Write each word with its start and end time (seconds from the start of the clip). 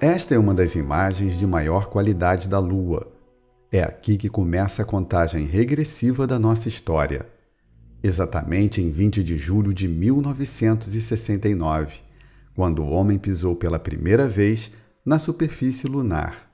Esta 0.00 0.32
é 0.32 0.38
uma 0.38 0.54
das 0.54 0.76
imagens 0.76 1.36
de 1.36 1.44
maior 1.44 1.88
qualidade 1.88 2.48
da 2.48 2.60
Lua. 2.60 3.10
É 3.72 3.82
aqui 3.82 4.16
que 4.16 4.28
começa 4.28 4.82
a 4.82 4.84
contagem 4.84 5.44
regressiva 5.44 6.24
da 6.24 6.38
nossa 6.38 6.68
história. 6.68 7.26
Exatamente 8.00 8.80
em 8.80 8.92
20 8.92 9.24
de 9.24 9.36
julho 9.36 9.74
de 9.74 9.88
1969, 9.88 11.96
quando 12.54 12.84
o 12.84 12.90
homem 12.90 13.18
pisou 13.18 13.56
pela 13.56 13.76
primeira 13.76 14.28
vez 14.28 14.70
na 15.04 15.18
superfície 15.18 15.88
lunar. 15.88 16.48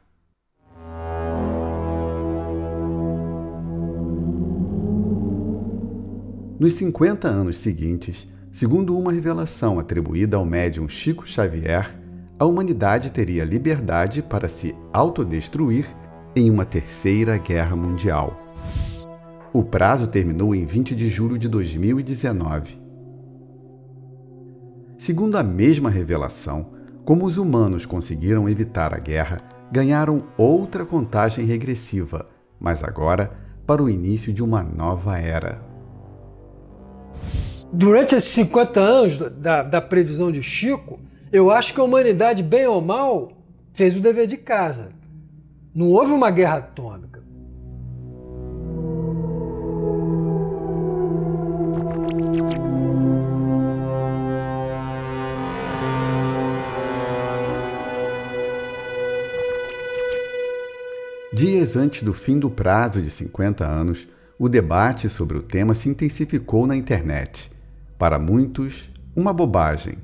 Nos 6.59 6.73
50 6.73 7.29
anos 7.29 7.59
seguintes, 7.59 8.27
segundo 8.51 8.99
uma 8.99 9.13
revelação 9.13 9.79
atribuída 9.79 10.39
ao 10.39 10.47
médium 10.47 10.89
Chico 10.89 11.27
Xavier, 11.27 12.03
a 12.39 12.45
humanidade 12.45 13.13
teria 13.13 13.45
liberdade 13.45 14.23
para 14.23 14.49
se 14.49 14.75
autodestruir 14.93 15.87
em 16.35 16.51
uma 16.51 16.65
terceira 16.65 17.39
guerra 17.39 17.77
mundial. 17.77 18.41
O 19.53 19.63
prazo 19.63 20.09
terminou 20.09 20.55
em 20.55 20.67
20 20.67 20.97
de 20.97 21.09
julho 21.09 21.39
de 21.39 21.49
2019. 21.49 22.81
Segundo 24.99 25.37
a 25.37 25.45
mesma 25.45 25.89
revelação, 25.89 26.73
como 27.05 27.25
os 27.25 27.39
humanos 27.39 27.87
conseguiram 27.87 28.49
evitar 28.49 28.93
a 28.93 28.99
guerra, 28.99 29.41
ganharam 29.71 30.25
outra 30.37 30.85
contagem 30.85 31.45
regressiva, 31.45 32.27
mas 32.59 32.83
agora 32.83 33.31
para 33.67 33.83
o 33.83 33.89
início 33.89 34.33
de 34.33 34.43
uma 34.43 34.63
nova 34.63 35.19
era. 35.19 35.63
Durante 37.73 38.15
esses 38.15 38.31
50 38.31 38.81
anos 38.81 39.19
da, 39.37 39.63
da 39.63 39.81
previsão 39.81 40.33
de 40.33 40.43
Chico, 40.43 40.99
eu 41.35 41.51
acho 41.51 41.75
que 41.75 41.81
a 41.81 41.83
humanidade, 41.83 42.45
bem 42.45 42.65
ou 42.65 42.81
mal, 42.81 43.33
fez 43.73 43.97
o 43.97 44.01
dever 44.01 44.25
de 44.25 44.37
casa. 44.37 44.93
Não 45.75 45.91
houve 45.91 46.13
uma 46.13 46.31
guerra 46.31 46.59
atômica. 46.59 47.25
Dias 61.33 61.77
antes 61.77 62.05
do 62.05 62.13
fim 62.13 62.39
do 62.39 62.49
prazo 62.49 63.03
de 63.03 63.11
50 63.11 63.67
anos, 63.67 64.07
o 64.39 64.49
debate 64.49 65.09
sobre 65.09 65.37
o 65.37 65.43
tema 65.43 65.75
se 65.75 65.89
intensificou 65.89 66.65
na 66.65 66.77
internet. 66.77 67.51
Para 67.99 68.21
muitos, 68.21 68.89
uma 69.17 69.33
bobagem. 69.33 69.99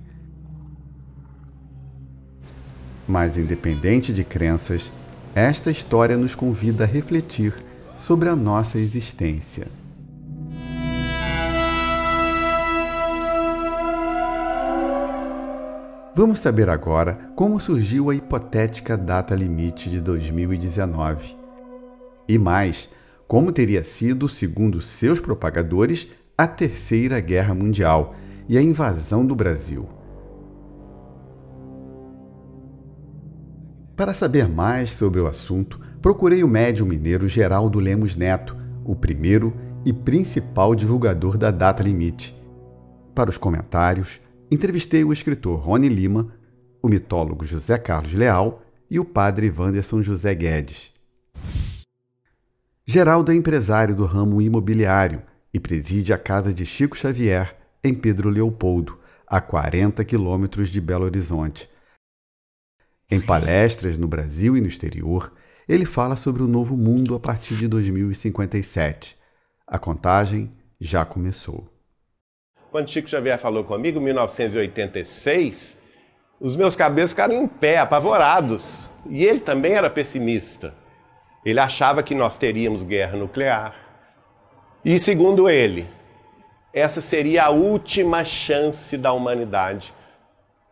Mas, 3.11 3.37
independente 3.37 4.13
de 4.13 4.23
crenças, 4.23 4.93
esta 5.35 5.69
história 5.69 6.17
nos 6.17 6.37
convida 6.37 6.85
a 6.85 6.87
refletir 6.87 7.53
sobre 7.99 8.29
a 8.29 8.37
nossa 8.37 8.79
existência. 8.79 9.67
Vamos 16.15 16.39
saber 16.39 16.69
agora 16.71 17.19
como 17.35 17.59
surgiu 17.59 18.11
a 18.11 18.15
hipotética 18.15 18.97
data 18.97 19.35
limite 19.35 19.91
de 19.91 20.01
2019. 20.01 21.37
E 22.29 22.39
mais, 22.39 22.89
como 23.27 23.51
teria 23.51 23.83
sido, 23.83 24.29
segundo 24.29 24.81
seus 24.81 25.19
propagadores, 25.19 26.07
a 26.39 26.47
Terceira 26.47 27.19
Guerra 27.19 27.57
Mundial 27.57 28.15
e 28.49 28.57
a 28.57 28.63
invasão 28.63 29.27
do 29.27 29.35
Brasil. 29.35 30.00
Para 34.01 34.15
saber 34.15 34.49
mais 34.49 34.93
sobre 34.93 35.21
o 35.21 35.27
assunto, 35.27 35.79
procurei 36.01 36.43
o 36.43 36.49
médium 36.49 36.87
mineiro 36.87 37.29
Geraldo 37.29 37.79
Lemos 37.79 38.17
Neto, 38.17 38.57
o 38.83 38.97
primeiro 38.97 39.55
e 39.85 39.93
principal 39.93 40.75
divulgador 40.75 41.37
da 41.37 41.51
data 41.51 41.83
limite. 41.83 42.35
Para 43.15 43.29
os 43.29 43.37
comentários, 43.37 44.19
entrevistei 44.51 45.05
o 45.05 45.13
escritor 45.13 45.61
Rony 45.61 45.91
Lima, 45.91 46.33
o 46.83 46.89
mitólogo 46.89 47.45
José 47.45 47.77
Carlos 47.77 48.15
Leal 48.15 48.63
e 48.91 48.99
o 48.99 49.05
padre 49.05 49.53
Wanderson 49.55 50.01
José 50.03 50.35
Guedes. 50.35 50.95
Geraldo 52.87 53.31
é 53.33 53.35
empresário 53.35 53.95
do 53.95 54.07
ramo 54.07 54.41
imobiliário 54.41 55.21
e 55.53 55.61
preside 55.61 56.15
a 56.15 56.17
casa 56.17 56.55
de 56.55 56.65
Chico 56.65 56.97
Xavier, 56.97 57.55
em 57.85 57.93
Pedro 57.93 58.31
Leopoldo, 58.31 58.99
a 59.27 59.43
40 59.43 60.03
quilômetros 60.07 60.71
de 60.71 60.81
Belo 60.81 61.05
Horizonte. 61.05 61.69
Em 63.11 63.21
palestras 63.21 63.99
no 63.99 64.07
Brasil 64.07 64.57
e 64.57 64.61
no 64.61 64.67
exterior, 64.67 65.33
ele 65.69 65.85
fala 65.85 66.15
sobre 66.15 66.43
o 66.43 66.47
novo 66.47 66.77
mundo 66.77 67.15
a 67.15 67.21
partir 67.21 67.55
de 67.57 67.67
2057. 67.67 69.17
A 69.67 69.79
contagem 69.79 70.53
já 70.81 71.05
começou. 71.05 71.65
Quando 72.71 72.89
Chico 72.89 73.09
Xavier 73.09 73.39
falou 73.39 73.65
comigo, 73.65 73.99
em 73.99 74.05
1986, 74.05 75.77
os 76.41 76.55
meus 76.55 76.77
cabelos 76.77 77.11
ficaram 77.11 77.35
em 77.35 77.49
pé, 77.49 77.79
apavorados. 77.79 78.91
E 79.09 79.25
ele 79.25 79.41
também 79.41 79.73
era 79.73 79.91
pessimista. 79.91 80.73
Ele 81.45 81.59
achava 81.59 82.03
que 82.03 82.15
nós 82.15 82.39
teríamos 82.39 82.85
guerra 82.85 83.17
nuclear, 83.17 83.91
e 84.83 84.99
segundo 84.99 85.51
ele, 85.51 85.87
essa 86.73 87.03
seria 87.03 87.45
a 87.45 87.51
última 87.51 88.25
chance 88.25 88.97
da 88.97 89.13
humanidade 89.13 89.93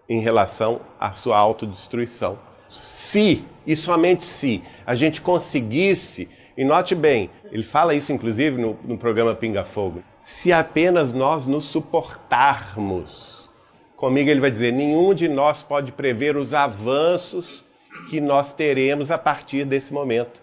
em 0.08 0.20
relação 0.20 0.80
à 0.98 1.12
sua 1.12 1.36
autodestruição. 1.36 2.38
Se, 2.69 3.44
e 3.66 3.76
somente 3.76 4.24
se, 4.24 4.62
a 4.86 4.94
gente 4.94 5.20
conseguisse, 5.20 6.28
e 6.56 6.64
note 6.64 6.94
bem, 6.94 7.30
ele 7.50 7.62
fala 7.62 7.94
isso 7.94 8.12
inclusive 8.12 8.60
no, 8.60 8.78
no 8.84 8.98
programa 8.98 9.34
Pinga 9.34 9.64
Fogo, 9.64 10.02
se 10.19 10.52
apenas 10.52 11.12
nós 11.12 11.46
nos 11.46 11.64
suportarmos. 11.66 13.48
Comigo 13.96 14.30
ele 14.30 14.41
vai 14.41 14.50
dizer: 14.50 14.72
nenhum 14.72 15.12
de 15.12 15.28
nós 15.28 15.62
pode 15.62 15.92
prever 15.92 16.36
os 16.36 16.54
avanços 16.54 17.64
que 18.08 18.20
nós 18.20 18.52
teremos 18.52 19.10
a 19.10 19.19
partir 19.19 19.64
desse 19.64 19.92
momento. 19.92 20.40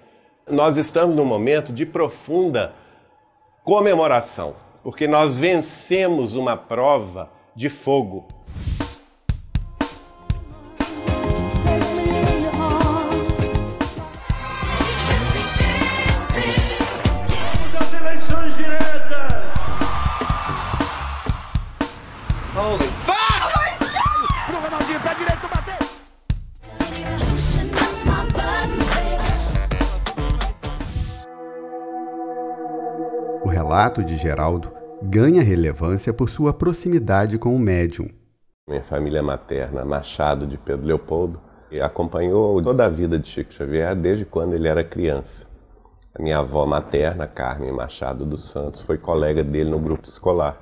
Nós 0.50 0.78
estamos 0.78 1.16
num 1.16 1.26
momento 1.26 1.72
de 1.72 1.86
profunda 1.86 2.74
comemoração, 3.64 4.56
porque 4.84 5.08
nós 5.08 5.38
vencemos 5.38 6.36
uma 6.36 6.56
prova 6.56 7.32
de 7.56 7.70
fogo. 7.70 8.28
Relato 33.86 34.04
de 34.04 34.18
Geraldo 34.18 34.72
ganha 35.00 35.44
relevância 35.44 36.12
por 36.12 36.28
sua 36.28 36.52
proximidade 36.52 37.38
com 37.38 37.56
o 37.56 37.60
médium. 37.60 38.08
Minha 38.68 38.82
família 38.82 39.22
materna, 39.22 39.86
Machado 39.86 40.48
de 40.48 40.58
Pedro 40.58 40.88
Leopoldo, 40.88 41.40
acompanhou 41.84 42.60
toda 42.64 42.86
a 42.86 42.90
vida 42.90 43.20
de 43.20 43.28
Chico 43.28 43.54
Xavier 43.54 43.96
desde 43.96 44.26
quando 44.26 44.56
ele 44.56 44.68
era 44.68 44.84
criança. 44.84 45.46
A 46.18 46.24
minha 46.24 46.40
avó 46.40 46.66
materna, 46.66 47.28
Carmen 47.28 47.72
Machado 47.72 48.26
dos 48.26 48.50
Santos, 48.50 48.82
foi 48.82 48.98
colega 48.98 49.44
dele 49.44 49.70
no 49.70 49.80
grupo 49.80 50.08
escolar. 50.08 50.58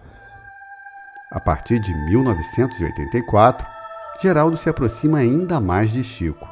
A 1.32 1.40
partir 1.40 1.80
de 1.80 1.94
1984, 2.10 3.66
Geraldo 4.22 4.58
se 4.58 4.68
aproxima 4.68 5.20
ainda 5.20 5.62
mais 5.62 5.92
de 5.92 6.04
Chico. 6.04 6.46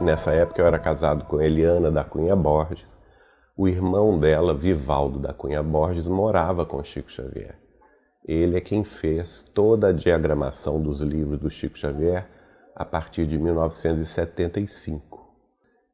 Nessa 0.00 0.32
época 0.32 0.60
eu 0.60 0.66
era 0.66 0.80
casado 0.80 1.24
com 1.26 1.40
Eliana 1.40 1.92
da 1.92 2.02
Cunha 2.02 2.34
Borges 2.34 2.91
o 3.56 3.68
irmão 3.68 4.18
dela, 4.18 4.54
Vivaldo 4.54 5.18
da 5.18 5.32
Cunha 5.32 5.62
Borges, 5.62 6.08
morava 6.08 6.64
com 6.64 6.82
Chico 6.82 7.10
Xavier. 7.10 7.54
Ele 8.24 8.56
é 8.56 8.60
quem 8.60 8.84
fez 8.84 9.42
toda 9.54 9.88
a 9.88 9.92
diagramação 9.92 10.80
dos 10.80 11.00
livros 11.00 11.38
do 11.38 11.50
Chico 11.50 11.76
Xavier 11.76 12.28
a 12.74 12.84
partir 12.84 13.26
de 13.26 13.38
1975. 13.38 15.20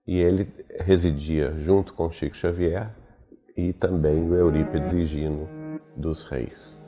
E 0.07 0.19
ele 0.19 0.53
residia 0.81 1.53
junto 1.59 1.95
com 1.95 2.11
Chico 2.11 2.37
Xavier 2.37 2.95
e 3.57 3.73
também 3.73 4.31
o 4.31 4.35
Eurípides 4.35 4.93
Higino 4.93 5.49
dos 5.97 6.25
Reis. 6.25 6.81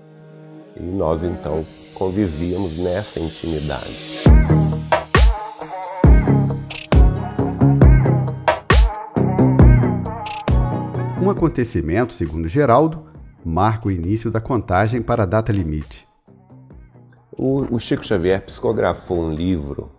E 0.76 0.82
nós 0.82 1.24
então 1.24 1.64
convivíamos 1.94 2.78
nessa 2.78 3.18
intimidade. 3.18 4.59
Um 11.22 11.28
acontecimento, 11.28 12.14
segundo 12.14 12.48
Geraldo, 12.48 13.04
marca 13.44 13.88
o 13.88 13.90
início 13.90 14.30
da 14.30 14.40
contagem 14.40 15.02
para 15.02 15.24
a 15.24 15.26
data 15.26 15.52
limite. 15.52 16.08
O, 17.30 17.78
Chico 17.78 18.06
Xavier 18.06 18.40
psicografou 18.40 19.18
um 19.18 19.34
livro 19.34 19.92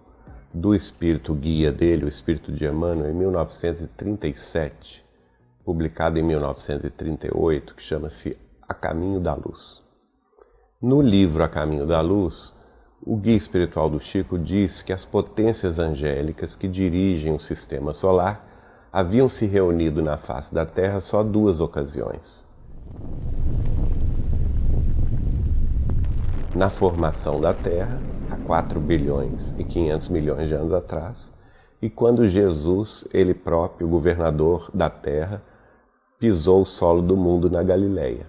do 0.51 0.73
espírito 0.73 1.35
guia 1.35 1.71
dele, 1.71 2.05
o 2.05 2.07
espírito 2.07 2.51
de 2.51 2.65
Emmanuel, 2.65 3.11
em 3.11 3.13
1937, 3.13 5.05
publicado 5.63 6.17
em 6.17 6.23
1938, 6.23 7.75
que 7.75 7.83
chama-se 7.83 8.35
A 8.67 8.73
Caminho 8.73 9.19
da 9.19 9.35
Luz. 9.35 9.83
No 10.81 11.03
livro 11.03 11.43
A 11.43 11.47
Caminho 11.47 11.85
da 11.85 12.01
Luz, 12.01 12.51
o 13.05 13.15
guia 13.15 13.37
espiritual 13.37 13.91
do 13.91 13.99
Chico 13.99 14.39
diz 14.39 14.81
que 14.81 14.91
as 14.91 15.05
potências 15.05 15.77
angélicas 15.77 16.55
que 16.55 16.67
dirigem 16.67 17.31
o 17.31 17.39
sistema 17.39 17.93
solar 17.93 18.50
haviam 18.91 19.29
se 19.29 19.45
reunido 19.45 20.01
na 20.01 20.17
face 20.17 20.53
da 20.53 20.65
Terra 20.65 20.99
só 20.99 21.23
duas 21.23 21.61
ocasiões. 21.61 22.43
Na 26.53 26.69
formação 26.69 27.39
da 27.39 27.53
Terra, 27.53 27.97
há 28.29 28.35
4 28.35 28.79
bilhões 28.81 29.55
e 29.57 29.63
500 29.63 30.09
milhões 30.09 30.49
de 30.49 30.55
anos 30.55 30.73
atrás, 30.73 31.31
e 31.81 31.89
quando 31.89 32.27
Jesus, 32.27 33.07
ele 33.13 33.33
próprio, 33.33 33.87
governador 33.87 34.69
da 34.73 34.89
Terra, 34.89 35.41
pisou 36.19 36.61
o 36.61 36.65
solo 36.65 37.01
do 37.01 37.15
mundo 37.15 37.49
na 37.49 37.63
Galileia. 37.63 38.27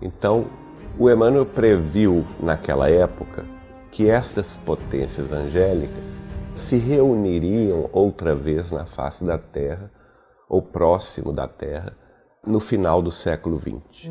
Então, 0.00 0.46
o 0.98 1.10
Emmanuel 1.10 1.44
previu 1.44 2.26
naquela 2.40 2.88
época 2.88 3.44
que 3.92 4.08
estas 4.08 4.56
potências 4.56 5.30
angélicas 5.30 6.20
se 6.54 6.76
reuniriam 6.76 7.88
outra 7.92 8.34
vez 8.34 8.70
na 8.70 8.86
face 8.86 9.24
da 9.24 9.36
Terra, 9.36 9.90
ou 10.48 10.62
próximo 10.62 11.32
da 11.32 11.48
Terra, 11.48 11.96
no 12.46 12.60
final 12.60 13.02
do 13.02 13.10
século 13.10 13.58
XX. 13.58 14.10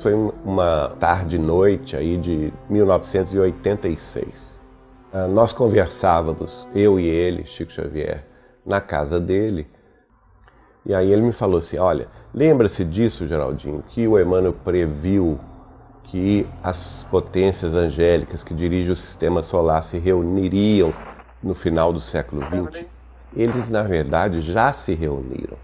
Foi 0.00 0.14
uma 0.44 0.96
tarde-noite 0.98 1.96
aí 1.96 2.16
de 2.16 2.52
1986. 2.70 4.58
Ah, 5.12 5.26
nós 5.26 5.52
conversávamos, 5.52 6.68
eu 6.74 6.98
e 6.98 7.06
ele, 7.06 7.44
Chico 7.44 7.72
Xavier, 7.72 8.24
na 8.64 8.80
casa 8.80 9.18
dele, 9.18 9.66
e 10.86 10.94
aí 10.94 11.12
ele 11.12 11.22
me 11.22 11.32
falou 11.32 11.58
assim: 11.58 11.76
Olha, 11.78 12.08
lembra-se 12.32 12.84
disso, 12.84 13.26
Geraldinho, 13.26 13.82
que 13.88 14.08
o 14.08 14.18
Emmanuel 14.18 14.54
previu 14.54 15.38
que 16.08 16.46
as 16.62 17.04
potências 17.04 17.74
angélicas 17.74 18.42
que 18.42 18.54
dirigem 18.54 18.92
o 18.92 18.96
sistema 18.96 19.42
solar 19.42 19.82
se 19.82 19.98
reuniriam 19.98 20.92
no 21.42 21.54
final 21.54 21.92
do 21.92 22.00
século 22.00 22.42
XX, 22.42 22.86
eles 23.36 23.70
na 23.70 23.82
verdade 23.82 24.40
já 24.40 24.72
se 24.72 24.94
reuniram 24.94 25.56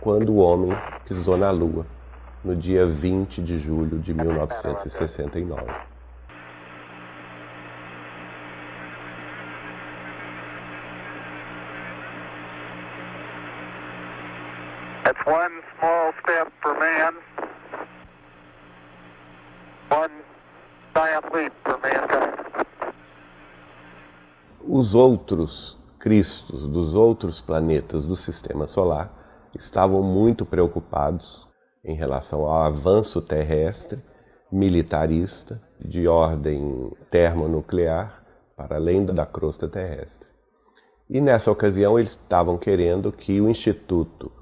quando 0.00 0.30
o 0.30 0.36
homem 0.38 0.76
pisou 1.06 1.36
na 1.36 1.50
Lua, 1.50 1.86
no 2.44 2.56
dia 2.56 2.84
20 2.84 3.40
de 3.40 3.58
julho 3.58 3.98
de 4.00 4.12
1969. 4.12 5.62
That's 15.04 15.26
one 15.26 15.41
Os 24.64 24.94
outros 24.94 25.78
Cristos 26.02 26.66
dos 26.66 26.96
outros 26.96 27.40
planetas 27.40 28.04
do 28.04 28.16
sistema 28.16 28.66
solar 28.66 29.48
estavam 29.54 30.02
muito 30.02 30.44
preocupados 30.44 31.48
em 31.84 31.94
relação 31.94 32.40
ao 32.40 32.64
avanço 32.64 33.22
terrestre 33.22 34.02
militarista 34.50 35.62
de 35.78 36.08
ordem 36.08 36.90
termonuclear 37.08 38.24
para 38.56 38.76
além 38.76 39.06
da 39.06 39.24
crosta 39.24 39.68
terrestre. 39.68 40.28
E 41.08 41.20
nessa 41.20 41.52
ocasião 41.52 41.98
eles 41.98 42.12
estavam 42.12 42.58
querendo 42.58 43.12
que 43.12 43.40
o 43.40 43.48
Instituto 43.48 44.32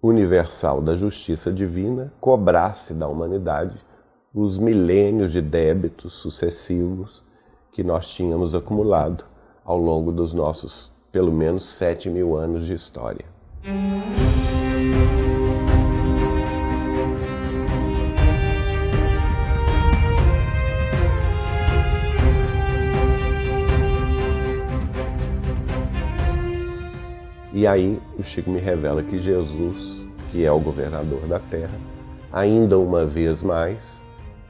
Universal 0.00 0.80
da 0.80 0.96
Justiça 0.96 1.52
Divina 1.52 2.12
cobrasse 2.20 2.94
da 2.94 3.08
humanidade 3.08 3.84
os 4.38 4.58
milênios 4.58 5.32
de 5.32 5.40
débitos 5.40 6.12
sucessivos 6.12 7.24
que 7.72 7.82
nós 7.82 8.06
tínhamos 8.06 8.54
acumulado 8.54 9.24
ao 9.64 9.78
longo 9.78 10.12
dos 10.12 10.34
nossos 10.34 10.92
pelo 11.10 11.32
menos 11.32 11.64
sete 11.64 12.10
mil 12.10 12.36
anos 12.36 12.66
de 12.66 12.74
história. 12.74 13.24
E 27.54 27.66
aí 27.66 27.98
o 28.18 28.22
Chico 28.22 28.50
me 28.50 28.60
revela 28.60 29.02
que 29.02 29.18
Jesus, 29.18 30.04
que 30.30 30.44
é 30.44 30.52
o 30.52 30.60
governador 30.60 31.26
da 31.26 31.38
terra, 31.38 31.80
ainda 32.30 32.78
uma 32.78 33.06
vez 33.06 33.42
mais 33.42 34.04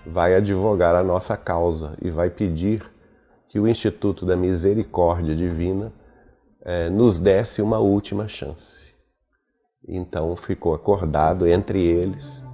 vai 0.07 0.37
advogar 0.37 0.95
a 0.95 1.03
nossa 1.03 1.37
causa 1.37 1.95
e 2.01 2.11
vai 2.11 2.31
pedir 2.31 2.83
que 3.49 3.59
o 3.59 3.67
Instituto 3.67 4.25
da 4.25 4.37
Misericórdia 4.37 5.35
Divina 5.35 5.93
eh, 6.65 6.89
nos 6.89 7.19
desse 7.19 7.61
uma 7.61 7.79
última 7.79 8.29
chance. 8.29 8.95
Então 9.87 10.37
ficou 10.37 10.75
acordado 10.75 11.47
entre 11.47 11.83
eles 11.83 12.45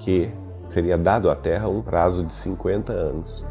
que 0.00 0.30
seria 0.68 0.98
dado 0.98 1.30
à 1.30 1.36
Terra 1.36 1.68
um 1.68 1.80
prazo 1.80 2.24
de 2.24 2.34
50 2.34 2.92
anos. 2.92 3.44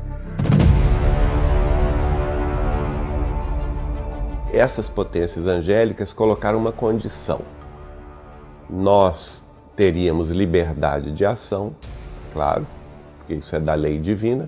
Essas 4.51 4.89
potências 4.89 5.47
angélicas 5.47 6.13
colocaram 6.13 6.57
uma 6.57 6.71
condição. 6.71 7.41
Nós 8.69 9.43
teríamos 9.75 10.29
liberdade 10.29 11.11
de 11.11 11.25
ação, 11.25 11.75
claro, 12.31 12.65
porque 13.25 13.33
isso 13.33 13.55
é 13.55 13.59
da 13.59 13.73
lei 13.73 13.97
divina, 13.97 14.47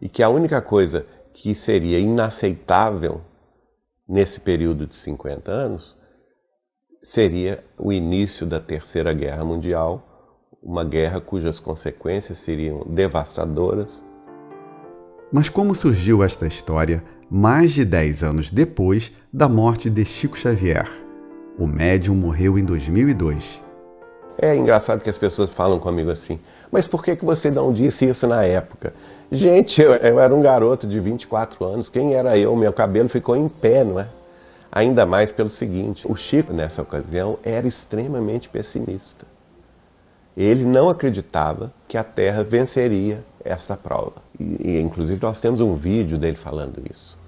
e 0.00 0.08
que 0.08 0.22
a 0.22 0.28
única 0.28 0.60
coisa 0.60 1.06
que 1.32 1.54
seria 1.54 2.00
inaceitável 2.00 3.20
nesse 4.08 4.40
período 4.40 4.86
de 4.86 4.96
50 4.96 5.50
anos 5.50 5.96
seria 7.00 7.64
o 7.78 7.92
início 7.92 8.44
da 8.44 8.58
Terceira 8.58 9.12
Guerra 9.12 9.44
Mundial, 9.44 10.02
uma 10.60 10.84
guerra 10.84 11.20
cujas 11.20 11.60
consequências 11.60 12.38
seriam 12.38 12.84
devastadoras. 12.88 14.04
Mas 15.32 15.48
como 15.48 15.74
surgiu 15.74 16.24
esta 16.24 16.46
história 16.46 17.04
mais 17.30 17.72
de 17.72 17.84
10 17.84 18.24
anos 18.24 18.50
depois 18.50 19.12
da 19.32 19.48
morte 19.48 19.88
de 19.88 20.04
Chico 20.04 20.36
Xavier? 20.36 20.90
O 21.56 21.66
médium 21.68 22.16
morreu 22.16 22.58
em 22.58 22.64
2002. 22.64 23.65
É 24.38 24.54
engraçado 24.54 25.02
que 25.02 25.10
as 25.10 25.16
pessoas 25.16 25.50
falam 25.50 25.78
comigo 25.78 26.10
assim, 26.10 26.38
mas 26.70 26.86
por 26.86 27.02
que, 27.02 27.16
que 27.16 27.24
você 27.24 27.50
não 27.50 27.72
disse 27.72 28.06
isso 28.06 28.26
na 28.26 28.44
época? 28.44 28.92
Gente, 29.32 29.80
eu, 29.80 29.94
eu 29.94 30.20
era 30.20 30.34
um 30.34 30.42
garoto 30.42 30.86
de 30.86 31.00
24 31.00 31.64
anos, 31.64 31.88
quem 31.88 32.14
era 32.14 32.36
eu? 32.36 32.54
Meu 32.54 32.72
cabelo 32.72 33.08
ficou 33.08 33.34
em 33.34 33.48
pé, 33.48 33.82
não 33.82 33.98
é? 33.98 34.08
Ainda 34.70 35.06
mais 35.06 35.32
pelo 35.32 35.48
seguinte: 35.48 36.06
o 36.06 36.14
Chico, 36.14 36.52
nessa 36.52 36.82
ocasião, 36.82 37.38
era 37.42 37.66
extremamente 37.66 38.48
pessimista. 38.48 39.24
Ele 40.36 40.64
não 40.64 40.90
acreditava 40.90 41.72
que 41.88 41.96
a 41.96 42.04
Terra 42.04 42.44
venceria 42.44 43.24
esta 43.42 43.74
prova. 43.74 44.16
E, 44.38 44.72
e 44.72 44.80
inclusive, 44.80 45.18
nós 45.22 45.40
temos 45.40 45.62
um 45.62 45.74
vídeo 45.74 46.18
dele 46.18 46.36
falando 46.36 46.82
isso. 46.92 47.18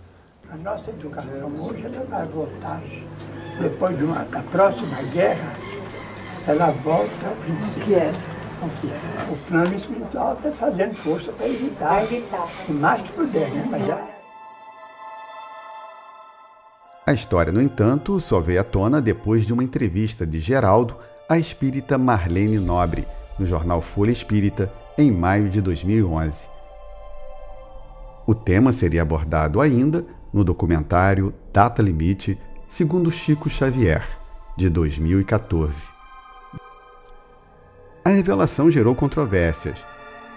A 0.50 0.56
nossa 0.56 0.90
educação 0.90 1.50
hoje 1.60 1.84
ela 1.84 2.04
vai 2.04 2.26
voltar. 2.26 2.82
Depois 3.60 3.96
de 3.96 4.04
uma, 4.04 4.24
da 4.24 4.42
próxima 4.42 5.02
guerra, 5.12 5.56
ela 6.48 6.70
volta 6.70 7.26
ao 7.26 7.36
princípio. 7.36 7.96
É. 7.96 8.12
O 9.30 9.36
plano 9.46 9.76
espiritual 9.76 10.34
está 10.34 10.50
fazendo 10.52 10.96
força 10.96 11.30
para 11.30 11.48
evitar, 11.48 12.04
evitar. 12.04 12.48
o 12.68 12.72
mais 12.72 13.02
que 13.02 13.12
puder, 13.12 13.50
né? 13.50 13.68
Mas 13.70 13.86
já... 13.86 14.04
A 17.06 17.12
história, 17.12 17.52
no 17.52 17.62
entanto, 17.62 18.20
só 18.20 18.40
veio 18.40 18.60
à 18.60 18.64
tona 18.64 19.00
depois 19.00 19.46
de 19.46 19.52
uma 19.52 19.62
entrevista 19.62 20.26
de 20.26 20.40
Geraldo 20.40 20.96
à 21.28 21.38
espírita 21.38 21.96
Marlene 21.96 22.58
Nobre, 22.58 23.06
no 23.38 23.46
jornal 23.46 23.80
Folha 23.80 24.10
Espírita, 24.10 24.72
em 24.96 25.10
maio 25.10 25.48
de 25.48 25.60
2011. 25.60 26.48
O 28.26 28.34
tema 28.34 28.72
seria 28.72 29.02
abordado 29.02 29.60
ainda 29.60 30.04
no 30.32 30.42
documentário 30.42 31.32
Data 31.52 31.80
Limite, 31.80 32.38
segundo 32.68 33.10
Chico 33.10 33.48
Xavier, 33.48 34.04
de 34.56 34.68
2014. 34.68 35.97
A 38.08 38.10
revelação 38.10 38.70
gerou 38.70 38.94
controvérsias. 38.94 39.84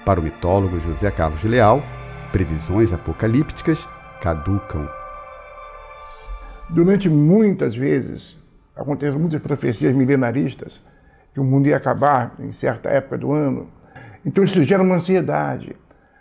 Para 0.03 0.19
o 0.19 0.23
mitólogo 0.23 0.77
José 0.77 1.09
Carlos 1.09 1.41
Leal, 1.45 1.81
previsões 2.29 2.91
apocalípticas 2.91 3.87
caducam. 4.21 4.89
Durante 6.69 7.07
muitas 7.09 7.73
vezes, 7.73 8.37
aconteceram 8.75 9.17
muitas 9.17 9.41
profecias 9.41 9.93
milenaristas 9.93 10.81
que 11.33 11.39
o 11.39 11.45
mundo 11.45 11.67
ia 11.67 11.77
acabar 11.77 12.35
em 12.41 12.51
certa 12.51 12.89
época 12.89 13.17
do 13.17 13.31
ano. 13.31 13.69
Então 14.25 14.43
isso 14.43 14.61
gera 14.63 14.83
uma 14.83 14.95
ansiedade. 14.95 15.73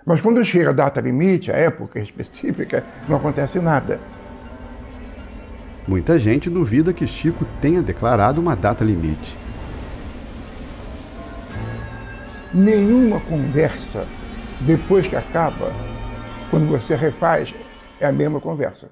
Mas 0.07 0.21
quando 0.21 0.45
chega 0.45 0.71
a 0.71 0.73
data 0.73 1.01
limite, 1.01 1.51
a 1.51 1.57
época 1.57 1.99
específica, 1.99 2.85
não 3.09 3.17
acontece 3.17 3.59
nada. 3.59 3.99
Muita 5.89 6.17
gente 6.17 6.49
duvida 6.49 6.93
que 6.93 7.09
Chico 7.09 7.45
tenha 7.61 7.83
declarado 7.83 8.41
uma 8.41 8.55
data 8.55 8.85
limite. 8.85 9.40
Nenhuma 12.53 13.21
conversa, 13.21 14.05
depois 14.63 15.07
que 15.07 15.15
acaba, 15.15 15.71
quando 16.51 16.67
você 16.67 16.97
refaz, 16.97 17.55
é 18.01 18.07
a 18.07 18.13
mesma 18.13 18.41
conversa. 18.41 18.91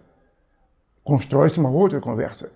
Constrói-se 1.03 1.59
uma 1.59 1.71
outra 1.71 2.01
conversa. 2.01 2.53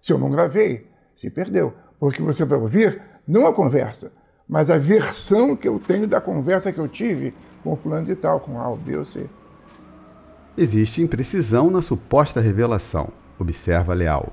Se 0.00 0.12
eu 0.12 0.18
não 0.18 0.30
gravei, 0.30 0.90
se 1.16 1.30
perdeu. 1.30 1.72
Porque 2.00 2.20
você 2.20 2.44
vai 2.44 2.58
ouvir 2.58 3.00
não 3.26 3.46
a 3.46 3.54
conversa, 3.54 4.10
mas 4.48 4.70
a 4.70 4.76
versão 4.76 5.54
que 5.54 5.68
eu 5.68 5.78
tenho 5.78 6.08
da 6.08 6.20
conversa 6.20 6.72
que 6.72 6.78
eu 6.78 6.88
tive 6.88 7.32
com 7.62 7.76
fulano 7.76 8.06
de 8.06 8.16
tal, 8.16 8.40
com 8.40 8.60
A, 8.60 8.68
ou 8.68 8.76
B 8.76 8.96
ou 8.96 9.04
C. 9.04 9.26
Existe 10.56 11.00
imprecisão 11.00 11.70
na 11.70 11.80
suposta 11.80 12.40
revelação, 12.40 13.08
observa 13.38 13.94
Leal. 13.94 14.32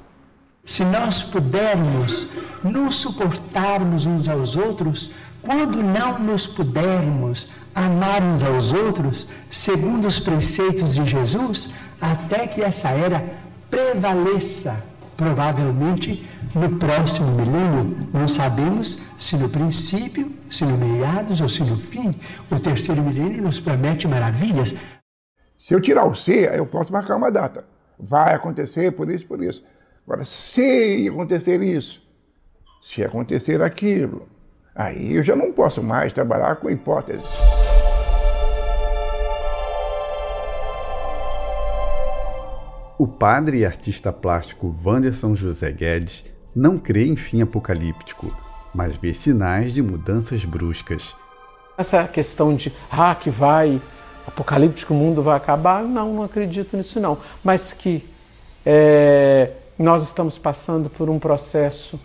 Se 0.63 0.84
nós 0.86 1.24
pudermos 1.24 2.27
nos 2.63 2.96
suportarmos 2.98 4.05
uns 4.05 4.27
aos 4.27 4.55
outros, 4.55 5.12
quando 5.42 5.82
não 5.82 6.20
nos 6.20 6.46
pudermos 6.48 7.50
amar 7.74 8.22
uns 8.22 8.44
aos 8.44 8.72
outros, 8.72 9.28
segundo 9.50 10.08
os 10.08 10.20
preceitos 10.20 10.94
de 10.94 11.06
Jesus, 11.06 11.70
até 12.00 12.48
que 12.48 12.62
essa 12.62 12.90
era 12.90 13.24
prevaleça, 13.70 14.84
provavelmente 15.16 16.28
no 16.54 16.78
próximo 16.78 17.28
milênio, 17.28 18.10
não 18.14 18.28
sabemos 18.28 18.98
se 19.18 19.38
no 19.38 19.50
princípio, 19.50 20.32
se 20.50 20.66
no 20.66 20.78
meados 20.78 21.40
ou 21.42 21.48
se 21.48 21.64
no 21.64 21.78
fim, 21.78 22.14
o 22.52 22.60
terceiro 22.60 23.02
milênio 23.02 23.42
nos 23.42 23.60
promete 23.60 24.08
maravilhas. 24.08 24.76
Se 25.58 25.74
eu 25.74 25.80
tirar 25.80 26.06
o 26.06 26.16
C, 26.16 26.50
eu 26.54 26.66
posso 26.66 26.92
marcar 26.92 27.16
uma 27.16 27.32
data. 27.32 27.66
Vai 27.98 28.34
acontecer 28.34 28.92
por 28.92 29.10
isso, 29.10 29.26
por 29.26 29.42
isso. 29.42 29.64
Agora, 30.06 30.26
se 30.26 31.08
acontecer 31.08 31.62
isso, 31.62 32.02
se 32.82 33.04
acontecer 33.04 33.62
aquilo, 33.62 34.28
aí 34.75 35.16
eu 35.16 35.24
já 35.24 35.36
não 35.36 35.51
posso 35.51 35.82
mais 35.84 36.13
trabalhar 36.13 36.58
com 36.58 36.70
hipóteses. 36.70 37.25
O 42.98 43.08
padre 43.08 43.60
e 43.60 43.66
artista 43.66 44.13
plástico 44.13 44.72
Wanderson 44.86 45.36
José 45.36 45.72
Guedes 45.72 46.24
não 46.56 46.78
crê 46.78 47.08
em 47.08 47.16
fim 47.16 47.42
apocalíptico, 47.42 48.32
mas 48.74 48.96
vê 48.96 49.13
sinais 49.13 49.74
de 49.74 49.82
mudanças 49.82 50.46
bruscas. 50.46 51.16
Essa 51.78 52.08
questão 52.08 52.56
de, 52.56 52.72
ah, 52.92 53.16
que 53.16 53.32
vai, 53.32 53.82
apocalíptico, 54.28 54.94
o 54.94 54.98
mundo 54.98 55.24
vai 55.24 55.36
acabar, 55.36 55.84
não, 55.84 56.13
não 56.13 56.24
acredito 56.24 56.78
nisso 56.78 57.00
não. 57.00 57.18
Mas 57.44 57.74
que 57.74 58.08
é, 58.63 59.50
nós 59.80 60.04
estamos 60.04 60.38
passando 60.38 60.88
por 60.88 61.10
um 61.10 61.18
processo 61.18 62.00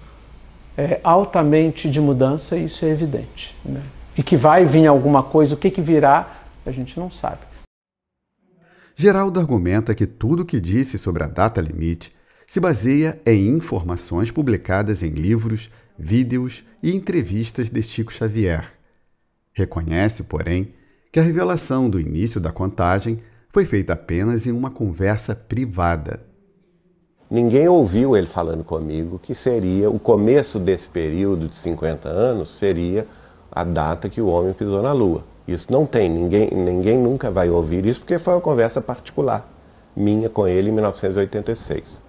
é, 0.76 1.00
altamente 1.02 1.90
de 1.90 2.00
mudança, 2.00 2.56
isso 2.56 2.84
é 2.84 2.90
evidente. 2.90 3.56
Né? 3.64 3.82
E 4.16 4.22
que 4.22 4.36
vai 4.36 4.64
vir 4.64 4.86
alguma 4.86 5.22
coisa, 5.22 5.54
o 5.54 5.58
que, 5.58 5.70
que 5.70 5.80
virá, 5.80 6.42
a 6.64 6.70
gente 6.70 6.98
não 6.98 7.10
sabe. 7.10 7.40
Geraldo 8.94 9.38
argumenta 9.38 9.94
que 9.94 10.06
tudo 10.06 10.42
o 10.42 10.46
que 10.46 10.60
disse 10.60 10.96
sobre 10.98 11.22
a 11.22 11.26
data 11.26 11.60
limite 11.60 12.14
se 12.46 12.60
baseia 12.60 13.20
em 13.26 13.48
informações 13.48 14.30
publicadas 14.30 15.02
em 15.02 15.10
livros, 15.10 15.70
vídeos 15.98 16.64
e 16.82 16.94
entrevistas 16.94 17.68
de 17.68 17.82
Chico 17.82 18.12
Xavier. 18.12 18.72
Reconhece, 19.52 20.22
porém, 20.22 20.72
que 21.12 21.18
a 21.18 21.22
revelação 21.22 21.90
do 21.90 22.00
início 22.00 22.40
da 22.40 22.52
contagem 22.52 23.20
foi 23.52 23.64
feita 23.64 23.94
apenas 23.94 24.46
em 24.46 24.52
uma 24.52 24.70
conversa 24.70 25.34
privada. 25.34 26.24
Ninguém 27.30 27.68
ouviu 27.68 28.16
ele 28.16 28.26
falando 28.26 28.62
comigo 28.62 29.18
que 29.20 29.34
seria 29.34 29.90
o 29.90 29.98
começo 29.98 30.58
desse 30.60 30.88
período 30.88 31.48
de 31.48 31.56
50 31.56 32.08
anos 32.08 32.56
seria 32.56 33.06
a 33.50 33.64
data 33.64 34.08
que 34.08 34.20
o 34.20 34.28
homem 34.28 34.52
pisou 34.52 34.80
na 34.80 34.92
Lua. 34.92 35.24
Isso 35.46 35.72
não 35.72 35.84
tem, 35.84 36.08
ninguém, 36.08 36.50
ninguém 36.50 36.98
nunca 36.98 37.30
vai 37.30 37.50
ouvir 37.50 37.84
isso 37.84 38.00
porque 38.00 38.18
foi 38.18 38.34
uma 38.34 38.40
conversa 38.40 38.80
particular 38.80 39.48
minha 39.96 40.28
com 40.28 40.46
ele 40.46 40.68
em 40.68 40.72
1986. 40.72 42.00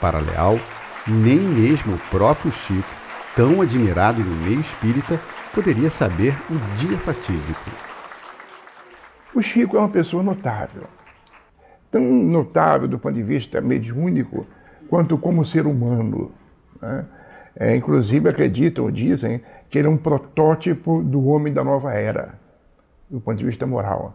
Para 0.00 0.18
Leal, 0.18 0.58
nem 1.06 1.38
mesmo 1.38 1.94
o 1.94 2.10
próprio 2.10 2.50
Chico, 2.50 2.88
tão 3.34 3.60
admirado 3.60 4.24
no 4.24 4.36
meio 4.44 4.60
espírita, 4.60 5.20
poderia 5.54 5.90
saber 5.90 6.34
o 6.50 6.58
dia 6.76 6.98
fatídico. 6.98 7.70
O 9.34 9.42
Chico 9.42 9.76
é 9.76 9.80
uma 9.80 9.88
pessoa 9.88 10.22
notável. 10.22 10.84
Tão 11.90 12.02
notável 12.02 12.88
do 12.88 12.98
ponto 12.98 13.14
de 13.14 13.22
vista 13.22 13.60
mediúnico 13.60 14.46
quanto 14.88 15.16
como 15.18 15.44
ser 15.44 15.66
humano. 15.66 16.32
Né? 16.80 17.04
É, 17.58 17.74
inclusive 17.74 18.28
acreditam, 18.28 18.90
dizem, 18.90 19.40
que 19.68 19.78
ele 19.78 19.88
é 19.88 19.90
um 19.90 19.96
protótipo 19.96 21.02
do 21.02 21.26
homem 21.26 21.52
da 21.52 21.64
nova 21.64 21.92
era, 21.92 22.34
do 23.08 23.20
ponto 23.20 23.38
de 23.38 23.44
vista 23.44 23.66
moral. 23.66 24.14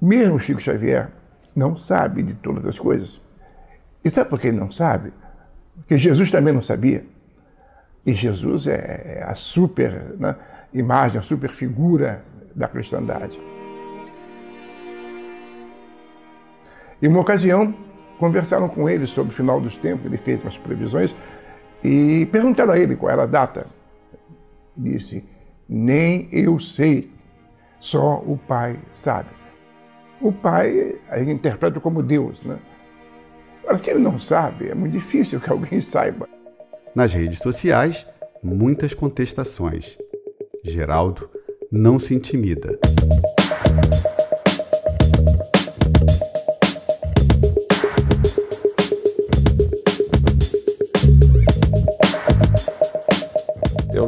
Mesmo 0.00 0.38
Chico 0.38 0.60
Xavier 0.60 1.08
não 1.54 1.76
sabe 1.76 2.22
de 2.22 2.34
todas 2.34 2.64
as 2.66 2.78
coisas. 2.78 3.20
E 4.04 4.10
sabe 4.10 4.30
por 4.30 4.38
que 4.38 4.48
ele 4.48 4.58
não 4.58 4.70
sabe? 4.70 5.12
Porque 5.74 5.98
Jesus 5.98 6.30
também 6.30 6.52
não 6.52 6.62
sabia. 6.62 7.04
E 8.06 8.12
Jesus 8.12 8.66
é, 8.66 9.18
é 9.18 9.24
a 9.26 9.34
super 9.34 10.14
né, 10.18 10.36
imagem, 10.72 11.18
a 11.18 11.22
super 11.22 11.50
figura 11.50 12.24
da 12.54 12.68
cristandade. 12.68 13.38
Em 17.00 17.08
uma 17.08 17.20
ocasião, 17.20 17.74
conversaram 18.18 18.68
com 18.68 18.88
ele 18.88 19.06
sobre 19.06 19.32
o 19.32 19.36
final 19.36 19.60
dos 19.60 19.76
tempos, 19.76 20.06
ele 20.06 20.16
fez 20.16 20.42
umas 20.42 20.58
previsões, 20.58 21.14
e 21.82 22.26
perguntaram 22.32 22.72
a 22.72 22.78
ele 22.78 22.96
qual 22.96 23.12
era 23.12 23.22
a 23.22 23.26
data. 23.26 23.66
Disse: 24.76 25.24
Nem 25.68 26.28
eu 26.32 26.58
sei, 26.58 27.10
só 27.78 28.16
o 28.26 28.36
Pai 28.36 28.78
sabe. 28.90 29.30
O 30.20 30.32
Pai 30.32 30.96
a 31.08 31.20
interpreta 31.20 31.78
como 31.78 32.02
Deus, 32.02 32.42
né? 32.42 32.58
Mas 33.64 33.80
se 33.80 33.90
ele 33.90 34.00
não 34.00 34.18
sabe, 34.18 34.68
é 34.68 34.74
muito 34.74 34.92
difícil 34.92 35.40
que 35.40 35.50
alguém 35.50 35.80
saiba. 35.80 36.28
Nas 36.94 37.12
redes 37.12 37.38
sociais, 37.38 38.06
muitas 38.42 38.94
contestações. 38.94 39.96
Geraldo 40.64 41.30
não 41.70 42.00
se 42.00 42.14
intimida. 42.14 42.78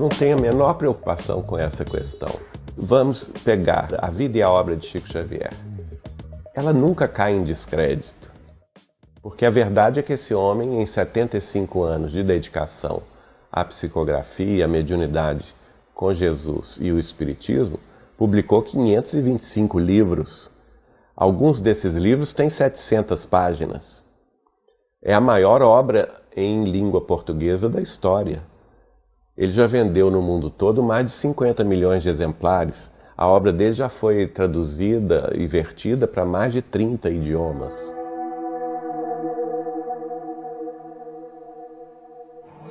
Não 0.01 0.09
tenho 0.09 0.39
a 0.39 0.41
menor 0.41 0.75
preocupação 0.75 1.43
com 1.43 1.59
essa 1.59 1.85
questão. 1.85 2.31
Vamos 2.75 3.31
pegar 3.45 3.89
a 3.99 4.09
vida 4.09 4.39
e 4.39 4.43
a 4.43 4.49
obra 4.49 4.75
de 4.75 4.87
Chico 4.87 5.07
Xavier. 5.07 5.53
Ela 6.55 6.73
nunca 6.73 7.07
cai 7.07 7.35
em 7.35 7.45
descrédito. 7.45 8.31
Porque 9.23 9.45
a 9.45 9.51
verdade 9.51 10.01
é 10.01 10.03
que 10.03 10.15
esse 10.15 10.33
homem, 10.33 10.81
em 10.81 10.87
75 10.87 11.83
anos 11.83 12.13
de 12.13 12.23
dedicação 12.23 13.03
à 13.53 13.63
psicografia, 13.63 14.65
à 14.65 14.69
mediunidade 14.69 15.55
com 15.95 16.15
Jesus 16.15 16.79
e 16.81 16.91
o 16.91 16.99
Espiritismo, 16.99 17.79
publicou 18.17 18.63
525 18.63 19.79
livros. 19.79 20.51
Alguns 21.15 21.61
desses 21.61 21.95
livros 21.97 22.33
têm 22.33 22.49
700 22.49 23.27
páginas. 23.27 24.03
É 25.03 25.13
a 25.13 25.21
maior 25.21 25.61
obra 25.61 26.23
em 26.35 26.65
língua 26.65 27.03
portuguesa 27.03 27.69
da 27.69 27.83
história. 27.83 28.43
Ele 29.41 29.53
já 29.53 29.67
vendeu 29.67 30.11
no 30.11 30.21
mundo 30.21 30.51
todo 30.51 30.83
mais 30.83 31.07
de 31.07 31.13
50 31.13 31.65
milhões 31.65 32.03
de 32.03 32.11
exemplares. 32.11 32.93
A 33.17 33.27
obra 33.27 33.51
dele 33.51 33.73
já 33.73 33.89
foi 33.89 34.27
traduzida 34.27 35.33
e 35.35 35.47
vertida 35.47 36.07
para 36.07 36.27
mais 36.27 36.53
de 36.53 36.61
30 36.61 37.09
idiomas. 37.09 37.97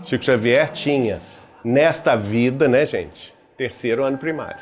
Chico 0.03 0.23
Xavier 0.23 0.71
tinha, 0.71 1.19
nesta 1.63 2.15
vida, 2.15 2.67
né, 2.67 2.85
gente, 2.85 3.33
terceiro 3.57 4.03
ano 4.03 4.19
primário. 4.19 4.61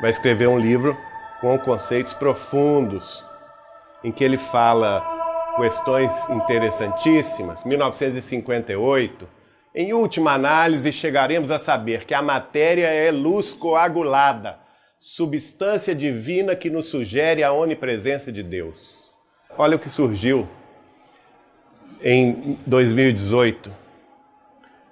Vai 0.00 0.08
escrever 0.08 0.48
um 0.48 0.58
livro 0.58 0.96
com 1.42 1.58
conceitos 1.58 2.14
profundos, 2.14 3.22
em 4.02 4.10
que 4.10 4.24
ele 4.24 4.38
fala 4.38 5.04
questões 5.58 6.26
interessantíssimas. 6.30 7.62
1958, 7.64 9.43
em 9.74 9.92
última 9.92 10.32
análise, 10.32 10.92
chegaremos 10.92 11.50
a 11.50 11.58
saber 11.58 12.04
que 12.04 12.14
a 12.14 12.22
matéria 12.22 12.86
é 12.86 13.10
luz 13.10 13.52
coagulada, 13.52 14.58
substância 14.98 15.94
divina 15.94 16.54
que 16.54 16.70
nos 16.70 16.86
sugere 16.86 17.42
a 17.42 17.52
onipresença 17.52 18.30
de 18.30 18.42
Deus. 18.42 19.10
Olha 19.58 19.76
o 19.76 19.78
que 19.78 19.88
surgiu 19.88 20.48
em 22.02 22.58
2018 22.66 23.72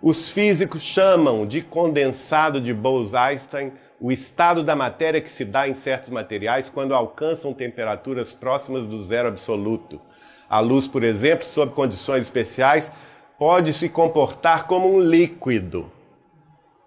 Os 0.00 0.28
físicos 0.28 0.82
chamam 0.82 1.46
de 1.46 1.60
condensado 1.60 2.60
de 2.60 2.72
Bose-Einstein 2.72 3.72
o 4.00 4.10
estado 4.10 4.64
da 4.64 4.74
matéria 4.74 5.20
que 5.20 5.30
se 5.30 5.44
dá 5.44 5.68
em 5.68 5.74
certos 5.74 6.10
materiais 6.10 6.68
quando 6.68 6.92
alcançam 6.92 7.54
temperaturas 7.54 8.32
próximas 8.32 8.84
do 8.84 9.00
zero 9.00 9.28
absoluto. 9.28 10.00
A 10.50 10.58
luz, 10.58 10.88
por 10.88 11.04
exemplo, 11.04 11.46
sob 11.46 11.72
condições 11.72 12.22
especiais, 12.22 12.90
pode 13.42 13.72
se 13.72 13.88
comportar 13.88 14.68
como 14.68 14.88
um 14.88 15.00
líquido 15.00 15.90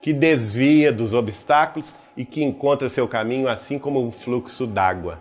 que 0.02 0.14
desvia 0.14 0.90
dos 0.90 1.14
obstáculos 1.14 1.94
e 2.16 2.24
que 2.24 2.42
encontra 2.42 2.88
seu 2.88 3.10
caminho 3.10 3.50
assim 3.50 3.78
como 3.78 4.02
um 4.02 4.10
fluxo 4.10 4.66
d'água. 4.66 5.20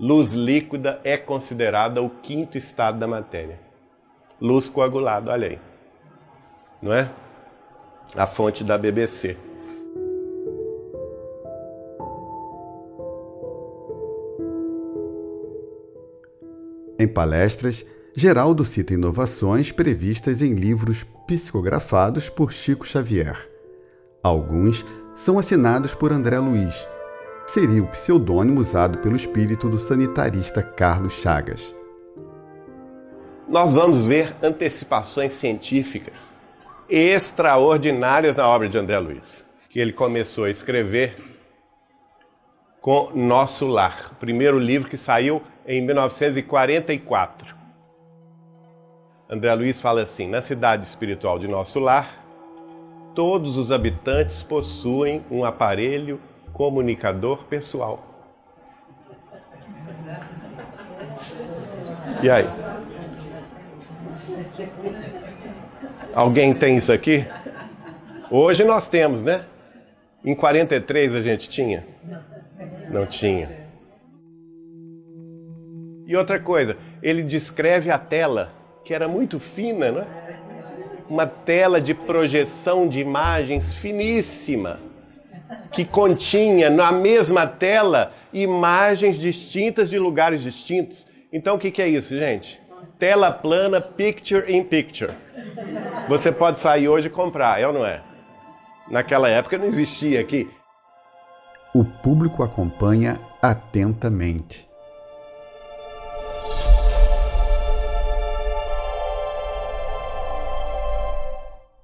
Luz 0.00 0.32
líquida 0.32 0.98
é 1.04 1.18
considerada 1.18 2.00
o 2.00 2.08
quinto 2.08 2.56
estado 2.56 2.98
da 2.98 3.06
matéria. 3.06 3.60
Luz 4.40 4.70
coagulada, 4.70 5.30
olha 5.30 5.48
aí. 5.48 5.58
Não 6.80 6.94
é? 6.94 7.10
A 8.16 8.26
fonte 8.26 8.64
da 8.64 8.78
BBC. 8.78 9.36
Em 16.98 17.06
palestras, 17.06 17.84
Geraldo 18.14 18.62
cita 18.62 18.92
inovações 18.92 19.72
previstas 19.72 20.42
em 20.42 20.52
livros 20.52 21.02
psicografados 21.26 22.28
por 22.28 22.52
Chico 22.52 22.86
Xavier. 22.86 23.48
Alguns 24.22 24.84
são 25.16 25.38
assinados 25.38 25.94
por 25.94 26.12
André 26.12 26.38
Luiz. 26.38 26.86
Seria 27.46 27.82
o 27.82 27.86
pseudônimo 27.86 28.60
usado 28.60 28.98
pelo 28.98 29.16
espírito 29.16 29.66
do 29.66 29.78
sanitarista 29.78 30.62
Carlos 30.62 31.14
Chagas. 31.14 31.74
Nós 33.48 33.72
vamos 33.72 34.04
ver 34.04 34.36
antecipações 34.42 35.32
científicas 35.32 36.34
extraordinárias 36.90 38.36
na 38.36 38.46
obra 38.46 38.68
de 38.68 38.76
André 38.76 38.98
Luiz, 38.98 39.46
que 39.70 39.80
ele 39.80 39.92
começou 39.92 40.44
a 40.44 40.50
escrever 40.50 41.16
com 42.78 43.10
Nosso 43.14 43.66
Lar, 43.66 44.14
primeiro 44.20 44.58
livro 44.58 44.90
que 44.90 44.98
saiu 44.98 45.42
em 45.66 45.80
1944. 45.80 47.61
André 49.32 49.54
Luiz 49.54 49.80
fala 49.80 50.02
assim: 50.02 50.28
na 50.28 50.42
cidade 50.42 50.86
espiritual 50.86 51.38
de 51.38 51.48
nosso 51.48 51.80
lar, 51.80 52.22
todos 53.14 53.56
os 53.56 53.72
habitantes 53.72 54.42
possuem 54.42 55.24
um 55.30 55.42
aparelho 55.42 56.20
comunicador 56.52 57.44
pessoal. 57.44 58.28
E 62.22 62.28
aí? 62.28 62.44
Alguém 66.14 66.52
tem 66.52 66.76
isso 66.76 66.92
aqui? 66.92 67.26
Hoje 68.30 68.64
nós 68.64 68.86
temos, 68.86 69.22
né? 69.22 69.46
Em 70.22 70.34
43 70.34 71.14
a 71.14 71.22
gente 71.22 71.48
tinha? 71.48 71.86
Não 72.90 73.06
tinha. 73.06 73.62
E 76.06 76.14
outra 76.14 76.38
coisa, 76.38 76.76
ele 77.02 77.22
descreve 77.22 77.90
a 77.90 77.98
tela, 77.98 78.52
que 78.84 78.92
era 78.92 79.08
muito 79.08 79.38
fina, 79.38 79.90
né? 79.90 80.06
Uma 81.08 81.26
tela 81.26 81.80
de 81.80 81.94
projeção 81.94 82.88
de 82.88 83.00
imagens 83.00 83.74
finíssima, 83.74 84.78
que 85.70 85.84
continha 85.84 86.70
na 86.70 86.90
mesma 86.90 87.46
tela 87.46 88.12
imagens 88.32 89.16
distintas 89.16 89.90
de 89.90 89.98
lugares 89.98 90.42
distintos. 90.42 91.06
Então 91.32 91.56
o 91.56 91.58
que, 91.58 91.70
que 91.70 91.82
é 91.82 91.88
isso, 91.88 92.16
gente? 92.16 92.60
Tela 92.98 93.30
plana, 93.30 93.80
picture 93.80 94.50
in 94.52 94.64
picture. 94.64 95.12
Você 96.08 96.32
pode 96.32 96.58
sair 96.60 96.88
hoje 96.88 97.08
e 97.08 97.10
comprar, 97.10 97.60
é 97.60 97.66
ou 97.66 97.72
não 97.72 97.84
é? 97.84 98.00
Naquela 98.88 99.28
época 99.28 99.58
não 99.58 99.66
existia 99.66 100.20
aqui. 100.20 100.48
O 101.74 101.84
público 101.84 102.42
acompanha 102.42 103.18
atentamente. 103.40 104.71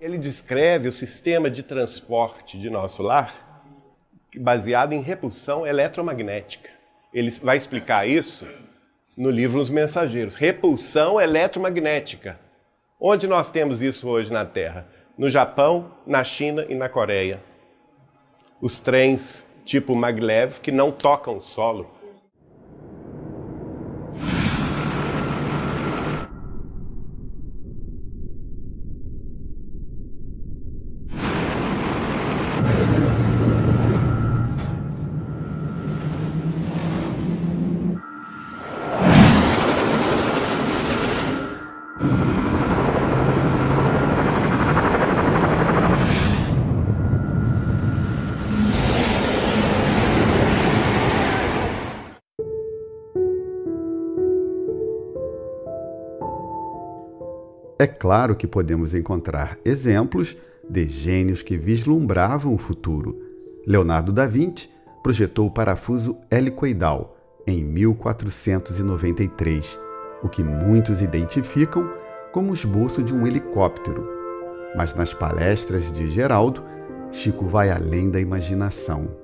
Ele 0.09 0.17
descreve 0.17 0.89
o 0.89 0.93
sistema 0.93 1.51
de 1.51 1.63
transporte 1.63 2.59
de 2.59 2.71
nosso 2.71 3.03
lar 3.03 3.63
baseado 4.37 4.95
em 4.95 5.03
repulsão 5.03 5.67
eletromagnética. 5.67 6.71
Ele 7.13 7.31
vai 7.43 7.59
explicar 7.59 8.09
isso 8.09 8.49
no 9.15 9.31
livro 9.31 9.61
Os 9.61 9.69
Mensageiros. 9.69 10.35
Repulsão 10.35 11.21
eletromagnética. 11.21 12.41
Onde 12.99 13.27
nós 13.27 13.51
temos 13.51 13.83
isso 13.83 14.09
hoje 14.09 14.33
na 14.33 14.47
Terra? 14.47 14.89
No 15.19 15.29
Japão, 15.29 15.93
na 16.07 16.25
China 16.25 16.65
e 16.71 16.75
na 16.75 16.89
Coreia. 16.89 17.43
Os 18.63 18.81
trens 18.81 19.47
tipo 19.63 19.95
maglev 19.95 20.59
que 20.61 20.73
não 20.73 20.91
tocam 20.91 21.37
o 21.37 21.43
solo, 21.43 21.91
É 57.81 57.87
claro 57.87 58.35
que 58.35 58.49
podemos 58.49 58.93
encontrar 58.93 59.57
exemplos 59.65 60.37
de 60.69 60.89
gênios 60.89 61.43
que 61.43 61.57
vislumbravam 61.57 62.53
o 62.53 62.59
futuro. 62.59 63.17
Leonardo 63.65 64.13
da 64.13 64.27
Vinci 64.27 64.69
projetou 65.01 65.47
o 65.47 65.51
parafuso 65.51 66.19
helicoidal 66.29 67.17
em 67.47 67.63
1493, 67.63 69.79
o 70.25 70.29
que 70.29 70.43
muitos 70.43 71.01
identificam 71.01 71.89
como 72.33 72.51
o 72.51 72.55
esboço 72.55 73.01
de 73.01 73.15
um 73.15 73.25
helicóptero. 73.25 74.09
Mas 74.75 74.93
nas 74.93 75.15
palestras 75.15 75.93
de 75.93 76.09
Geraldo, 76.09 76.65
Chico 77.13 77.47
vai 77.47 77.71
além 77.71 78.11
da 78.11 78.19
imaginação. 78.19 79.17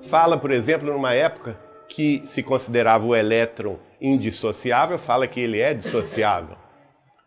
Fala, 0.00 0.38
por 0.38 0.50
exemplo, 0.50 0.90
numa 0.90 1.12
época 1.12 1.60
que 1.86 2.22
se 2.24 2.42
considerava 2.42 3.04
o 3.04 3.14
elétron 3.14 3.76
indissociável, 4.00 4.96
fala 4.96 5.26
que 5.26 5.40
ele 5.40 5.60
é 5.60 5.74
dissociável. 5.74 6.56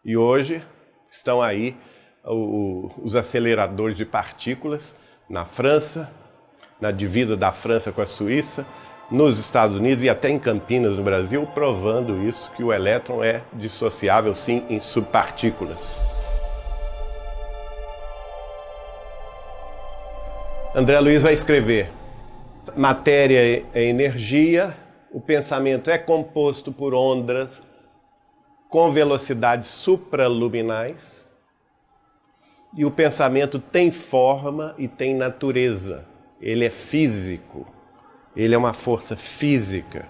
E 0.06 0.18
hoje 0.18 0.62
estão 1.10 1.42
aí 1.42 1.78
o, 2.26 2.92
os 3.02 3.16
aceleradores 3.16 3.96
de 3.96 4.06
partículas 4.06 4.94
na 5.30 5.46
França, 5.46 6.12
na 6.82 6.92
divisa 6.92 7.38
da 7.38 7.54
França 7.54 7.90
com 7.90 8.02
a 8.02 8.06
Suíça, 8.06 8.66
nos 9.10 9.40
Estados 9.40 9.78
Unidos 9.78 10.04
e 10.04 10.10
até 10.10 10.30
em 10.30 10.38
Campinas, 10.38 10.98
no 10.98 11.04
Brasil, 11.04 11.48
provando 11.54 12.22
isso, 12.22 12.52
que 12.52 12.62
o 12.62 12.74
elétron 12.74 13.24
é 13.24 13.44
dissociável 13.54 14.36
sim 14.36 14.66
em 14.70 14.78
subpartículas. 14.78 15.90
André 20.76 21.00
Luiz 21.00 21.24
vai 21.24 21.32
escrever: 21.32 21.88
matéria 22.76 23.66
é 23.74 23.86
energia, 23.86 24.76
o 25.14 25.22
pensamento 25.22 25.90
é 25.90 25.98
composto 25.98 26.74
por 26.74 26.94
ondas 26.94 27.64
com 28.74 28.92
velocidades 28.92 29.68
supraluminais 29.68 31.30
e 32.76 32.84
o 32.84 32.90
pensamento 32.90 33.60
tem 33.60 33.92
forma 33.92 34.74
e 34.80 34.88
tem 34.88 35.14
natureza. 35.14 36.06
Ele 36.42 36.66
é 36.66 36.72
físico. 36.72 37.68
Ele 38.36 38.56
é 38.56 38.58
uma 38.58 38.74
força 38.74 39.16
física. 39.16 40.08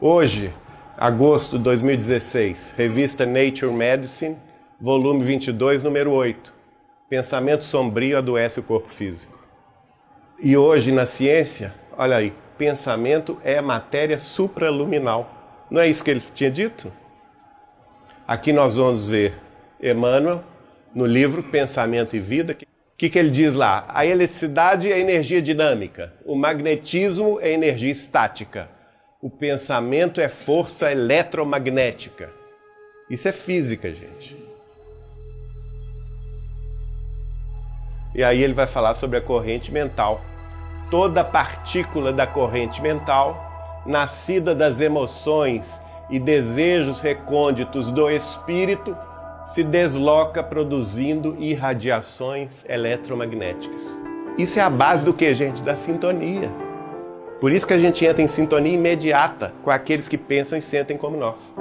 Hoje, 0.00 0.52
agosto 0.96 1.58
de 1.58 1.62
2016, 1.62 2.74
revista 2.76 3.24
Nature 3.24 3.72
Medicine, 3.72 4.36
volume 4.80 5.22
22, 5.22 5.84
número 5.84 6.10
8. 6.10 6.52
Pensamento 7.08 7.62
sombrio 7.62 8.18
adoece 8.18 8.58
o 8.58 8.64
corpo 8.64 8.88
físico. 8.88 9.38
E 10.40 10.56
hoje, 10.56 10.90
na 10.90 11.06
ciência, 11.06 11.72
olha 11.96 12.16
aí, 12.16 12.34
pensamento 12.58 13.38
é 13.44 13.60
matéria 13.60 14.18
supraluminal. 14.18 15.64
Não 15.70 15.80
é 15.80 15.86
isso 15.86 16.02
que 16.02 16.10
ele 16.10 16.22
tinha 16.34 16.50
dito? 16.50 16.92
Aqui 18.28 18.52
nós 18.52 18.76
vamos 18.76 19.08
ver 19.08 19.34
Emmanuel 19.82 20.44
no 20.94 21.06
livro 21.06 21.42
Pensamento 21.42 22.14
e 22.14 22.20
Vida. 22.20 22.52
O 22.52 22.56
que, 22.94 23.08
que 23.08 23.18
ele 23.18 23.30
diz 23.30 23.54
lá? 23.54 23.86
A 23.88 24.04
eletricidade 24.04 24.92
é 24.92 25.00
energia 25.00 25.40
dinâmica, 25.40 26.12
o 26.26 26.36
magnetismo 26.36 27.38
é 27.40 27.50
energia 27.50 27.90
estática, 27.90 28.68
o 29.22 29.30
pensamento 29.30 30.20
é 30.20 30.28
força 30.28 30.92
eletromagnética. 30.92 32.28
Isso 33.08 33.26
é 33.28 33.32
física, 33.32 33.94
gente. 33.94 34.36
E 38.14 38.22
aí 38.22 38.42
ele 38.42 38.52
vai 38.52 38.66
falar 38.66 38.94
sobre 38.94 39.16
a 39.16 39.22
corrente 39.22 39.72
mental. 39.72 40.20
Toda 40.90 41.24
partícula 41.24 42.12
da 42.12 42.26
corrente 42.26 42.82
mental, 42.82 43.82
nascida 43.86 44.54
das 44.54 44.82
emoções 44.82 45.80
e 46.10 46.18
desejos 46.18 47.00
recônditos 47.00 47.90
do 47.90 48.10
espírito, 48.10 48.96
se 49.44 49.62
desloca 49.62 50.42
produzindo 50.42 51.36
irradiações 51.38 52.64
eletromagnéticas. 52.68 53.96
Isso 54.36 54.58
é 54.58 54.62
a 54.62 54.70
base 54.70 55.04
do 55.04 55.14
que, 55.14 55.34
gente? 55.34 55.62
Da 55.62 55.74
sintonia. 55.74 56.50
Por 57.40 57.52
isso 57.52 57.66
que 57.66 57.72
a 57.72 57.78
gente 57.78 58.04
entra 58.04 58.22
em 58.22 58.28
sintonia 58.28 58.74
imediata 58.74 59.52
com 59.62 59.70
aqueles 59.70 60.08
que 60.08 60.18
pensam 60.18 60.58
e 60.58 60.62
sentem 60.62 60.96
como 60.96 61.16
nós. 61.16 61.54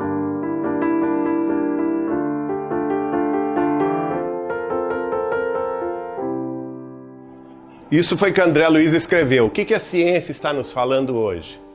Isso 7.90 8.18
foi 8.18 8.34
que 8.34 8.42
André 8.42 8.68
Luiz 8.68 8.94
escreveu. 8.94 9.46
O 9.46 9.50
que, 9.50 9.74
a 9.74 9.80
ciência 9.80 10.32
está 10.32 10.52
nos 10.52 10.74
falando 10.74 11.16
hoje? 11.16 11.67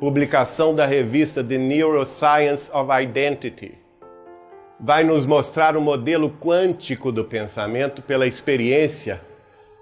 Publicação 0.00 0.74
da 0.74 0.86
revista 0.86 1.44
The 1.44 1.58
Neuroscience 1.58 2.70
of 2.72 2.90
Identity. 2.90 3.74
Vai 4.80 5.04
nos 5.04 5.26
mostrar 5.26 5.76
o 5.76 5.80
modelo 5.82 6.30
quântico 6.40 7.12
do 7.12 7.22
pensamento 7.22 8.00
pela 8.00 8.26
experiência 8.26 9.20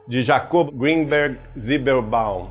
de 0.09 0.25
Jacob 0.25 0.73
Greenberg 0.73 1.39
Zibelbaum. 1.57 2.51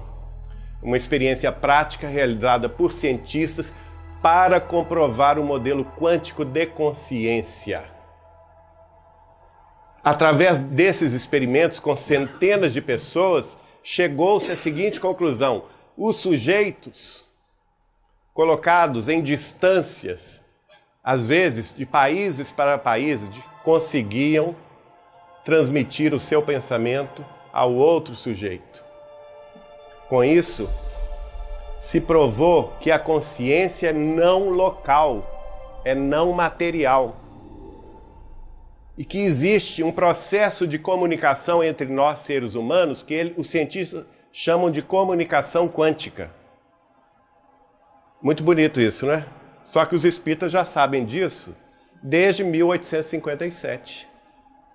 Uma 0.82 0.96
experiência 0.96 1.52
prática 1.52 2.08
realizada 2.08 2.70
por 2.70 2.90
cientistas 2.90 3.74
para 4.22 4.62
comprovar 4.62 5.38
o 5.38 5.44
modelo 5.44 5.84
quântico 5.84 6.46
de 6.46 6.68
consciência. 6.68 7.84
Através 10.02 10.60
desses 10.60 11.12
experimentos 11.12 11.82
com 11.82 11.98
centenas 11.98 12.72
de 12.72 12.82
pessoas, 12.82 13.60
chegou-se 13.84 14.50
à 14.50 14.56
seguinte 14.56 15.02
conclusão: 15.02 15.66
os 15.98 16.16
sujeitos 16.16 17.27
colocados 18.38 19.10
em 19.10 19.20
distâncias, 19.20 20.44
às 21.04 21.26
vezes 21.26 21.74
de 21.76 21.88
países 21.88 22.52
para 22.52 22.78
países, 22.78 23.28
conseguiam 23.64 24.56
transmitir 25.44 26.14
o 26.14 26.20
seu 26.20 26.44
pensamento 26.44 27.26
ao 27.52 27.74
outro 27.74 28.14
sujeito. 28.14 28.84
Com 30.08 30.24
isso, 30.24 30.70
se 31.80 32.00
provou 32.00 32.74
que 32.80 32.92
a 32.92 33.00
consciência 33.00 33.88
é 33.88 33.94
não 33.94 34.52
local, 34.52 35.82
é 35.84 35.96
não 35.96 36.32
material 36.32 37.16
e 38.96 39.04
que 39.04 39.18
existe 39.18 39.82
um 39.82 39.92
processo 39.92 40.68
de 40.68 40.78
comunicação 40.78 41.64
entre 41.64 41.88
nós 41.88 42.20
seres 42.20 42.54
humanos 42.54 43.02
que 43.02 43.16
ele, 43.16 43.34
os 43.36 43.50
cientistas 43.50 44.06
chamam 44.32 44.70
de 44.70 44.84
comunicação 44.84 45.68
quântica. 45.68 46.37
Muito 48.22 48.44
bonito 48.44 48.82
isso, 48.82 49.06
né? 49.06 49.26
Só 49.64 49.86
que 49.86 49.94
os 49.94 50.04
espíritas 50.04 50.52
já 50.52 50.66
sabem 50.66 51.06
disso 51.06 51.56
desde 52.02 52.44
1857. 52.44 54.08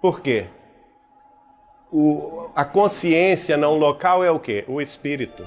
Por 0.00 0.20
quê? 0.20 0.46
O, 1.90 2.50
a 2.54 2.64
consciência 2.64 3.56
não 3.56 3.76
local 3.76 4.24
é 4.24 4.30
o 4.30 4.38
quê? 4.38 4.64
O 4.68 4.80
espírito. 4.80 5.44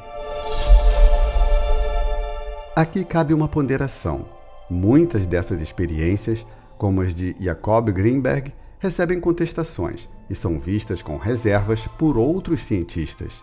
Aqui 2.76 3.06
cabe 3.06 3.34
uma 3.34 3.48
ponderação. 3.48 4.26
Muitas 4.70 5.26
dessas 5.26 5.62
experiências, 5.62 6.46
como 6.78 7.02
as 7.02 7.16
de 7.16 7.36
Jacob 7.40 7.90
Greenberg, 7.92 8.54
recebem 8.80 9.20
contestações 9.20 10.10
e 10.30 10.36
são 10.36 10.60
vistas 10.60 11.02
com 11.02 11.18
reservas 11.18 11.88
por 11.88 12.18
outros 12.18 12.66
cientistas. 12.66 13.42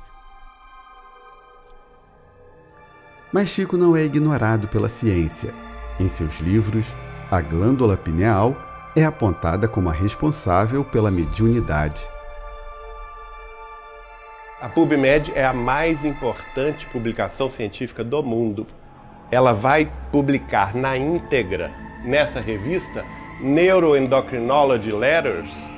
Mas 3.33 3.49
Chico 3.49 3.79
não 3.79 3.97
é 3.97 4.05
ignorado 4.05 4.69
pela 4.69 4.91
ciência. 4.91 5.55
Em 5.99 6.09
seus 6.09 6.39
livros, 6.41 6.93
a 7.31 7.41
glândula 7.41 7.97
pineal 7.97 8.55
é 8.95 9.05
apontada 9.05 9.67
como 9.67 9.89
a 9.89 9.93
responsável 9.93 10.85
pela 10.85 11.11
mediunidade. 11.11 12.03
A 14.61 14.69
PubMed 14.69 15.33
é 15.35 15.45
a 15.47 15.53
mais 15.53 16.05
importante 16.05 16.87
publicação 16.87 17.49
científica 17.49 18.05
do 18.05 18.23
mundo. 18.23 18.67
Ela 19.31 19.53
vai 19.53 19.91
publicar 20.13 20.75
na 20.75 20.97
íntegra 20.97 21.71
nessa 22.05 22.39
revista 22.39 23.03
Neuroendocrinology 23.41 24.93
Letters, 24.93 25.71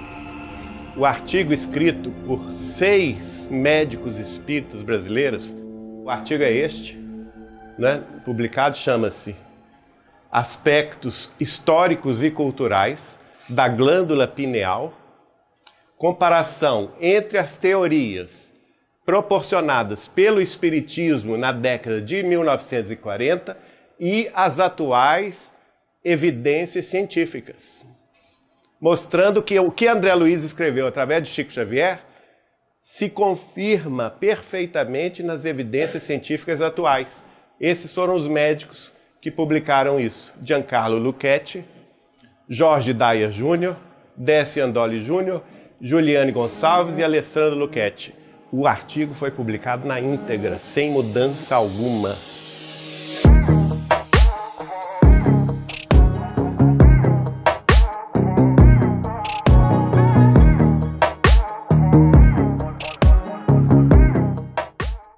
o 0.96 1.04
artigo 1.04 1.52
escrito 1.52 2.10
por 2.26 2.50
seis 2.50 3.48
médicos 3.50 4.18
espíritas 4.18 4.82
brasileiros, 4.82 5.54
o 6.04 6.10
artigo 6.10 6.42
é 6.42 6.52
este, 6.52 7.03
né? 7.78 8.02
publicado, 8.24 8.76
chama-se 8.76 9.36
Aspectos 10.30 11.30
Históricos 11.38 12.22
e 12.22 12.30
Culturais 12.30 13.18
da 13.48 13.68
Glândula 13.68 14.26
Pineal, 14.26 14.92
comparação 15.96 16.92
entre 17.00 17.38
as 17.38 17.56
teorias 17.56 18.52
proporcionadas 19.04 20.08
pelo 20.08 20.40
Espiritismo 20.40 21.36
na 21.36 21.52
década 21.52 22.00
de 22.00 22.22
1940 22.22 23.56
e 24.00 24.30
as 24.34 24.58
atuais 24.58 25.54
evidências 26.02 26.86
científicas, 26.86 27.86
mostrando 28.80 29.42
que 29.42 29.58
o 29.58 29.70
que 29.70 29.86
André 29.86 30.14
Luiz 30.14 30.42
escreveu 30.42 30.86
através 30.86 31.22
de 31.22 31.28
Chico 31.28 31.52
Xavier 31.52 32.00
se 32.82 33.08
confirma 33.08 34.10
perfeitamente 34.10 35.22
nas 35.22 35.46
evidências 35.46 36.02
científicas 36.02 36.60
atuais. 36.60 37.24
Esses 37.66 37.94
foram 37.94 38.14
os 38.14 38.28
médicos 38.28 38.92
que 39.22 39.30
publicaram 39.30 39.98
isso: 39.98 40.34
Giancarlo 40.42 40.98
Lucchetti, 40.98 41.64
Jorge 42.46 42.92
Dyer 42.92 43.32
Júnior, 43.32 43.74
Décio 44.14 44.62
Andoli 44.62 45.02
Júnior, 45.02 45.42
Juliane 45.80 46.30
Gonçalves 46.30 46.98
e 46.98 47.02
Alessandro 47.02 47.58
Lucchetti. 47.58 48.14
O 48.52 48.66
artigo 48.66 49.14
foi 49.14 49.30
publicado 49.30 49.88
na 49.88 49.98
íntegra, 49.98 50.58
sem 50.58 50.90
mudança 50.90 51.54
alguma. 51.54 52.14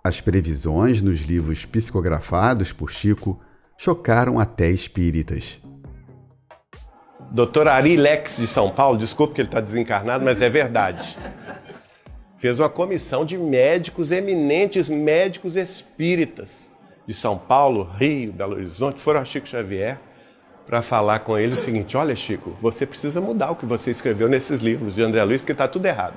As 0.07 0.21
previsões 0.21 1.03
nos 1.03 1.23
livros 1.23 1.67
psicografados 1.67 2.73
por 2.73 2.93
Chico 2.93 3.41
chocaram 3.77 4.39
até 4.39 4.71
espíritas. 4.71 5.61
Dr. 7.33 7.67
Ari 7.67 7.97
Lex 7.97 8.37
de 8.37 8.47
São 8.47 8.71
Paulo, 8.71 8.97
desculpe 8.97 9.35
que 9.35 9.41
ele 9.41 9.49
está 9.49 9.61
desencarnado, 9.61 10.25
mas 10.25 10.41
é 10.41 10.49
verdade. 10.49 11.19
Fez 12.39 12.61
uma 12.61 12.69
comissão 12.69 13.25
de 13.25 13.37
médicos, 13.37 14.13
eminentes 14.13 14.89
médicos 14.89 15.57
espíritas 15.57 16.71
de 17.05 17.13
São 17.13 17.37
Paulo, 17.37 17.91
Rio, 17.99 18.33
Belo 18.33 18.55
Horizonte, 18.55 19.01
foram 19.01 19.19
a 19.19 19.25
Chico 19.25 19.49
Xavier 19.49 19.99
para 20.69 20.83
falar 20.83 21.19
com 21.19 21.37
ele 21.37 21.55
o 21.55 21.59
seguinte: 21.59 21.97
Olha, 21.97 22.15
Chico, 22.15 22.57
você 22.61 22.87
precisa 22.87 23.21
mudar 23.21 23.51
o 23.51 23.57
que 23.57 23.67
você 23.67 23.91
escreveu 23.91 24.29
nesses 24.29 24.61
livros 24.61 24.95
de 24.95 25.03
André 25.03 25.25
Luiz, 25.25 25.41
porque 25.41 25.51
está 25.51 25.67
tudo 25.67 25.85
errado. 25.85 26.15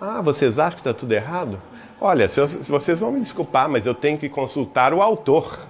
Ah, 0.00 0.22
vocês 0.22 0.60
acham 0.60 0.74
que 0.74 0.80
está 0.80 0.94
tudo 0.94 1.12
errado? 1.12 1.60
Olha, 2.00 2.28
se, 2.28 2.40
eu, 2.40 2.46
se 2.46 2.70
vocês 2.70 3.00
vão 3.00 3.10
me 3.10 3.20
desculpar, 3.20 3.68
mas 3.68 3.86
eu 3.86 3.94
tenho 3.94 4.16
que 4.16 4.28
consultar 4.28 4.94
o 4.94 5.02
autor. 5.02 5.66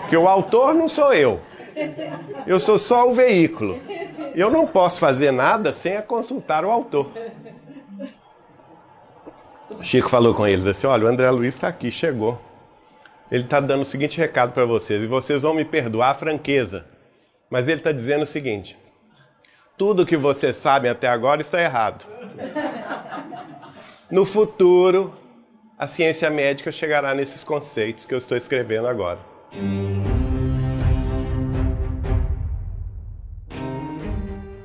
Porque 0.00 0.16
o 0.16 0.28
autor 0.28 0.74
não 0.74 0.88
sou 0.88 1.14
eu. 1.14 1.40
Eu 2.46 2.58
sou 2.58 2.78
só 2.78 3.08
o 3.08 3.14
veículo. 3.14 3.78
Eu 4.34 4.50
não 4.50 4.66
posso 4.66 4.98
fazer 5.00 5.30
nada 5.30 5.72
sem 5.72 6.00
consultar 6.02 6.64
o 6.64 6.70
autor. 6.70 7.10
O 9.70 9.82
Chico 9.82 10.10
falou 10.10 10.34
com 10.34 10.46
eles 10.46 10.66
assim: 10.66 10.86
olha, 10.86 11.06
o 11.06 11.08
André 11.08 11.30
Luiz 11.30 11.54
está 11.54 11.68
aqui, 11.68 11.90
chegou. 11.90 12.38
Ele 13.30 13.44
está 13.44 13.60
dando 13.60 13.82
o 13.82 13.86
seguinte 13.86 14.18
recado 14.18 14.52
para 14.52 14.64
vocês, 14.64 15.04
e 15.04 15.06
vocês 15.06 15.42
vão 15.42 15.54
me 15.54 15.64
perdoar 15.64 16.10
a 16.10 16.14
franqueza. 16.14 16.84
Mas 17.48 17.68
ele 17.68 17.78
está 17.78 17.92
dizendo 17.92 18.24
o 18.24 18.26
seguinte: 18.26 18.76
tudo 19.78 20.04
que 20.04 20.16
vocês 20.16 20.56
sabem 20.56 20.90
até 20.90 21.08
agora 21.08 21.40
está 21.40 21.62
errado. 21.62 22.04
No 24.10 24.26
futuro, 24.26 25.14
a 25.78 25.86
ciência 25.86 26.28
médica 26.30 26.72
chegará 26.72 27.14
nesses 27.14 27.44
conceitos 27.44 28.04
que 28.04 28.12
eu 28.12 28.18
estou 28.18 28.36
escrevendo 28.36 28.88
agora. 28.88 29.20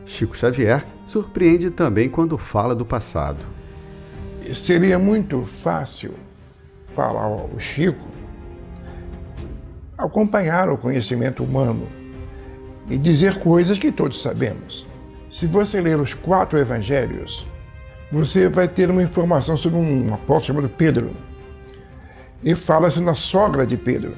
Chico 0.03 0.35
Xavier 0.35 0.83
surpreende 1.05 1.69
também 1.69 2.09
quando 2.09 2.39
fala 2.39 2.73
do 2.73 2.83
passado. 2.83 3.37
Seria 4.51 4.97
muito 4.97 5.43
fácil 5.43 6.15
para 6.95 7.27
o 7.27 7.59
Chico 7.59 8.07
acompanhar 9.95 10.69
o 10.69 10.77
conhecimento 10.77 11.43
humano 11.43 11.87
e 12.89 12.97
dizer 12.97 13.37
coisas 13.39 13.77
que 13.77 13.91
todos 13.91 14.23
sabemos. 14.23 14.87
Se 15.29 15.45
você 15.45 15.79
ler 15.81 15.99
os 15.99 16.15
quatro 16.15 16.57
evangelhos, 16.57 17.47
você 18.11 18.47
vai 18.47 18.67
ter 18.67 18.89
uma 18.89 19.03
informação 19.03 19.57
sobre 19.57 19.79
um 19.79 20.13
apóstolo 20.13 20.59
chamado 20.59 20.69
Pedro. 20.69 21.15
E 22.43 22.53
fala-se 22.53 23.01
na 23.01 23.15
sogra 23.15 23.65
de 23.65 23.75
Pedro, 23.75 24.15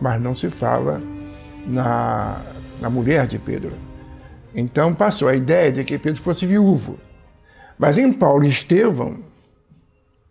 mas 0.00 0.20
não 0.20 0.36
se 0.36 0.48
fala 0.48 1.02
na, 1.66 2.40
na 2.80 2.88
mulher 2.88 3.26
de 3.26 3.38
Pedro. 3.38 3.72
Então 4.54 4.94
passou 4.94 5.28
a 5.28 5.34
ideia 5.34 5.72
de 5.72 5.84
que 5.84 5.98
Pedro 5.98 6.22
fosse 6.22 6.46
viúvo. 6.46 6.98
Mas 7.78 7.98
em 7.98 8.12
Paulo 8.12 8.44
e 8.44 8.48
Estevão, 8.48 9.18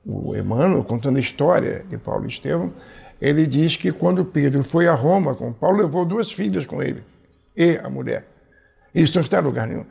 o 0.06 0.36
Emmanuel 0.36 0.84
contando 0.84 1.18
a 1.18 1.22
história 1.22 1.86
de 1.89 1.98
Paulo 1.98 2.26
e 2.26 2.30
Estevão, 2.30 2.74
ele 3.22 3.46
diz 3.46 3.76
que 3.76 3.91
quando 3.91 4.26
Pedro 4.26 4.63
foi 4.63 4.88
a 4.88 4.94
Roma 4.94 5.36
com 5.36 5.54
Paulo, 5.54 5.78
levou 5.78 6.06
duas 6.06 6.32
filhas 6.32 6.65
com 6.65 6.82
ele 6.82 7.04
e 7.56 7.78
a 7.84 7.89
mulher. 7.89 8.26
Isso 8.94 9.15
não 9.15 9.24
está 9.24 9.39
em 9.39 9.44
lugar 9.44 9.68
nenhum. 9.68 9.86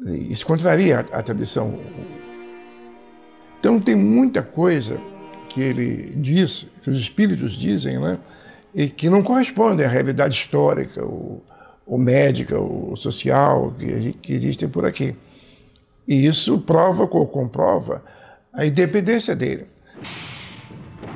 Isso 0.00 0.46
contraria 0.46 1.00
a, 1.12 1.18
a 1.18 1.22
tradição. 1.22 1.78
Então 3.58 3.80
tem 3.80 3.96
muita 3.96 4.42
coisa 4.42 5.00
que 5.48 5.60
ele 5.60 6.12
diz, 6.16 6.68
que 6.82 6.90
os 6.90 6.98
espíritos 6.98 7.52
dizem, 7.52 7.98
né? 7.98 8.18
e 8.74 8.88
que 8.88 9.08
não 9.10 9.22
correspondem 9.22 9.84
à 9.84 9.88
realidade 9.88 10.34
histórica, 10.34 11.04
ou, 11.04 11.42
ou 11.86 11.98
médica, 11.98 12.58
ou 12.58 12.96
social 12.96 13.74
que, 13.78 14.12
que 14.12 14.32
existem 14.32 14.68
por 14.68 14.84
aqui. 14.84 15.16
E 16.06 16.26
isso 16.26 16.58
prova 16.60 17.02
ou 17.10 17.26
comprova 17.26 18.02
a 18.52 18.64
independência 18.64 19.34
dele. 19.34 19.66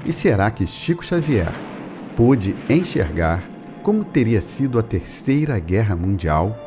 E 0.05 0.13
será 0.13 0.51
que 0.51 0.67
Chico 0.67 1.05
Xavier 1.05 1.53
pôde 2.17 2.57
enxergar 2.69 3.43
como 3.83 4.05
teria 4.05 4.41
sido 4.41 4.79
a 4.79 4.83
Terceira 4.83 5.59
Guerra 5.59 5.95
Mundial? 5.95 6.62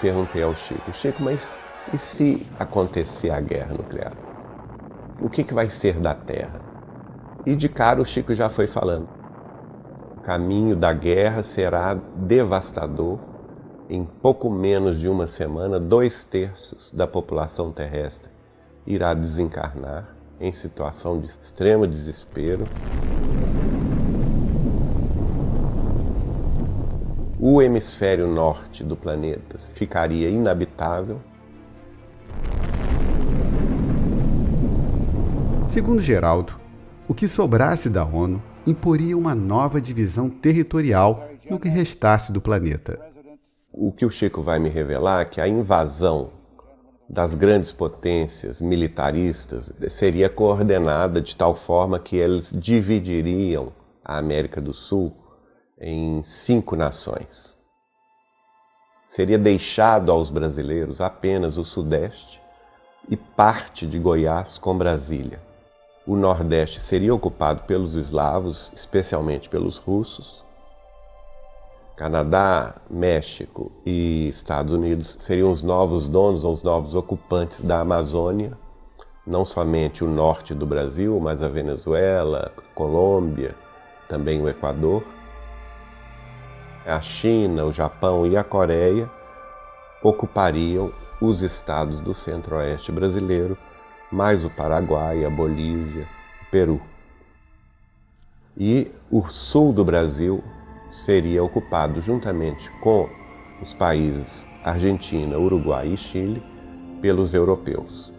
Perguntei 0.00 0.42
ao 0.42 0.54
Chico, 0.54 0.92
Chico, 0.92 1.22
mas 1.22 1.58
e 1.92 1.98
se 1.98 2.46
acontecer 2.58 3.30
a 3.30 3.40
guerra 3.40 3.74
nuclear? 3.74 4.12
O 5.20 5.28
que, 5.28 5.42
que 5.42 5.54
vai 5.54 5.70
ser 5.70 5.98
da 5.98 6.14
Terra? 6.14 6.60
E 7.46 7.56
de 7.56 7.68
cara 7.68 8.00
o 8.00 8.04
Chico 8.04 8.34
já 8.34 8.48
foi 8.48 8.66
falando. 8.66 9.08
O 10.16 10.20
caminho 10.20 10.76
da 10.76 10.92
guerra 10.92 11.42
será 11.42 11.94
devastador. 11.94 13.18
Em 13.88 14.04
pouco 14.04 14.50
menos 14.50 14.98
de 14.98 15.08
uma 15.08 15.26
semana, 15.26 15.80
dois 15.80 16.24
terços 16.24 16.92
da 16.92 17.06
população 17.06 17.72
terrestre 17.72 18.30
irá 18.86 19.14
desencarnar 19.14 20.14
em 20.38 20.52
situação 20.52 21.18
de 21.18 21.26
extremo 21.26 21.86
desespero. 21.86 22.68
O 27.40 27.62
hemisfério 27.62 28.26
norte 28.26 28.82
do 28.82 28.96
planeta 28.96 29.60
ficaria 29.72 30.28
inabitável. 30.28 31.20
Segundo 35.68 36.00
Geraldo, 36.00 36.58
o 37.06 37.14
que 37.14 37.28
sobrasse 37.28 37.88
da 37.88 38.04
ONU 38.04 38.42
imporia 38.66 39.16
uma 39.16 39.36
nova 39.36 39.80
divisão 39.80 40.28
territorial 40.28 41.28
no 41.48 41.60
que 41.60 41.68
restasse 41.68 42.32
do 42.32 42.40
planeta. 42.40 42.98
O 43.72 43.92
que 43.92 44.04
o 44.04 44.10
Chico 44.10 44.42
vai 44.42 44.58
me 44.58 44.68
revelar 44.68 45.22
é 45.22 45.24
que 45.24 45.40
a 45.40 45.46
invasão 45.46 46.30
das 47.08 47.36
grandes 47.36 47.70
potências 47.70 48.60
militaristas 48.60 49.72
seria 49.88 50.28
coordenada 50.28 51.20
de 51.20 51.36
tal 51.36 51.54
forma 51.54 52.00
que 52.00 52.16
eles 52.16 52.52
dividiriam 52.52 53.72
a 54.04 54.18
América 54.18 54.60
do 54.60 54.74
Sul 54.74 55.16
em 55.80 56.22
cinco 56.24 56.76
nações. 56.76 57.56
Seria 59.06 59.38
deixado 59.38 60.12
aos 60.12 60.30
brasileiros 60.30 61.00
apenas 61.00 61.56
o 61.56 61.64
Sudeste 61.64 62.40
e 63.08 63.16
parte 63.16 63.86
de 63.86 63.98
Goiás 63.98 64.58
com 64.58 64.76
Brasília 64.76 65.48
o 66.08 66.16
Nordeste 66.16 66.80
seria 66.80 67.14
ocupado 67.14 67.64
pelos 67.64 67.94
eslavos, 67.94 68.72
especialmente 68.74 69.46
pelos 69.46 69.76
russos. 69.76 70.42
Canadá, 71.94 72.76
México 72.88 73.70
e 73.84 74.26
Estados 74.30 74.72
Unidos 74.72 75.16
seriam 75.18 75.52
os 75.52 75.62
novos 75.62 76.08
donos 76.08 76.44
ou 76.44 76.54
os 76.54 76.62
novos 76.62 76.94
ocupantes 76.94 77.60
da 77.60 77.80
Amazônia, 77.80 78.56
não 79.26 79.44
somente 79.44 80.02
o 80.02 80.08
norte 80.08 80.54
do 80.54 80.64
Brasil, 80.64 81.20
mas 81.20 81.42
a 81.42 81.48
Venezuela, 81.48 82.52
Colômbia, 82.74 83.54
também 84.08 84.40
o 84.40 84.48
Equador. 84.48 85.04
A 86.88 87.02
China, 87.02 87.66
o 87.66 87.72
Japão 87.72 88.26
e 88.26 88.34
a 88.34 88.42
Coreia 88.42 89.10
ocupariam 90.02 90.90
os 91.20 91.42
estados 91.42 92.00
do 92.00 92.14
centro-oeste 92.14 92.90
brasileiro 92.90 93.58
mais 94.10 94.42
o 94.42 94.48
Paraguai, 94.48 95.22
a 95.22 95.28
Bolívia, 95.28 96.06
o 96.40 96.50
Peru. 96.50 96.80
E 98.56 98.90
o 99.10 99.28
sul 99.28 99.70
do 99.70 99.84
Brasil 99.84 100.42
seria 100.90 101.44
ocupado 101.44 102.00
juntamente 102.00 102.70
com 102.80 103.06
os 103.62 103.74
países 103.74 104.42
Argentina, 104.64 105.38
Uruguai 105.38 105.88
e 105.88 105.96
Chile 105.98 106.42
pelos 107.02 107.34
europeus. 107.34 108.10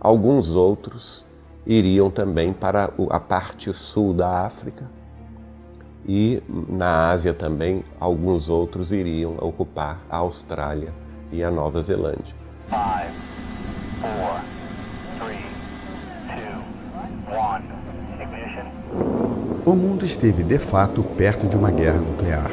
Alguns 0.00 0.54
outros 0.54 1.22
iriam 1.66 2.10
também 2.10 2.50
para 2.50 2.90
a 3.10 3.20
parte 3.20 3.74
sul 3.74 4.14
da 4.14 4.46
África 4.46 5.01
e 6.06 6.42
na 6.48 7.10
Ásia 7.10 7.32
também 7.32 7.84
alguns 8.00 8.48
outros 8.48 8.92
iriam 8.92 9.36
ocupar 9.40 10.00
a 10.10 10.16
Austrália 10.18 10.92
e 11.30 11.42
a 11.42 11.50
Nova 11.50 11.82
Zelândia. 11.82 12.34
Five. 12.66 13.12
Four, 14.00 14.40
three, 15.18 15.38
two, 16.28 17.38
one. 17.38 17.82
O 19.64 19.76
mundo 19.76 20.04
esteve 20.04 20.42
de 20.42 20.58
fato 20.58 21.04
perto 21.04 21.46
de 21.46 21.56
uma 21.56 21.70
guerra 21.70 22.00
nuclear. 22.00 22.50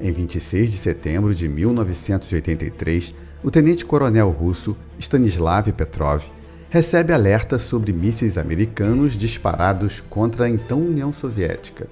Em 0.00 0.12
26 0.12 0.72
de 0.72 0.78
setembro 0.78 1.32
de 1.32 1.48
1983, 1.48 3.14
o 3.44 3.50
tenente-coronel 3.50 4.30
russo 4.30 4.76
Stanislav 4.98 5.70
Petrov 5.72 6.24
recebe 6.70 7.12
alerta 7.12 7.58
sobre 7.58 7.92
mísseis 7.92 8.38
americanos 8.38 9.18
disparados 9.18 10.00
contra 10.00 10.44
a 10.44 10.48
então 10.48 10.78
União 10.78 11.12
Soviética. 11.12 11.88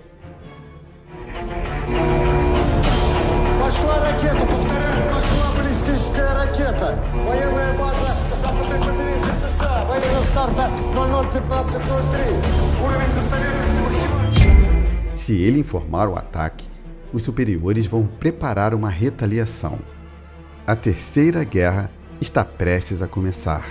Se 15.16 15.42
ele 15.42 15.58
informar 15.58 16.08
o 16.08 16.16
ataque, 16.16 16.68
os 17.12 17.22
superiores 17.22 17.86
vão 17.86 18.06
preparar 18.06 18.72
uma 18.72 18.88
retaliação. 18.88 19.78
A 20.64 20.76
Terceira 20.76 21.42
Guerra 21.42 21.90
está 22.20 22.44
prestes 22.44 23.02
a 23.02 23.08
começar 23.08 23.66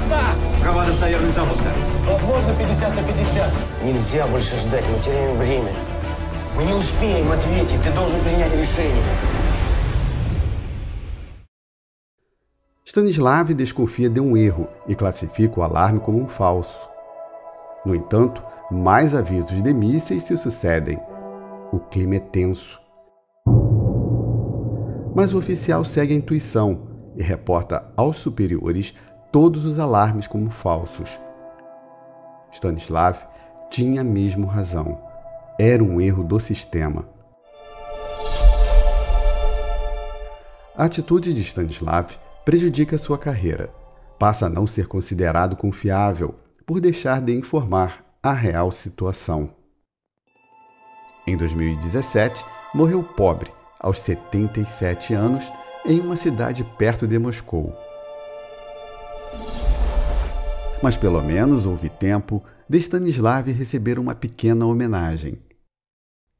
места! 0.00 0.20
Права 0.62 0.84
достоверность 0.84 1.34
запуска. 1.34 1.70
Возможно, 2.06 2.54
50 2.54 2.96
на 2.96 3.02
50. 3.02 3.52
Нельзя 3.84 4.26
больше 4.26 4.56
ждать, 4.56 4.84
мы 4.90 5.02
теряем 5.02 5.36
время. 5.36 5.72
Мы 6.56 6.64
не 6.64 6.72
успеем 6.72 7.30
ответить, 7.30 7.82
ты 7.82 7.92
должен 7.92 8.20
принять 8.20 8.52
решение. 8.52 9.02
Stanislav 12.84 13.52
desconfia 13.52 14.08
de 14.08 14.20
um 14.20 14.34
erro 14.36 14.68
e 14.88 14.94
classifica 14.94 15.60
o 15.60 15.62
alarme 15.62 16.00
como 16.00 16.18
um 16.18 16.28
falso. 16.28 16.88
No 17.84 17.94
entanto, 17.94 18.42
mais 18.70 19.14
avisos 19.14 19.62
de 19.62 19.74
mísseis 19.74 20.22
se 20.22 20.36
sucedem. 20.38 20.98
O 21.70 21.78
clima 21.78 22.14
é 22.14 22.20
tenso. 22.20 22.80
Mas 25.14 25.34
o 25.34 25.38
oficial 25.38 25.84
segue 25.84 26.14
a 26.14 26.16
intuição 26.16 26.88
e 27.16 27.22
reporta 27.22 27.92
aos 27.96 28.16
superiores 28.16 28.94
todos 29.31 29.65
os 29.65 29.79
alarmes 29.79 30.27
como 30.27 30.49
falsos. 30.49 31.19
Stanislav 32.51 33.17
tinha 33.69 34.03
mesmo 34.03 34.45
razão 34.45 35.11
era 35.63 35.83
um 35.83 36.01
erro 36.01 36.23
do 36.23 36.39
sistema. 36.39 37.07
A 40.75 40.85
atitude 40.85 41.33
de 41.33 41.41
Stanislav 41.41 42.09
prejudica 42.43 42.97
sua 42.97 43.15
carreira. 43.15 43.69
Passa 44.17 44.47
a 44.47 44.49
não 44.49 44.65
ser 44.65 44.87
considerado 44.87 45.55
confiável 45.55 46.33
por 46.65 46.79
deixar 46.79 47.21
de 47.21 47.35
informar 47.35 48.03
a 48.23 48.33
real 48.33 48.71
situação. 48.71 49.51
Em 51.27 51.37
2017, 51.37 52.43
morreu 52.73 53.03
pobre, 53.03 53.51
aos 53.79 53.99
77 53.99 55.13
anos, 55.13 55.51
em 55.85 55.99
uma 55.99 56.15
cidade 56.15 56.63
perto 56.63 57.05
de 57.05 57.19
Moscou. 57.19 57.71
Mas 60.81 60.97
pelo 60.97 61.21
menos 61.21 61.65
houve 61.65 61.89
tempo 61.89 62.43
de 62.67 62.79
Stanislav 62.79 63.51
receber 63.51 63.99
uma 63.99 64.15
pequena 64.15 64.65
homenagem. 64.65 65.37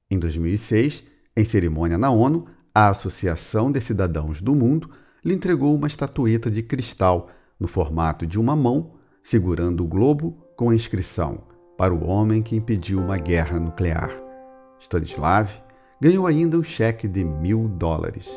Em 0.09 0.17
2006, 0.17 1.03
em 1.37 1.43
cerimônia 1.45 1.97
na 1.97 2.09
ONU, 2.09 2.47
a 2.73 2.89
Associação 2.89 3.71
de 3.71 3.79
Cidadãos 3.79 4.41
do 4.41 4.55
Mundo 4.55 4.89
lhe 5.23 5.35
entregou 5.35 5.75
uma 5.75 5.85
estatueta 5.85 6.49
de 6.49 6.63
cristal 6.63 7.29
no 7.59 7.67
formato 7.67 8.25
de 8.25 8.39
uma 8.39 8.55
mão, 8.55 8.95
segurando 9.23 9.83
o 9.83 9.87
globo 9.87 10.43
com 10.55 10.71
a 10.71 10.75
inscrição 10.75 11.43
para 11.77 11.93
o 11.93 12.03
homem 12.07 12.41
que 12.41 12.55
impediu 12.55 12.99
uma 12.99 13.17
guerra 13.17 13.59
nuclear. 13.59 14.11
Stanislav 14.79 15.51
ganhou 16.01 16.25
ainda 16.25 16.57
um 16.57 16.63
cheque 16.63 17.07
de 17.07 17.23
mil 17.23 17.67
dólares. 17.67 18.27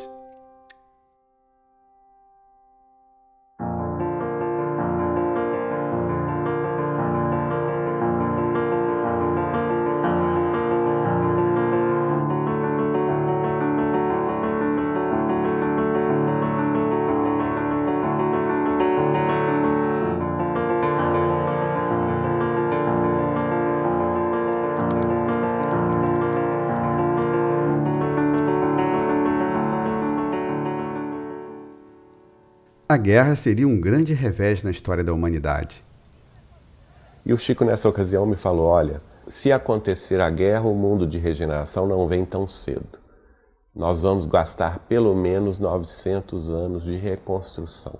A 32.95 32.97
guerra 32.97 33.35
seria 33.35 33.67
um 33.67 33.77
grande 33.77 34.13
revés 34.13 34.63
na 34.63 34.71
história 34.71 35.03
da 35.03 35.13
humanidade. 35.13 35.83
E 37.25 37.33
o 37.33 37.37
Chico, 37.37 37.65
nessa 37.65 37.89
ocasião, 37.89 38.25
me 38.25 38.37
falou: 38.37 38.67
olha, 38.67 39.01
se 39.27 39.51
acontecer 39.51 40.21
a 40.21 40.29
guerra, 40.29 40.61
o 40.61 40.73
mundo 40.73 41.05
de 41.05 41.17
regeneração 41.17 41.85
não 41.85 42.07
vem 42.07 42.23
tão 42.23 42.47
cedo. 42.47 42.97
Nós 43.75 43.99
vamos 43.99 44.25
gastar 44.25 44.79
pelo 44.87 45.13
menos 45.13 45.59
900 45.59 46.49
anos 46.49 46.85
de 46.85 46.95
reconstrução 46.95 47.99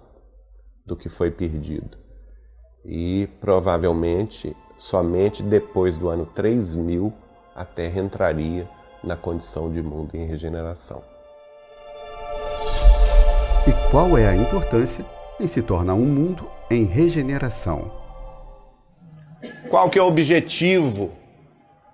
do 0.86 0.96
que 0.96 1.10
foi 1.10 1.30
perdido. 1.30 1.98
E 2.86 3.28
provavelmente, 3.42 4.56
somente 4.78 5.44
depois 5.44 5.98
do 5.98 6.08
ano 6.08 6.26
3000, 6.26 7.12
a 7.54 7.66
Terra 7.66 8.00
entraria 8.00 8.66
na 9.04 9.18
condição 9.18 9.70
de 9.70 9.82
mundo 9.82 10.16
em 10.16 10.26
regeneração 10.26 11.04
e 13.68 13.90
qual 13.90 14.16
é 14.16 14.28
a 14.28 14.36
importância 14.36 15.04
em 15.40 15.48
se 15.48 15.62
tornar 15.62 15.96
um 15.96 16.06
mundo 16.06 16.48
em 16.70 16.86
regeneração. 16.86 17.92
Qual 19.70 19.90
que 19.90 19.98
é 19.98 20.02
o 20.02 20.08
objetivo 20.08 21.12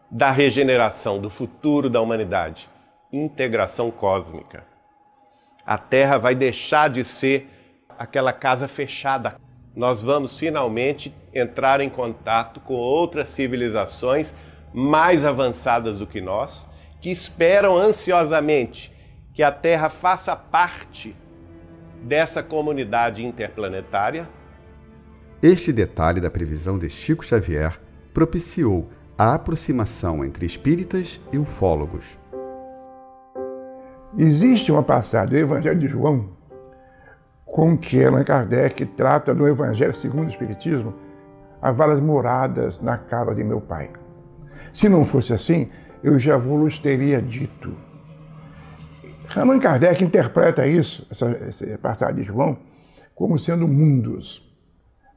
da 0.10 0.32
regeneração, 0.32 1.20
do 1.20 1.30
futuro 1.30 1.90
da 1.90 2.02
humanidade? 2.02 2.70
Integração 3.12 3.90
cósmica. 3.90 4.66
A 5.66 5.78
Terra 5.78 6.18
vai 6.18 6.36
deixar 6.36 6.90
de 6.90 7.06
ser 7.06 7.50
aquela 7.98 8.34
casa 8.34 8.68
fechada. 8.68 9.36
Nós 9.74 10.04
vamos 10.04 10.38
finalmente 10.38 11.16
entrar 11.34 11.80
em 11.80 11.90
contato 11.90 12.60
com 12.60 12.74
outras 12.74 13.30
civilizações 13.30 14.36
mais 14.74 15.26
avançadas 15.26 15.98
do 15.98 16.06
que 16.06 16.20
nós, 16.20 16.70
que 17.00 17.10
esperam 17.10 17.78
ansiosamente 17.78 18.92
que 19.34 19.42
a 19.42 19.52
Terra 19.52 19.90
faça 19.90 20.36
parte 20.36 21.16
dessa 22.02 22.42
comunidade 22.42 23.26
interplanetária. 23.26 24.28
Este 25.42 25.72
detalhe 25.72 26.20
da 26.20 26.30
previsão 26.30 26.78
de 26.78 26.90
Chico 26.90 27.26
Xavier 27.26 27.80
propiciou 28.14 28.90
a 29.18 29.34
aproximação 29.36 30.24
entre 30.26 30.46
espíritas 30.46 31.22
e 31.32 31.38
ufólogos. 31.38 32.20
Existe 34.18 34.72
uma 34.72 34.84
passagem 34.84 35.30
do 35.30 35.38
Evangelho 35.38 35.80
de 35.80 35.88
João 35.88 36.30
com 37.46 37.78
que 37.78 38.04
Allan 38.04 38.24
Kardec 38.24 38.86
trata 38.86 39.36
do 39.36 39.48
Evangelho 39.48 39.94
segundo 39.96 40.28
o 40.28 40.30
Espiritismo 40.30 40.94
as 41.62 41.76
valas 41.76 42.00
moradas 42.00 42.80
na 42.80 42.98
casa 42.98 43.36
de 43.36 43.44
meu 43.44 43.62
pai. 43.62 43.92
Se 44.74 44.90
não 44.90 45.06
fosse 45.06 45.34
assim, 45.34 45.70
eu 46.04 46.18
já 46.18 46.38
vos 46.38 46.80
teria 46.80 47.22
dito. 47.22 47.76
Allan 49.36 49.60
Kardec 49.60 50.04
interpreta 50.04 50.68
isso, 50.68 51.08
essa, 51.10 51.28
essa 51.48 51.78
passagem 51.78 52.16
de 52.16 52.24
João, 52.24 52.58
como 53.16 53.40
sendo 53.40 53.68
mundos. 53.68 54.42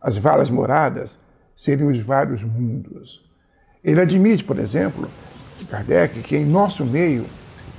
As 0.00 0.16
valas 0.16 0.50
moradas 0.50 1.18
seriam 1.57 1.88
os 1.88 1.98
vários 1.98 2.42
mundos. 2.42 3.24
Ele 3.83 4.00
admite, 4.00 4.44
por 4.44 4.59
exemplo, 4.59 5.09
Kardec, 5.68 6.20
que 6.22 6.37
em 6.37 6.44
nosso 6.44 6.85
meio 6.85 7.24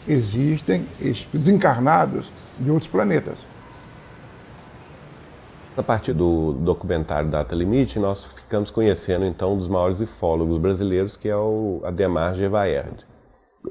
existem 0.08 0.86
espíritos 1.00 1.48
encarnados 1.48 2.32
de 2.60 2.70
outros 2.70 2.92
planetas. 2.92 3.48
A 5.78 5.84
partir 5.84 6.14
do 6.14 6.54
documentário 6.54 7.30
Data 7.30 7.54
Limite, 7.54 8.00
nós 8.00 8.26
ficamos 8.26 8.72
conhecendo 8.72 9.26
então 9.26 9.54
um 9.54 9.58
dos 9.58 9.68
maiores 9.68 10.00
ufólogos 10.00 10.58
brasileiros, 10.58 11.18
que 11.18 11.28
é 11.28 11.36
o 11.36 11.82
Ademar 11.84 12.36
Gevaerd 12.36 13.06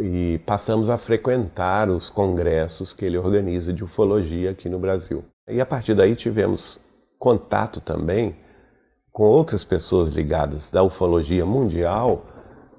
e 0.01 0.41
passamos 0.47 0.89
a 0.89 0.99
frequentar 0.99 1.89
os 1.89 2.11
congressos 2.11 2.93
que 2.93 3.05
ele 3.05 3.19
organiza 3.19 3.73
de 3.73 3.85
ufologia 3.85 4.51
aqui 4.51 4.69
no 4.69 4.79
Brasil. 4.79 5.25
E 5.49 5.61
a 5.61 5.67
partir 5.67 5.95
daí 5.95 6.15
tivemos 6.17 6.81
contato 7.19 7.81
também 7.81 8.37
com 9.13 9.25
outras 9.25 9.65
pessoas 9.65 10.11
ligadas 10.11 10.71
da 10.71 10.83
ufologia 10.83 11.47
mundial 11.47 12.27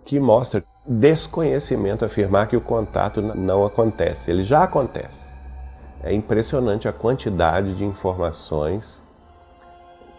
que 0.04 0.19
mostra 0.19 0.63
desconhecimento 0.86 2.06
afirmar 2.06 2.47
que 2.47 2.58
o 2.58 2.62
contato 2.62 3.21
não 3.21 3.65
acontece. 3.65 4.30
Ele 4.30 4.43
já 4.43 4.63
acontece. 4.63 5.34
É 6.04 6.13
impressionante 6.13 6.88
a 6.88 6.93
quantidade 6.93 7.73
de 7.73 7.84
informações 7.84 9.01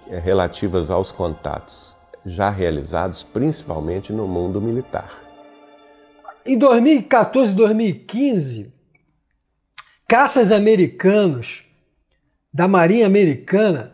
eh, 0.08 0.18
relativas 0.18 0.90
aos 0.90 1.12
contatos 1.12 1.94
já 2.24 2.50
realizados, 2.50 3.22
principalmente 3.22 4.12
no 4.12 4.26
mundo 4.26 4.60
militar. 4.60 5.25
Em 6.46 6.56
2014 6.56 7.50
e 7.50 7.54
2015, 7.56 8.72
caças 10.06 10.52
americanos 10.52 11.64
da 12.54 12.68
Marinha 12.68 13.04
Americana 13.04 13.92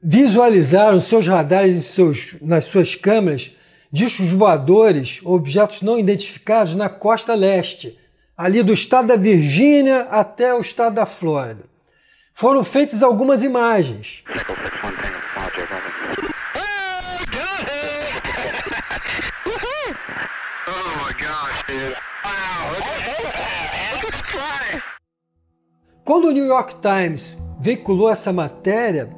visualizaram 0.00 1.00
seus 1.00 1.26
radares 1.26 1.84
seus, 1.86 2.36
nas 2.40 2.66
suas 2.66 2.94
câmeras 2.94 3.50
discos 3.90 4.30
voadores, 4.30 5.20
objetos 5.24 5.82
não 5.82 5.98
identificados 5.98 6.76
na 6.76 6.88
costa 6.88 7.34
leste, 7.34 7.98
ali 8.36 8.62
do 8.62 8.72
estado 8.72 9.08
da 9.08 9.16
Virgínia 9.16 10.02
até 10.10 10.54
o 10.54 10.60
estado 10.60 10.94
da 10.94 11.06
Flórida. 11.06 11.64
Foram 12.34 12.62
feitas 12.62 13.02
algumas 13.02 13.42
imagens. 13.42 14.22
Quando 26.04 26.26
o 26.26 26.30
New 26.30 26.44
York 26.44 26.76
Times 26.82 27.38
veiculou 27.58 28.10
essa 28.10 28.30
matéria, 28.30 29.08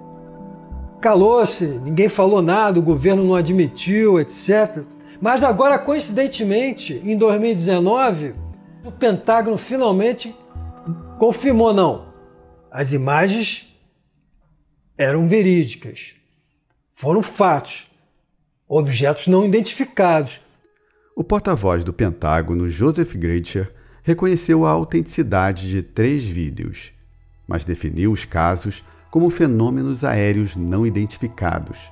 calou-se, 1.01 1.67
ninguém 1.67 2.09
falou 2.09 2.41
nada, 2.41 2.79
o 2.79 2.83
governo 2.83 3.25
não 3.25 3.35
admitiu, 3.35 4.21
etc. 4.21 4.85
Mas 5.21 5.43
agora, 5.43 5.81
coincidentemente, 5.81 6.95
em 7.05 7.19
2019, 7.19 8.37
o 8.85 8.93
Pentágono 8.93 9.59
finalmente 9.59 10.33
confirmou: 11.19 11.75
não, 11.75 12.07
as 12.71 12.93
imagens 12.93 13.67
eram 14.97 15.27
verídicas, 15.27 16.15
foram 16.95 17.21
fatos, 17.21 17.91
objetos 18.69 19.27
não 19.27 19.45
identificados. 19.45 20.41
O 21.17 21.25
porta-voz 21.25 21.83
do 21.83 21.93
Pentágono, 21.93 22.69
Joseph 22.69 23.15
Greicher, 23.17 23.75
reconheceu 24.07 24.65
a 24.65 24.71
autenticidade 24.71 25.69
de 25.69 25.83
três 25.83 26.25
vídeos, 26.25 26.93
mas 27.45 27.65
definiu 27.65 28.13
os 28.13 28.25
casos 28.25 28.85
como 29.11 29.29
fenômenos 29.31 30.05
aéreos 30.05 30.55
não 30.55 30.87
identificados. 30.87 31.91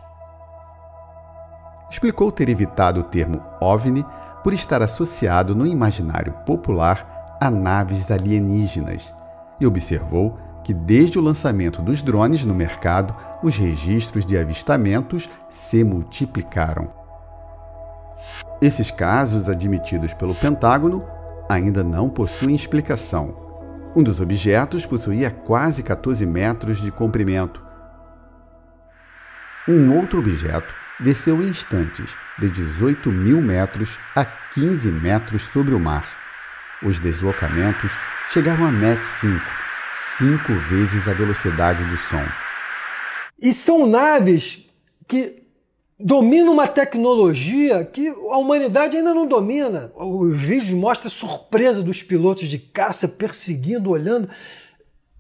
Explicou 1.90 2.30
ter 2.30 2.48
evitado 2.48 3.00
o 3.00 3.02
termo 3.02 3.42
OVNI 3.60 4.06
por 4.44 4.52
estar 4.52 4.80
associado 4.80 5.56
no 5.56 5.66
imaginário 5.66 6.32
popular 6.46 7.36
a 7.40 7.50
naves 7.50 8.08
alienígenas 8.08 9.12
e 9.60 9.66
observou 9.66 10.38
que 10.62 10.72
desde 10.72 11.18
o 11.18 11.22
lançamento 11.22 11.82
dos 11.82 12.00
drones 12.00 12.44
no 12.44 12.54
mercado, 12.54 13.12
os 13.42 13.56
registros 13.56 14.24
de 14.24 14.38
avistamentos 14.38 15.28
se 15.50 15.82
multiplicaram. 15.82 16.88
Esses 18.62 18.92
casos, 18.92 19.48
admitidos 19.48 20.14
pelo 20.14 20.34
Pentágono, 20.34 21.04
ainda 21.48 21.84
não 21.84 22.08
possuem 22.08 22.54
explicação. 22.54 23.42
Um 23.96 24.02
dos 24.02 24.20
objetos 24.20 24.84
possuía 24.86 25.30
quase 25.30 25.82
14 25.82 26.26
metros 26.26 26.80
de 26.80 26.90
comprimento. 26.90 27.62
Um 29.68 29.96
outro 29.96 30.18
objeto 30.18 30.74
desceu 31.00 31.42
em 31.42 31.48
instantes, 31.48 32.16
de 32.38 32.50
18 32.50 33.10
mil 33.10 33.40
metros 33.40 33.98
a 34.14 34.24
15 34.24 34.90
metros 34.90 35.42
sobre 35.42 35.74
o 35.74 35.80
mar. 35.80 36.06
Os 36.82 36.98
deslocamentos 36.98 37.96
chegavam 38.28 38.66
a 38.66 38.72
Mach 38.72 39.02
5, 39.02 39.40
cinco 40.18 40.54
vezes 40.68 41.06
a 41.08 41.14
velocidade 41.14 41.84
do 41.84 41.96
som. 41.96 42.24
E 43.40 43.52
são 43.52 43.86
naves 43.86 44.66
que 45.06 45.43
dominam 46.04 46.52
uma 46.52 46.68
tecnologia 46.68 47.82
que 47.82 48.08
a 48.08 48.36
humanidade 48.36 48.98
ainda 48.98 49.14
não 49.14 49.26
domina. 49.26 49.90
Os 49.96 50.38
vídeos 50.38 50.70
mostram 50.72 51.08
a 51.08 51.10
surpresa 51.10 51.82
dos 51.82 52.02
pilotos 52.02 52.46
de 52.46 52.58
caça 52.58 53.08
perseguindo, 53.08 53.88
olhando 53.88 54.28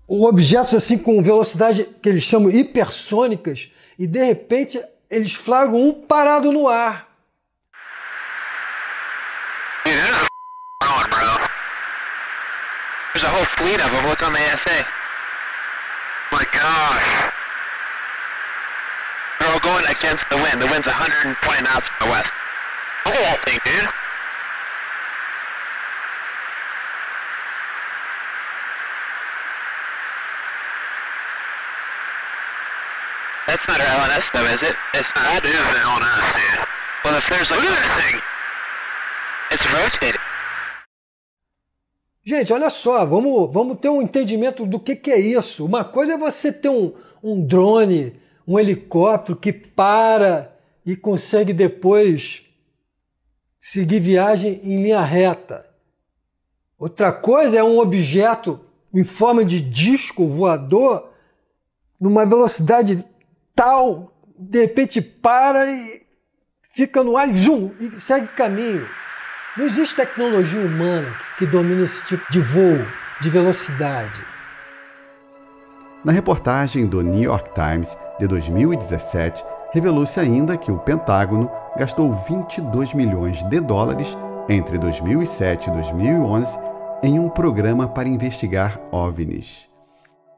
objetos 0.06 0.74
assim 0.74 0.98
com 0.98 1.22
velocidade 1.22 1.84
que 2.02 2.06
eles 2.06 2.22
chamam 2.22 2.50
hipersônicas 2.50 3.70
e 3.98 4.06
de 4.06 4.22
repente 4.22 4.78
eles 5.08 5.32
flagram 5.32 5.80
um 5.80 5.92
parado 5.94 6.52
no 6.52 6.68
ar. 6.68 7.08
There's 13.14 13.24
a 13.24 13.30
whole 13.30 13.46
fleet 13.56 13.80
of 13.80 13.90
them. 13.90 14.06
Look 14.06 14.22
on 14.22 14.32
the 14.32 14.40
ASA. 14.52 14.86
My 16.32 16.44
gosh. 16.52 17.33
Going 19.64 19.86
against 19.88 20.28
the 20.28 20.36
wind. 20.36 20.60
The 20.60 20.68
wind's 20.68 20.86
120 20.86 21.40
knots 21.64 21.88
from 21.88 22.06
the 22.06 22.12
west. 22.12 22.32
Look 23.06 23.16
at 23.16 23.24
that 23.24 23.40
thing, 23.48 23.58
dude. 23.64 23.88
That's 33.48 33.66
not 33.66 33.80
our 33.80 33.86
LNS 34.04 34.32
though, 34.32 34.44
is 34.52 34.62
it? 34.62 34.76
It's 34.92 35.08
not. 35.16 35.42
That 35.42 35.46
is 35.48 35.56
the 35.56 35.80
LNS, 35.80 36.26
dude. 36.36 36.66
Well, 37.04 37.14
if 37.16 37.28
there's 37.30 37.50
like... 37.50 37.60
Look 37.60 37.70
at 37.70 37.88
that 37.88 38.00
thing! 38.04 38.20
It's 39.50 39.72
rotating. 39.72 40.20
Gente, 42.26 42.52
olha 42.52 42.68
só, 42.68 43.04
vamos, 43.06 43.52
vamos 43.52 43.78
ter 43.78 43.88
um 43.88 44.02
entendimento 44.02 44.66
do 44.66 44.78
que, 44.80 44.96
que 44.96 45.10
é 45.10 45.18
isso. 45.18 45.64
Uma 45.64 45.84
coisa 45.84 46.14
é 46.14 46.18
você 46.18 46.52
ter 46.52 46.68
um, 46.68 46.92
um 47.22 47.46
drone, 47.46 48.18
um 48.46 48.58
helicóptero 48.58 49.38
que 49.38 49.52
para 49.52 50.54
e 50.84 50.96
consegue 50.96 51.52
depois 51.52 52.42
seguir 53.58 54.00
viagem 54.00 54.60
em 54.62 54.82
linha 54.82 55.02
reta. 55.02 55.66
Outra 56.78 57.12
coisa 57.12 57.58
é 57.58 57.64
um 57.64 57.78
objeto 57.78 58.60
em 58.92 59.04
forma 59.04 59.44
de 59.44 59.60
disco 59.60 60.26
voador 60.26 61.10
numa 61.98 62.26
velocidade 62.26 63.04
tal, 63.54 64.12
de 64.38 64.60
repente 64.60 65.00
para 65.00 65.70
e 65.70 66.02
fica 66.74 67.02
no 67.02 67.16
ar, 67.16 67.32
zoom, 67.32 67.70
e 67.80 68.00
segue 68.00 68.28
caminho. 68.28 68.86
Não 69.56 69.64
existe 69.64 69.96
tecnologia 69.96 70.60
humana 70.60 71.16
que 71.38 71.46
domine 71.46 71.84
esse 71.84 72.04
tipo 72.06 72.30
de 72.30 72.40
voo, 72.40 72.86
de 73.20 73.30
velocidade. 73.30 74.33
Na 76.04 76.12
reportagem 76.12 76.84
do 76.84 77.00
New 77.00 77.22
York 77.22 77.50
Times 77.54 77.96
de 78.18 78.26
2017, 78.26 79.42
revelou-se 79.72 80.20
ainda 80.20 80.54
que 80.54 80.70
o 80.70 80.78
Pentágono 80.78 81.50
gastou 81.78 82.12
22 82.28 82.92
milhões 82.92 83.42
de 83.44 83.58
dólares 83.58 84.14
entre 84.46 84.76
2007 84.76 85.70
e 85.70 85.72
2011 85.72 86.58
em 87.02 87.18
um 87.18 87.30
programa 87.30 87.88
para 87.88 88.06
investigar 88.06 88.78
OVNIs. 88.92 89.66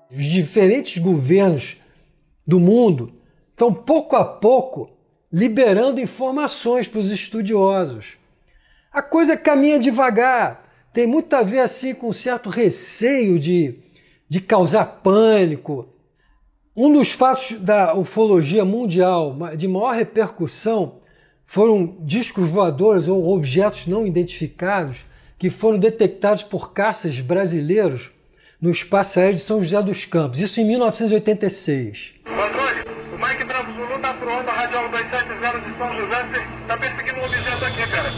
Os 0.08 0.24
diferentes 0.24 1.02
governos 1.02 1.76
do 2.46 2.60
mundo 2.60 3.12
estão 3.50 3.74
pouco 3.74 4.14
a 4.14 4.24
pouco 4.24 4.88
liberando 5.32 6.00
informações 6.00 6.86
para 6.86 7.00
os 7.00 7.10
estudiosos. 7.10 8.16
A 8.92 9.02
coisa 9.02 9.36
caminha 9.36 9.80
devagar, 9.80 10.64
tem 10.92 11.08
muito 11.08 11.34
a 11.34 11.42
ver 11.42 11.58
assim 11.58 11.92
com 11.92 12.10
um 12.10 12.12
certo 12.12 12.48
receio 12.48 13.36
de, 13.36 13.80
de 14.28 14.40
causar 14.40 15.00
pânico. 15.02 15.88
Um 16.74 16.92
dos 16.92 17.12
fatos 17.12 17.58
da 17.60 17.94
ufologia 17.94 18.64
mundial 18.64 19.36
de 19.56 19.66
maior 19.66 19.94
repercussão 19.94 21.00
foram 21.46 21.96
discos 22.00 22.48
voadores 22.48 23.08
ou 23.08 23.32
objetos 23.34 23.86
não 23.86 24.06
identificados 24.06 24.98
que 25.38 25.48
foram 25.48 25.78
detectados 25.78 26.42
por 26.42 26.72
caças 26.72 27.20
brasileiros 27.20 28.10
no 28.60 28.70
espaço 28.70 29.20
aéreo 29.20 29.36
de 29.36 29.42
São 29.42 29.62
José 29.62 29.80
dos 29.82 30.04
Campos, 30.04 30.40
isso 30.40 30.60
em 30.60 30.64
1986. 30.66 32.14
Controle, 32.24 32.82
o 33.12 33.26
Mike 33.26 33.44
Bravo 33.44 33.72
Zulu 33.72 33.96
está 33.96 34.14
por 34.14 34.28
onda 34.28 34.50
radial 34.50 34.88
270 34.88 35.60
de 35.60 35.78
São 35.78 35.96
José, 35.96 36.26
está 36.62 36.76
perseguindo 36.78 37.18
um 37.20 37.24
objeto 37.24 37.64
aqui, 37.64 37.90
cara. 37.90 38.08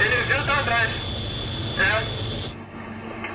Ele 0.00 0.24
já 0.26 0.40
está 0.40 0.60
atrás. 0.60 0.90
É. 1.78 2.24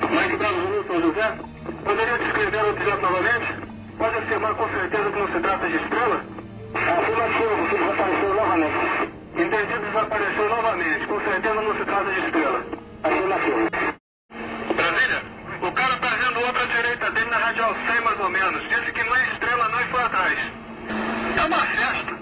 Mike 0.06 0.36
Bravo 0.36 0.60
Zulu, 0.60 0.86
São 0.86 1.00
José, 1.00 1.38
poderia 1.84 2.18
descrever 2.18 2.64
o 2.64 2.70
objeto 2.70 3.02
novamente? 3.02 3.70
Pode 3.98 4.16
afirmar 4.16 4.54
com 4.54 4.68
certeza 4.68 5.10
que 5.10 5.18
não 5.18 5.28
se 5.28 5.40
trata 5.40 5.68
de 5.68 5.76
estrela? 5.76 6.24
Afirmativo, 6.74 7.56
desapareceu 7.70 8.34
novamente. 8.34 9.20
Entendi, 9.36 9.78
desapareceu 9.86 10.48
novamente. 10.48 11.06
Com 11.06 11.20
certeza 11.20 11.54
não 11.54 11.76
se 11.76 11.84
trata 11.84 12.10
de 12.12 12.20
estrela. 12.20 12.64
Afirmativo. 13.02 13.56
Brasília, 14.74 15.22
o 15.62 15.72
cara 15.72 15.96
tá 15.98 16.08
vendo 16.08 16.46
outra 16.46 16.66
direita 16.66 17.10
dele 17.10 17.30
na 17.30 17.36
radial 17.38 17.74
100 17.74 18.00
mais 18.04 18.20
ou 18.20 18.30
menos. 18.30 18.68
Disse 18.68 18.92
que 18.92 19.02
não 19.04 19.16
é 19.16 19.32
estrela 19.32 19.68
não 19.68 19.80
e 19.80 19.84
foi 19.84 20.02
atrás. 20.02 20.38
É 21.36 21.44
uma 21.44 21.66
festa. 21.66 22.18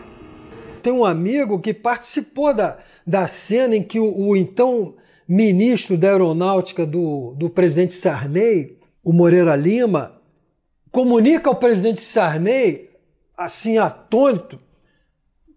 Tem 0.83 0.93
um 0.93 1.05
amigo 1.05 1.61
que 1.61 1.75
participou 1.75 2.55
da, 2.55 2.79
da 3.07 3.29
cena 3.29 3.77
em 3.77 3.83
que 3.83 4.01
o, 4.01 4.19
o 4.19 4.37
então 4.37 4.95
ministro 5.29 5.99
da 5.99 6.11
aeronáutica 6.13 6.87
do, 6.87 7.35
do 7.37 7.51
presidente 7.51 7.93
Sarney, 7.93 8.78
o 9.09 9.13
Moreira 9.15 9.57
Lima, 9.57 10.21
comunica 10.91 11.49
ao 11.49 11.57
presidente 11.57 11.99
Sarney, 11.99 12.91
assim 13.35 13.79
atônito, 13.79 14.61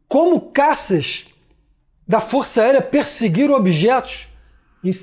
como 0.08 0.40
caças 0.40 1.26
da 2.08 2.22
Força 2.22 2.64
Aérea 2.64 2.82
perseguiram 2.82 3.54
objetos 3.54 4.30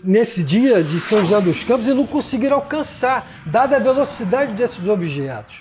nesse 0.03 0.43
dia 0.43 0.83
de 0.83 0.99
São 0.99 1.21
José 1.21 1.39
dos 1.43 1.63
Campos 1.63 1.89
e 1.89 1.93
não 1.93 2.07
conseguiram 2.07 2.57
alcançar, 2.57 3.45
dada 3.45 3.77
a 3.77 3.81
velocidade 3.81 4.55
desses 4.55 4.89
objetos. 4.89 5.57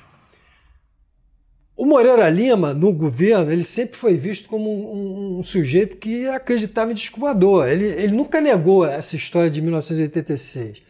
O 1.75 1.85
Moreira 1.85 2.29
Lima, 2.29 2.73
no 2.73 2.93
governo, 2.93 3.51
ele 3.51 3.65
sempre 3.65 3.97
foi 3.97 4.15
visto 4.15 4.47
como 4.47 4.71
um, 4.71 5.35
um, 5.35 5.39
um 5.39 5.43
sujeito 5.43 5.97
que 5.97 6.25
acreditava 6.25 6.91
em 6.91 6.95
disco. 6.95 7.19
Ele, 7.67 7.83
ele 7.83 8.15
nunca 8.15 8.39
negou 8.39 8.85
essa 8.85 9.17
história 9.17 9.49
de 9.49 9.61
1986. 9.61 10.86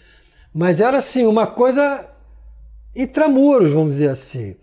Mas 0.58 0.82
era 0.82 0.98
assim, 0.98 1.24
uma 1.24 1.46
coisa 1.46 2.10
intramuros, 2.96 3.72
vamos 3.72 3.94
dizer 3.94 4.10
assim. 4.10 4.56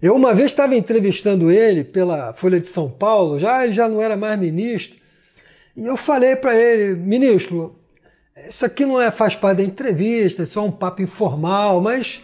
Eu 0.00 0.14
uma 0.14 0.32
vez 0.32 0.52
estava 0.52 0.76
entrevistando 0.76 1.50
ele 1.50 1.82
pela 1.82 2.32
Folha 2.32 2.60
de 2.60 2.68
São 2.68 2.88
Paulo, 2.88 3.40
já 3.40 3.64
ele 3.64 3.72
já 3.72 3.88
não 3.88 4.00
era 4.00 4.16
mais 4.16 4.38
ministro, 4.38 4.96
e 5.76 5.84
eu 5.84 5.96
falei 5.96 6.36
para 6.36 6.54
ele, 6.54 6.94
ministro, 6.94 7.74
isso 8.48 8.64
aqui 8.64 8.86
não 8.86 9.00
é, 9.00 9.10
faz 9.10 9.34
parte 9.34 9.56
da 9.56 9.64
entrevista, 9.64 10.44
é 10.44 10.46
só 10.46 10.64
um 10.64 10.70
papo 10.70 11.02
informal, 11.02 11.80
mas 11.80 12.22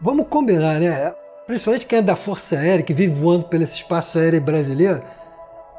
vamos 0.00 0.26
combinar, 0.28 0.80
né? 0.80 1.14
Principalmente 1.46 1.86
quem 1.86 1.98
é 1.98 2.02
da 2.02 2.16
Força 2.16 2.58
Aérea, 2.58 2.82
que 2.82 2.94
vive 2.94 3.12
voando 3.12 3.44
pelo 3.44 3.64
espaço 3.64 4.18
aéreo 4.18 4.40
brasileiro, 4.40 5.02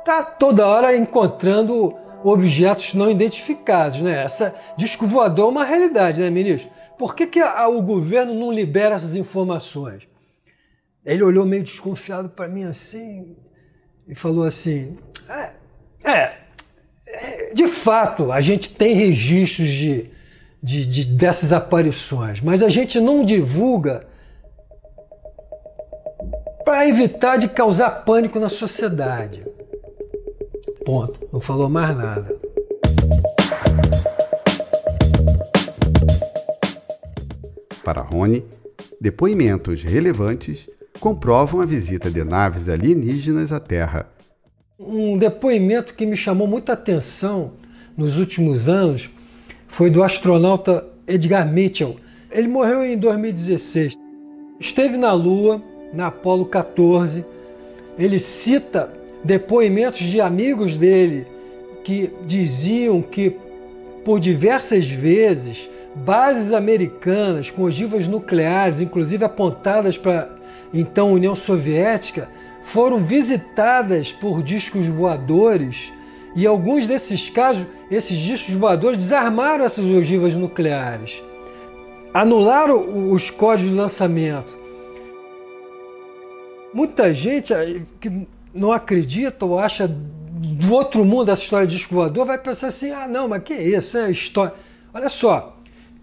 tá 0.04 0.22
toda 0.24 0.68
hora 0.68 0.96
encontrando 0.96 1.96
objetos 2.24 2.94
não 2.94 3.10
identificados, 3.10 4.02
né? 4.02 4.24
Essa 4.24 4.54
disco 4.78 5.08
voador 5.08 5.48
é 5.48 5.50
uma 5.50 5.66
realidade, 5.66 6.22
né, 6.22 6.30
ministro? 6.30 6.75
Por 6.98 7.16
que, 7.16 7.28
que 7.28 7.40
a, 7.40 7.68
o 7.68 7.82
governo 7.82 8.34
não 8.34 8.52
libera 8.52 8.96
essas 8.96 9.16
informações? 9.16 10.04
Ele 11.06 11.24
olhou 11.24 11.46
meio 11.46 11.64
desconfiado 11.64 12.30
para 12.30 12.48
mim 12.48 12.64
assim 12.64 13.36
e 14.08 14.16
falou 14.16 14.44
assim: 14.44 14.98
é, 15.30 15.52
é, 16.04 16.38
é, 17.06 17.54
de 17.54 17.68
fato, 17.68 18.32
a 18.32 18.42
gente 18.42 18.74
tem 18.74 18.94
registros 18.94 19.70
de, 19.70 20.10
de, 20.62 20.86
de, 20.86 21.06
dessas 21.06 21.54
aparições, 21.54 22.42
mas 22.42 22.64
a 22.64 22.70
gente 22.70 23.00
não 23.00 23.24
divulga 23.24 24.08
para 26.64 26.88
evitar 26.88 27.38
de 27.38 27.48
causar 27.48 28.04
pânico 28.04 28.40
na 28.40 28.50
sociedade. 28.50 29.46
Ponto. 30.84 31.28
Não 31.32 31.40
falou 31.40 31.70
mais 31.70 31.96
nada. 31.96 32.36
Para 37.86 38.02
Rony, 38.02 38.44
depoimentos 39.00 39.84
relevantes 39.84 40.68
comprovam 41.00 41.62
a 41.62 41.68
visita 41.68 42.10
de 42.10 42.24
naves 42.24 42.68
alienígenas 42.68 43.52
à 43.52 43.60
Terra. 43.60 44.10
Um 44.80 45.20
depoimento 45.20 45.94
que 45.94 46.04
me 46.04 46.18
chamou 46.18 46.48
muita 46.48 46.74
atenção 46.74 47.52
nos 47.96 48.18
últimos 48.18 48.68
anos 48.68 49.08
foi 49.68 49.92
do 49.92 50.02
astronauta 50.02 50.84
Edgar 51.08 51.48
Mitchell. 51.48 51.98
Ele 52.32 52.48
morreu 52.48 52.84
em 52.84 52.98
2016. 52.98 53.94
Esteve 54.60 54.98
na 54.98 55.14
Lua, 55.14 55.62
na 55.94 56.08
Apollo 56.08 56.46
14. 56.46 57.24
Ele 58.00 58.20
cita 58.20 58.92
depoimentos 59.24 60.00
de 60.00 60.20
amigos 60.20 60.76
dele 60.76 61.28
que 61.84 62.10
diziam 62.26 63.00
que 63.04 63.36
por 64.04 64.20
diversas 64.20 64.88
vezes 64.88 65.70
bases 65.96 66.52
americanas 66.52 67.50
com 67.50 67.64
ogivas 67.64 68.08
nucleares, 68.08 68.82
inclusive 68.82 69.24
apontadas 69.24 69.98
para 69.98 70.30
então 70.74 71.14
União 71.14 71.36
Soviética, 71.36 72.30
foram 72.64 72.98
visitadas 72.98 74.12
por 74.12 74.44
discos 74.44 74.88
voadores 74.88 75.94
e 76.36 76.46
alguns 76.46 76.86
desses 76.86 77.30
casos, 77.30 77.66
esses 77.90 78.18
discos 78.18 78.54
voadores 78.56 78.98
desarmaram 78.98 79.64
essas 79.64 79.86
ogivas 79.86 80.36
nucleares, 80.36 81.24
anularam 82.14 83.12
os 83.12 83.30
códigos 83.30 83.72
de 83.72 83.78
lançamento. 83.78 84.58
Muita 86.74 87.14
gente 87.14 87.54
que 88.02 88.28
não 88.54 88.74
acredita 88.74 89.46
ou 89.46 89.58
acha 89.58 89.88
do 89.88 90.74
outro 90.74 91.06
mundo 91.06 91.32
essa 91.32 91.42
história 91.42 91.66
de 91.66 91.78
disco 91.78 91.96
voador 91.96 92.26
vai 92.26 92.38
pensar 92.38 92.68
assim: 92.68 92.92
ah, 92.92 93.08
não, 93.08 93.30
mas 93.30 93.44
que 93.44 93.54
isso? 93.54 93.98
É 93.98 94.12
história. 94.12 94.54
Olha 94.94 95.10
só, 95.10 95.55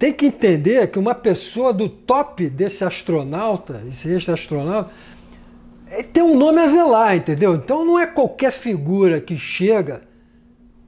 tem 0.03 0.13
que 0.13 0.27
entender 0.27 0.91
que 0.91 0.99
uma 0.99 1.15
pessoa 1.15 1.73
do 1.73 1.89
top 1.89 2.49
desse 2.49 2.85
astronauta, 2.85 3.85
esse 3.87 4.29
astronauta, 4.33 4.91
tem 6.13 6.25
um 6.25 6.37
nome 6.37 6.61
a 6.61 6.67
zelar, 6.67 7.15
entendeu? 7.15 7.55
Então 7.55 7.85
não 7.85 7.97
é 7.97 8.05
qualquer 8.05 8.51
figura 8.51 9.21
que 9.21 9.37
chega 9.37 10.03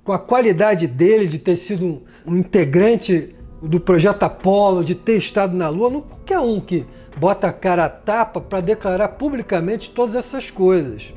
com 0.02 0.12
a 0.12 0.18
qualidade 0.18 0.88
dele 0.88 1.28
de 1.28 1.38
ter 1.38 1.54
sido 1.54 1.86
um, 1.86 2.02
um 2.26 2.36
integrante 2.38 3.36
do 3.62 3.78
projeto 3.78 4.24
Apollo, 4.24 4.84
de 4.84 4.96
ter 4.96 5.16
estado 5.16 5.56
na 5.56 5.68
Lua, 5.68 5.90
não 5.90 6.00
qualquer 6.00 6.40
um 6.40 6.60
que 6.60 6.84
bota 7.16 7.46
a 7.46 7.52
cara 7.52 7.84
a 7.84 7.88
tapa 7.88 8.40
para 8.40 8.60
declarar 8.60 9.06
publicamente 9.10 9.90
todas 9.90 10.16
essas 10.16 10.50
coisas. 10.50 11.14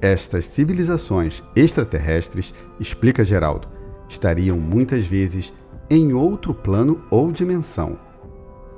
Estas 0.00 0.46
civilizações 0.46 1.44
extraterrestres, 1.54 2.54
explica 2.80 3.22
Geraldo, 3.22 3.68
estariam 4.08 4.56
muitas 4.56 5.04
vezes 5.04 5.52
em 5.90 6.12
outro 6.12 6.52
plano 6.52 7.02
ou 7.10 7.32
dimensão. 7.32 7.98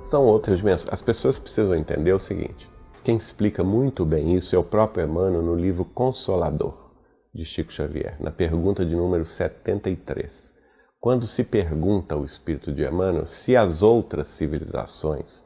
São 0.00 0.24
outras 0.24 0.58
dimensões. 0.58 0.92
As 0.92 1.02
pessoas 1.02 1.40
precisam 1.40 1.74
entender 1.74 2.12
o 2.12 2.20
seguinte: 2.20 2.70
quem 3.02 3.16
explica 3.16 3.64
muito 3.64 4.04
bem 4.04 4.36
isso 4.36 4.54
é 4.54 4.58
o 4.58 4.64
próprio 4.64 5.04
Emmanuel 5.04 5.42
no 5.42 5.56
livro 5.56 5.84
Consolador 5.84 6.90
de 7.34 7.44
Chico 7.44 7.72
Xavier, 7.72 8.16
na 8.20 8.30
pergunta 8.30 8.84
de 8.84 8.94
número 8.94 9.24
73. 9.24 10.54
Quando 11.00 11.26
se 11.26 11.42
pergunta 11.42 12.14
ao 12.14 12.24
espírito 12.24 12.72
de 12.72 12.84
Emmanuel 12.84 13.26
se 13.26 13.56
as 13.56 13.82
outras 13.82 14.28
civilizações 14.28 15.42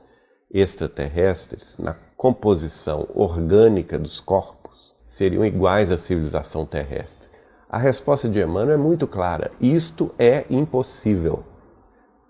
extraterrestres, 0.51 1.79
na 1.79 1.95
composição 2.17 3.09
orgânica 3.15 3.99
dos 3.99 4.21
corpos, 4.21 4.95
seriam 5.07 5.45
iguais 5.45 5.91
à 5.91 5.97
civilização 5.97 6.67
terrestre. 6.67 7.29
A 7.71 7.79
resposta 7.79 8.29
de 8.29 8.41
Emmanuel 8.41 8.75
é 8.75 8.77
muito 8.77 9.07
clara: 9.07 9.51
isto 9.61 10.15
é 10.19 10.45
impossível. 10.51 11.54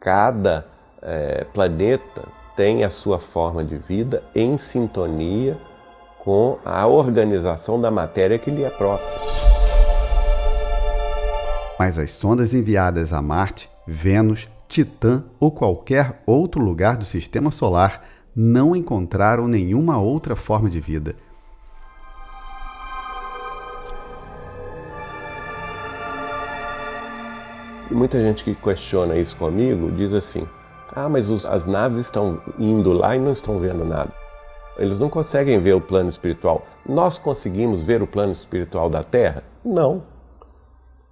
Cada 0.05 0.67
é, 1.01 1.45
planeta 1.45 2.29
tem 2.55 2.85
a 2.85 2.91
sua 2.91 3.19
forma 3.19 3.65
de 3.65 3.79
vida 3.79 4.23
em 4.35 4.59
sintonia 4.59 5.57
com 6.19 6.59
a 6.63 6.87
organização 6.87 7.81
da 7.81 7.91
matéria 7.91 8.39
que 8.39 8.51
lhe 8.51 8.65
é 8.65 8.69
própria. 8.69 9.09
Mas 11.79 11.99
as 11.99 12.11
sondas 12.11 12.53
enviadas 12.53 13.15
a 13.15 13.23
Marte, 13.23 13.71
Vênus, 13.87 14.47
Titã 14.69 15.25
ou 15.41 15.51
qualquer 15.51 16.23
outro 16.27 16.63
lugar 16.63 16.99
do 16.99 17.07
sistema 17.07 17.51
solar 17.51 18.05
não 18.37 18.77
encontraram 18.77 19.49
nenhuma 19.49 19.99
outra 19.99 20.37
forma 20.37 20.69
de 20.69 20.81
vida. 20.81 21.17
Muita 27.95 28.21
gente 28.21 28.45
que 28.45 28.55
questiona 28.55 29.17
isso 29.17 29.37
comigo 29.37 29.91
diz 29.93 30.13
assim: 30.13 30.47
ah, 30.95 31.09
mas 31.09 31.29
os, 31.31 31.47
as 31.47 31.67
naves 31.67 32.01
estão 32.01 32.41
indo 32.59 32.93
lá 32.93 33.17
e 33.17 33.19
não 33.19 33.33
estão 33.33 33.59
vendo 33.59 33.85
nada. 33.85 34.13
Eles 34.77 34.99
não 34.99 35.09
conseguem 35.09 35.59
ver 35.59 35.75
o 35.75 35.81
plano 35.81 36.11
espiritual. 36.11 36.67
Nós 36.87 37.17
conseguimos 37.19 37.83
ver 37.83 38.03
o 38.03 38.07
plano 38.07 38.33
espiritual 38.33 38.91
da 38.91 39.03
Terra? 39.03 39.45
Não. 39.65 40.03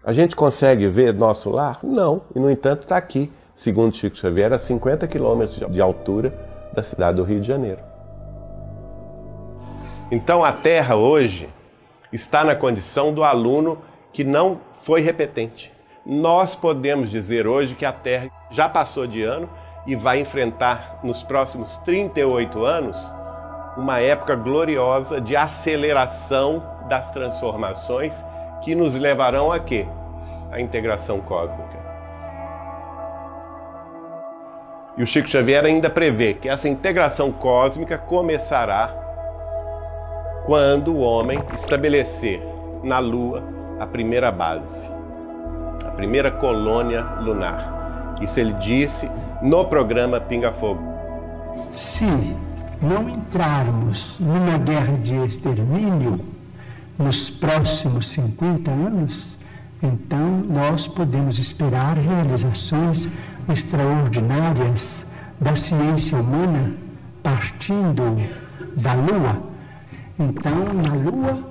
A 0.05 0.13
gente 0.13 0.35
consegue 0.35 0.89
ver 0.89 1.15
nosso 1.15 1.49
lar? 1.51 1.79
Não. 1.83 2.23
E, 2.35 2.41
no 2.41 2.51
entanto, 2.51 2.83
está 2.83 2.97
aqui, 2.97 3.33
segundo 3.55 3.95
Chico 3.95 4.17
Xavier, 4.17 4.53
a 4.53 4.59
50 4.59 5.07
quilômetros 5.07 5.59
de 5.71 5.81
altura 5.81 6.35
da 6.75 6.83
cidade 6.83 7.19
do 7.19 7.23
Rio 7.23 7.41
de 7.41 7.47
Janeiro. 7.47 7.81
Então, 10.11 10.45
a 10.45 10.53
Terra 10.53 10.97
hoje 10.97 11.49
está 12.13 12.45
na 12.45 12.57
condição 12.57 13.15
do 13.15 13.23
aluno 13.23 13.79
que 14.13 14.25
não 14.25 14.61
foi 14.81 15.01
repetente. 15.01 15.72
Nós 16.05 16.57
podemos 16.57 17.11
dizer 17.11 17.47
hoje 17.47 17.77
que 17.77 17.85
a 17.85 17.93
Terra 17.93 18.29
já 18.51 18.69
passou 18.69 19.07
de 19.07 19.23
ano 19.23 19.49
e 19.87 19.95
vai 19.95 20.19
enfrentar 20.19 20.99
nos 21.03 21.23
próximos 21.23 21.79
38 21.79 22.65
anos 22.65 22.99
uma 23.77 24.01
época 24.01 24.35
gloriosa 24.35 25.21
de 25.21 25.37
aceleração 25.37 26.63
das 26.89 27.13
transformações 27.13 28.25
que 28.63 28.75
nos 28.75 28.97
levarão 28.97 29.53
a 29.53 29.61
quê? 29.61 29.87
A 30.51 30.61
integração 30.61 31.21
cósmica. 31.21 31.81
E 34.97 35.03
o 35.03 35.07
Chico 35.07 35.29
Xavier 35.29 35.65
ainda 35.65 35.89
prevê 35.89 36.35
que 36.35 36.49
essa 36.49 36.69
integração 36.69 37.31
cósmica 37.31 37.97
começará 37.97 38.91
quando 40.45 40.95
o 40.95 41.01
homem 41.01 41.39
estabelecer 41.55 42.43
na 42.83 42.99
Lua 42.99 43.43
a 43.81 43.87
primeira 43.87 44.31
base, 44.31 44.93
a 45.87 45.91
primeira 45.91 46.31
colônia 46.31 47.03
lunar. 47.21 48.17
Isso 48.21 48.39
ele 48.39 48.53
disse 48.55 49.11
no 49.43 49.65
programa 49.65 50.21
Pinga 50.21 50.53
Fogo. 50.53 50.83
Se 51.73 52.05
não 52.81 53.09
entrarmos 53.09 54.17
numa 54.19 54.59
guerra 54.59 54.97
de 54.99 55.15
extermínio 55.15 56.21
nos 56.99 57.31
próximos 57.31 58.09
50 58.09 58.71
anos, 58.71 59.37
então 59.83 60.43
nós 60.49 60.87
podemos 60.87 61.39
esperar 61.39 61.97
realizações 61.97 63.09
extraordinárias 63.49 65.05
da 65.41 65.57
ciência 65.57 66.19
humana 66.19 66.73
partindo 67.23 68.17
da 68.77 68.95
Lua. 68.95 69.43
Então, 70.19 70.73
na 70.75 70.95
Lua, 70.95 71.43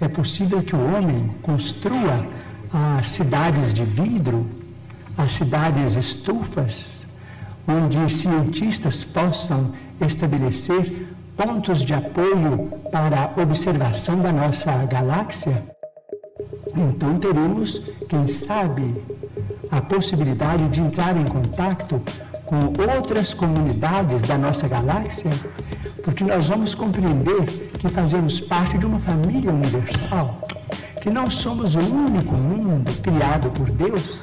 é 0.00 0.08
possível 0.08 0.62
que 0.62 0.74
o 0.74 0.96
homem 0.96 1.30
construa 1.42 2.26
as 2.72 3.08
cidades 3.08 3.72
de 3.72 3.84
vidro, 3.84 4.46
as 5.18 5.32
cidades 5.32 5.96
estufas, 5.96 7.06
onde 7.66 8.12
cientistas 8.12 9.04
possam 9.04 9.72
estabelecer 10.00 11.08
pontos 11.36 11.82
de 11.82 11.94
apoio 11.94 12.68
para 12.92 13.24
a 13.24 13.42
observação 13.42 14.20
da 14.20 14.32
nossa 14.32 14.72
galáxia, 14.86 15.62
então 16.76 17.18
teremos, 17.18 17.82
quem 18.08 18.28
sabe, 18.28 19.02
a 19.70 19.80
possibilidade 19.80 20.68
de 20.68 20.80
entrar 20.80 21.16
em 21.16 21.24
contato 21.24 22.00
com 22.44 22.56
outras 22.96 23.34
comunidades 23.34 24.22
da 24.22 24.36
nossa 24.38 24.68
galáxia, 24.68 25.30
porque 26.02 26.24
nós 26.24 26.46
vamos 26.46 26.74
compreender 26.74 27.44
que 27.78 27.88
fazemos 27.88 28.40
parte 28.40 28.78
de 28.78 28.86
uma 28.86 28.98
família 29.00 29.52
universal, 29.52 30.40
que 31.00 31.08
não 31.08 31.30
somos 31.30 31.74
o 31.74 31.78
único 31.78 32.36
mundo 32.36 32.92
criado 33.00 33.50
por 33.52 33.70
Deus, 33.70 34.20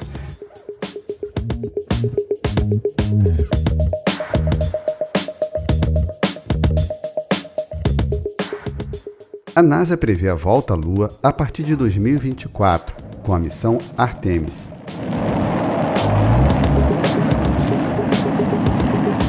a 9.56 9.62
NASA 9.62 9.96
prevê 9.96 10.28
a 10.28 10.36
volta 10.36 10.74
à 10.74 10.76
Lua 10.76 11.10
a 11.20 11.32
partir 11.32 11.64
de 11.64 11.74
2024, 11.74 12.94
com 13.24 13.34
a 13.34 13.40
missão 13.40 13.78
Artemis. 13.96 14.68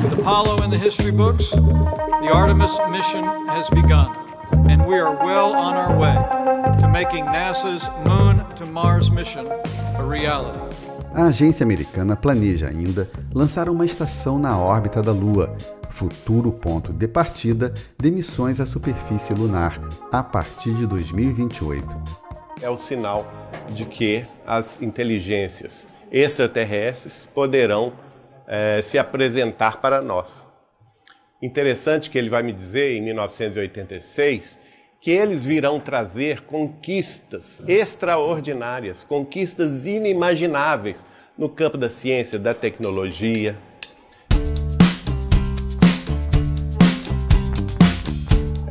With 0.04 0.20
Apollo 0.20 0.64
in 0.66 0.70
the 0.70 0.78
history 0.78 1.12
books, 1.12 1.50
the 1.50 2.30
Artemis 2.32 2.78
mission 2.92 3.24
has 3.48 3.68
begun, 3.72 4.16
and 4.70 4.86
we 4.86 5.00
are 5.00 5.16
well 5.26 5.56
on 5.56 5.76
our 5.76 5.98
way 5.98 6.69
making 6.92 7.26
NASA's 7.26 7.88
Moon 8.06 8.44
to 8.56 8.66
Mars 8.66 9.10
mission 9.10 9.46
a 9.98 10.04
reality. 10.04 10.60
A 11.14 11.26
agência 11.26 11.64
americana 11.64 12.16
planeja 12.16 12.68
ainda 12.68 13.10
lançar 13.34 13.70
uma 13.70 13.86
estação 13.86 14.40
na 14.40 14.58
órbita 14.58 15.02
da 15.02 15.12
Lua, 15.12 15.56
futuro 15.90 16.52
ponto 16.52 16.92
de 16.92 17.08
partida 17.08 17.74
de 18.00 18.12
missões 18.12 18.60
à 18.60 18.66
superfície 18.66 19.34
lunar, 19.34 19.80
a 20.12 20.24
partir 20.24 20.74
de 20.74 20.86
2028. 20.88 21.86
É 22.62 22.70
o 22.70 22.78
sinal 22.78 23.32
de 23.70 23.86
que 23.86 24.26
as 24.46 24.82
inteligências 24.82 25.88
extraterrestres 26.12 27.28
poderão 27.34 27.94
é, 28.48 28.82
se 28.82 28.98
apresentar 28.98 29.78
para 29.78 30.02
nós. 30.02 30.48
Interessante 31.42 32.10
que 32.10 32.18
ele 32.18 32.30
vai 32.30 32.44
me 32.44 32.52
dizer 32.52 32.98
em 32.98 33.02
1986 33.02 34.69
que 35.02 35.12
eles 35.12 35.46
virão 35.46 35.80
trazer 35.80 36.42
conquistas 36.42 37.64
extraordinárias, 37.68 39.02
conquistas 39.04 39.86
inimagináveis 39.86 41.06
no 41.38 41.48
campo 41.48 41.78
da 41.78 41.90
ciência, 41.90 42.38
da 42.38 42.54
tecnologia. 42.54 43.56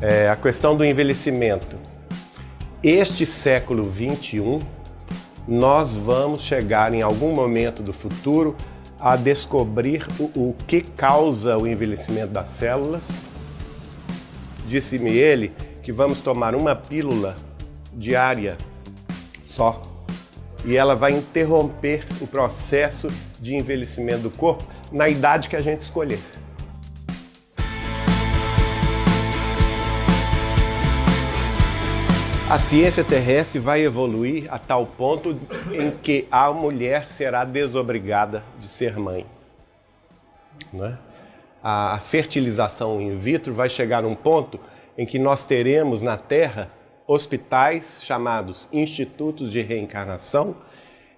É, 0.03 0.29
a 0.29 0.37
questão 0.37 0.77
do 0.77 0.85
envelhecimento. 0.85 1.77
Este 2.83 3.25
século 3.25 3.85
21, 3.85 4.61
nós 5.49 5.95
vamos 5.95 6.43
chegar 6.43 6.93
em 6.93 7.01
algum 7.01 7.33
momento 7.33 7.83
do 7.83 7.93
futuro 7.93 8.55
a 9.01 9.17
descobrir 9.17 10.07
o, 10.19 10.25
o 10.51 10.57
que 10.67 10.83
causa 10.83 11.57
o 11.57 11.67
envelhecimento 11.67 12.29
das 12.29 12.51
células. 12.51 13.21
Disse-me 14.69 15.11
ele 15.11 15.53
que 15.83 15.93
vamos 15.93 16.21
tomar 16.21 16.55
uma 16.55 16.75
pílula 16.75 17.37
diária 17.93 18.57
só 19.43 19.83
e 20.65 20.77
ela 20.77 20.95
vai 20.95 21.13
interromper 21.13 22.07
o 22.21 22.27
processo 22.27 23.09
de 23.41 23.55
envelhecimento 23.55 24.23
do 24.23 24.31
corpo 24.31 24.65
na 24.93 25.09
idade 25.09 25.49
que 25.49 25.57
a 25.57 25.61
gente 25.61 25.81
escolher. 25.83 26.21
A 32.51 32.59
ciência 32.59 33.05
terrestre 33.05 33.59
vai 33.59 33.83
evoluir 33.83 34.47
a 34.51 34.59
tal 34.59 34.87
ponto 34.87 35.39
em 35.71 35.91
que 35.91 36.27
a 36.31 36.51
mulher 36.51 37.11
será 37.11 37.45
desobrigada 37.45 38.43
de 38.59 38.69
ser 38.69 38.97
mãe. 38.97 39.27
Né? 40.73 40.97
A 41.63 41.99
fertilização 41.99 43.03
in 43.03 43.19
vitro 43.19 43.53
vai 43.53 43.69
chegar 43.69 44.03
a 44.03 44.07
um 44.07 44.15
ponto 44.15 44.59
em 44.99 45.07
que 45.07 45.19
nós 45.19 45.45
teremos 45.45 46.03
na 46.03 46.17
Terra 46.17 46.69
hospitais 47.07 48.01
chamados 48.03 48.69
institutos 48.73 49.53
de 49.53 49.63
reencarnação, 49.63 50.57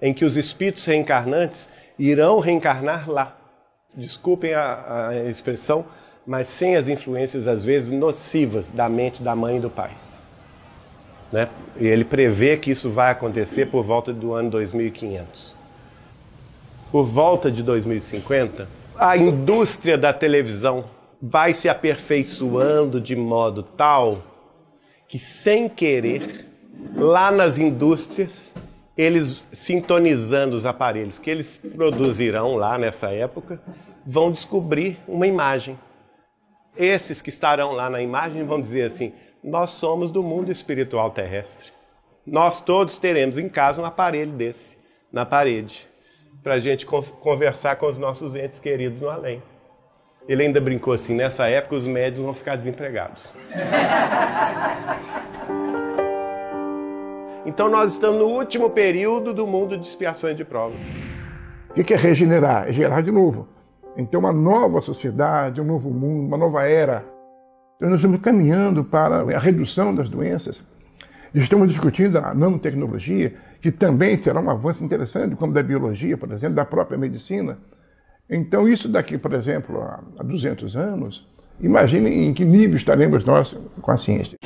em 0.03 0.12
que 0.12 0.24
os 0.24 0.37
espíritos 0.37 0.85
reencarnantes 0.85 1.70
irão 1.99 2.39
reencarnar 2.39 3.11
lá. 3.11 3.37
Desculpem 3.97 4.53
a, 4.55 5.09
a 5.09 5.28
expressão, 5.28 5.87
mas 6.26 6.47
sem 6.49 6.76
as 6.76 6.89
influências 6.89 7.49
às 7.49 7.64
vezes 7.64 7.91
nocivas 7.91 8.70
da 8.70 8.89
mente 8.89 9.22
da 9.22 9.35
mãe 9.35 9.57
e 9.57 9.61
do 9.61 9.70
pai. 9.70 9.91
Né? 11.33 11.49
E 11.78 11.87
ele 11.87 12.05
prevê 12.05 12.57
que 12.57 12.70
isso 12.70 12.91
vai 12.91 13.11
acontecer 13.11 13.66
por 13.66 13.83
volta 13.83 14.12
do 14.12 14.35
ano 14.35 14.51
2500. 14.51 15.57
Por 16.93 17.05
volta 17.05 17.51
de 17.51 17.62
2050, 17.62 18.68
a 18.97 19.16
indústria 19.16 19.97
da 19.97 20.12
televisão 20.12 20.85
vai 21.21 21.53
se 21.53 21.68
aperfeiçoando 21.68 23.01
de 23.01 23.14
modo 23.14 23.62
tal 23.62 24.23
que, 25.07 25.18
sem 25.18 25.68
querer, 25.68 26.47
lá 26.95 27.31
nas 27.31 27.59
indústrias, 27.59 28.55
eles 28.97 29.47
sintonizando 29.53 30.57
os 30.57 30.64
aparelhos 30.64 31.18
que 31.18 31.31
eles 31.31 31.57
produzirão 31.57 32.57
lá 32.57 32.79
nessa 32.79 33.11
época, 33.11 33.61
vão 34.07 34.31
descobrir 34.31 34.99
uma 35.07 35.27
imagem. 35.27 35.79
Esses 36.77 37.21
que 37.21 37.31
estarão 37.31 37.73
lá 37.73 37.91
na 37.91 38.01
imagem 38.01 38.45
vão 38.45 38.61
dizer 38.61 38.83
assim: 38.83 39.12
Nós 39.43 39.73
somos 39.73 40.11
do 40.11 40.23
mundo 40.23 40.51
espiritual 40.51 41.11
terrestre. 41.11 41.73
Nós 42.27 42.61
todos 42.61 42.99
teremos 42.99 43.39
em 43.39 43.49
casa 43.49 43.83
um 43.83 43.85
aparelho 43.85 44.33
desse 44.33 44.79
na 45.11 45.27
parede, 45.27 45.89
para 46.43 46.55
a 46.55 46.61
gente 46.61 46.87
conversar 46.87 47.77
com 47.77 47.87
os 47.87 47.99
nossos 47.99 48.37
entes 48.37 48.59
queridos 48.59 49.01
no 49.01 49.09
além. 49.09 49.43
Ele 50.29 50.43
ainda 50.43 50.61
brincou 50.61 50.93
assim: 50.93 51.14
nessa 51.14 51.49
época 51.49 51.77
os 51.77 51.87
médios 51.87 52.25
vão 52.25 52.35
ficar 52.35 52.57
desempregados. 52.57 53.35
Então 57.47 57.71
nós 57.71 57.95
estamos 57.95 58.18
no 58.18 58.27
último 58.27 58.68
período 58.71 59.33
do 59.33 59.47
mundo 59.47 59.77
de 59.77 59.87
expiações 59.87 60.37
de 60.37 60.45
provas. 60.45 60.95
O 61.71 61.83
que 61.83 61.95
é 61.95 61.97
regenerar? 61.97 62.68
É 62.68 62.73
gerar 62.73 63.01
de 63.01 63.11
novo. 63.11 63.49
Então 63.97 64.21
uma 64.21 64.33
nova 64.33 64.81
sociedade, 64.81 65.61
um 65.61 65.64
novo 65.64 65.91
mundo, 65.91 66.29
uma 66.29 66.37
nova 66.37 66.68
era. 66.68 67.05
Então 67.77 67.89
nós 67.89 67.99
estamos 67.99 68.21
caminhando 68.21 68.85
para 68.85 69.23
a 69.35 69.39
redução 69.39 69.95
das 69.95 70.09
doenças. 70.09 70.62
Estamos 71.35 71.68
discutindo 71.73 72.18
a 72.18 72.35
nanotecnologia, 72.35 73.35
que 73.61 73.73
também 73.73 74.16
será 74.16 74.41
um 74.41 74.51
avanço 74.51 74.85
interessante, 74.85 75.35
como 75.35 75.53
da 75.53 75.62
biologia, 75.62 76.16
por 76.16 76.31
exemplo, 76.33 76.57
da 76.57 76.64
própria 76.64 76.99
medicina. 76.99 77.57
Então, 78.33 78.68
isso 78.68 78.89
daqui, 78.89 79.18
por 79.18 79.33
exemplo, 79.33 79.83
a 80.16 80.22
200 80.22 80.76
anos, 80.76 81.26
imagine 81.61 82.28
em 82.28 82.33
que 82.33 82.45
nível 82.45 82.76
estaremos 82.76 83.24
nós 83.24 83.57
com 83.83 83.91
a 83.91 83.97
ciência. 83.97 84.39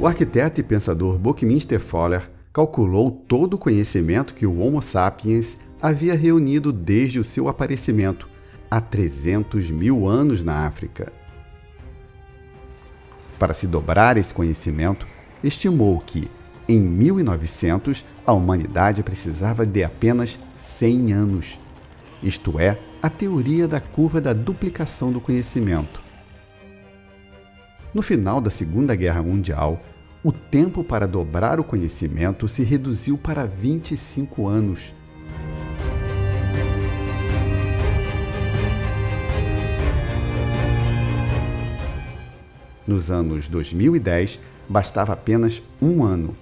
O 0.00 0.06
arquiteto 0.06 0.60
e 0.60 0.64
pensador 0.64 1.16
Buckminster 1.16 1.78
Fuller 1.78 2.28
calculou 2.52 3.10
todo 3.10 3.54
o 3.54 3.58
conhecimento 3.58 4.34
que 4.34 4.44
o 4.44 4.58
Homo 4.58 4.82
sapiens 4.82 5.56
havia 5.80 6.14
reunido 6.14 6.72
desde 6.72 7.20
o 7.20 7.24
seu 7.24 7.48
aparecimento 7.48 8.33
há 8.74 8.80
300 8.80 9.70
mil 9.70 10.08
anos 10.08 10.42
na 10.42 10.66
África. 10.66 11.12
Para 13.38 13.54
se 13.54 13.68
dobrar 13.68 14.16
esse 14.16 14.34
conhecimento, 14.34 15.06
estimou 15.44 16.00
que, 16.00 16.28
em 16.68 16.80
1900, 16.80 18.04
a 18.26 18.32
humanidade 18.32 19.00
precisava 19.04 19.64
de 19.64 19.84
apenas 19.84 20.40
100 20.76 21.12
anos, 21.12 21.60
isto 22.20 22.58
é, 22.58 22.76
a 23.00 23.08
teoria 23.08 23.68
da 23.68 23.80
curva 23.80 24.20
da 24.20 24.32
duplicação 24.32 25.12
do 25.12 25.20
conhecimento. 25.20 26.02
No 27.94 28.02
final 28.02 28.40
da 28.40 28.50
Segunda 28.50 28.96
Guerra 28.96 29.22
Mundial, 29.22 29.80
o 30.20 30.32
tempo 30.32 30.82
para 30.82 31.06
dobrar 31.06 31.60
o 31.60 31.64
conhecimento 31.64 32.48
se 32.48 32.64
reduziu 32.64 33.16
para 33.16 33.46
25 33.46 34.48
anos 34.48 34.92
Nos 42.86 43.10
anos 43.10 43.48
2010, 43.48 44.40
bastava 44.68 45.12
apenas 45.12 45.62
um 45.80 46.04
ano. 46.04 46.36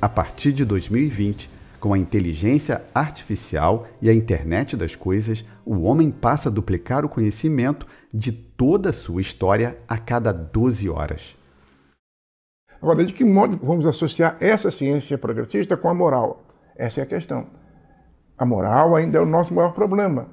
A 0.00 0.08
partir 0.08 0.52
de 0.52 0.64
2020, 0.64 1.50
com 1.80 1.92
a 1.92 1.98
inteligência 1.98 2.82
artificial 2.94 3.86
e 4.00 4.08
a 4.08 4.14
internet 4.14 4.76
das 4.76 4.96
coisas, 4.96 5.44
o 5.64 5.82
homem 5.82 6.10
passa 6.10 6.48
a 6.48 6.52
duplicar 6.52 7.04
o 7.04 7.08
conhecimento 7.08 7.86
de 8.12 8.32
toda 8.32 8.90
a 8.90 8.92
sua 8.92 9.20
história 9.20 9.78
a 9.86 9.98
cada 9.98 10.32
12 10.32 10.88
horas. 10.88 11.36
Agora, 12.80 13.04
de 13.04 13.12
que 13.12 13.24
modo 13.24 13.58
vamos 13.62 13.86
associar 13.86 14.36
essa 14.40 14.70
ciência 14.70 15.18
progressista 15.18 15.76
com 15.76 15.88
a 15.88 15.94
moral? 15.94 16.44
Essa 16.76 17.00
é 17.00 17.02
a 17.02 17.06
questão. 17.06 17.46
A 18.38 18.44
moral 18.44 18.94
ainda 18.94 19.18
é 19.18 19.20
o 19.20 19.26
nosso 19.26 19.54
maior 19.54 19.72
problema. 19.72 20.28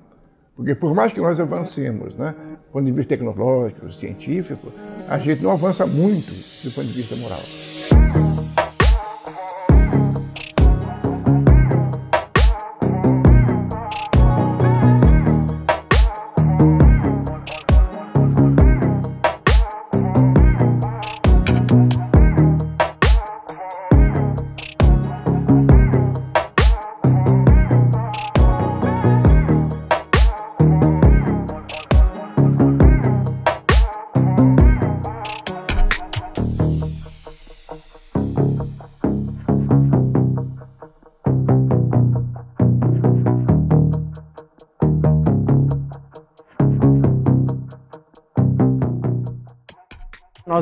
Porque 0.56 0.76
por 0.76 0.94
mais 0.94 1.12
que 1.12 1.20
nós 1.20 1.40
avancemos, 1.40 2.16
né, 2.16 2.36
do 2.68 2.72
ponto 2.72 2.86
de 2.86 2.92
vista 2.92 3.10
tecnológico, 3.10 3.92
científico, 3.92 4.72
a 5.10 5.18
gente 5.18 5.42
não 5.42 5.52
avança 5.52 5.86
muito 5.86 6.32
do 6.64 6.72
ponto 6.72 6.88
de 6.88 6.94
vista 6.94 7.16
moral. 7.16 8.23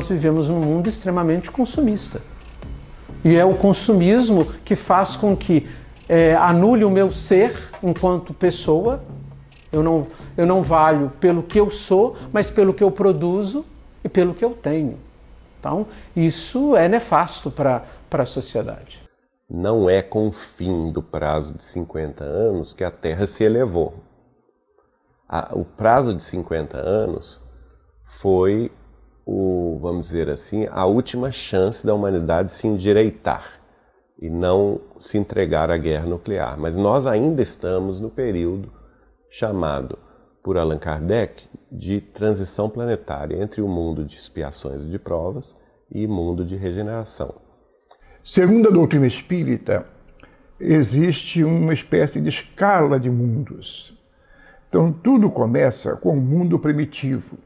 Nós 0.02 0.08
vivemos 0.08 0.49
num 0.49 0.60
mundo 0.60 0.88
extremamente 0.88 1.52
consumista. 1.52 2.22
E 3.24 3.36
é 3.36 3.45
o 3.45 3.56
consumismo 3.56 4.43
que 4.66 4.76
faz 4.76 5.16
com 5.16 5.38
que 5.38 5.70
é, 6.10 6.34
anule 6.34 6.84
o 6.84 6.89
meu 6.89 7.12
ser 7.12 7.70
enquanto 7.84 8.34
pessoa. 8.34 9.04
Eu 9.72 9.84
não, 9.84 10.08
eu 10.36 10.47
não 10.47 10.64
valho 10.64 11.12
pelo 11.20 11.43
que 11.43 11.60
eu 11.60 11.70
sou, 11.70 12.16
mas 12.34 12.49
pelo 12.49 12.74
que 12.74 12.84
eu 12.84 12.89
produzo 12.89 13.64
e 14.04 14.10
pelo 14.10 14.34
que 14.34 14.43
eu 14.43 14.52
tenho. 14.52 14.97
Então, 15.60 15.86
isso 16.16 16.76
é 16.76 16.89
nefasto 16.89 17.52
para 17.52 17.86
a 18.12 18.26
sociedade. 18.26 19.04
Não 19.47 19.88
é 19.88 20.02
com 20.02 20.28
o 20.28 20.32
fim 20.32 20.91
do 20.91 21.04
prazo 21.04 21.54
de 21.54 21.64
50 21.64 22.24
anos 22.24 22.74
que 22.74 22.84
a 22.84 22.89
Terra 22.89 23.28
se 23.28 23.43
elevou. 23.43 23.93
o 25.54 25.64
prazo 25.64 26.16
de 26.16 26.24
50 26.24 26.78
anos 26.78 27.39
foi 28.08 28.72
o, 29.32 29.80
vamos 29.80 30.08
dizer 30.08 30.30
assim, 30.30 30.68
a 30.70 30.86
última 30.86 31.32
chance 31.32 31.86
da 31.86 31.94
humanidade 31.94 32.52
se 32.52 32.68
endireitar 32.68 33.62
e 34.20 34.30
não 34.30 34.82
se 35.00 35.18
entregar 35.18 35.72
à 35.72 35.78
guerra 35.78 36.06
nuclear. 36.06 36.60
Mas 36.60 36.76
nós 36.76 37.08
ainda 37.08 37.42
estamos 37.42 38.00
no 38.00 38.10
período 38.10 38.72
chamado 39.30 39.98
por 40.44 40.58
Allan 40.58 40.78
Kardec 40.78 41.48
de 41.72 42.02
transição 42.02 42.70
planetária 42.70 43.42
entre 43.42 43.62
o 43.62 43.68
mundo 43.68 44.04
de 44.04 44.18
expiações 44.18 44.84
e 44.84 44.88
de 44.88 45.00
provas 45.00 45.56
e 45.90 46.06
mundo 46.06 46.44
de 46.44 46.58
regeneração. 46.58 47.36
Segundo 48.24 48.68
a 48.68 48.72
doutrina 48.72 49.08
espírita, 49.08 49.86
existe 50.60 51.44
uma 51.44 51.74
espécie 51.74 52.20
de 52.20 52.30
escala 52.30 53.00
de 53.00 53.10
mundos. 53.10 53.98
Então, 54.68 54.92
tudo 54.92 55.30
começa 55.30 55.96
com 55.96 56.14
o 56.18 56.22
mundo 56.22 56.60
primitivo. 56.60 57.38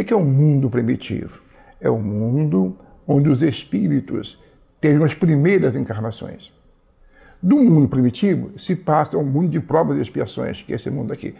O 0.00 0.04
que 0.04 0.12
é 0.12 0.16
o 0.16 0.20
um 0.20 0.24
mundo 0.24 0.70
primitivo? 0.70 1.42
É 1.80 1.90
o 1.90 1.98
mundo 1.98 2.78
onde 3.04 3.28
os 3.28 3.42
espíritos 3.42 4.38
têm 4.80 5.02
as 5.02 5.12
primeiras 5.12 5.74
encarnações. 5.74 6.52
Do 7.42 7.56
mundo 7.56 7.88
primitivo 7.88 8.56
se 8.56 8.76
passa 8.76 9.16
ao 9.16 9.24
mundo 9.24 9.48
de 9.48 9.58
provas 9.58 9.98
e 9.98 10.02
expiações, 10.02 10.62
que 10.62 10.72
é 10.72 10.76
esse 10.76 10.88
mundo 10.88 11.12
aqui. 11.12 11.34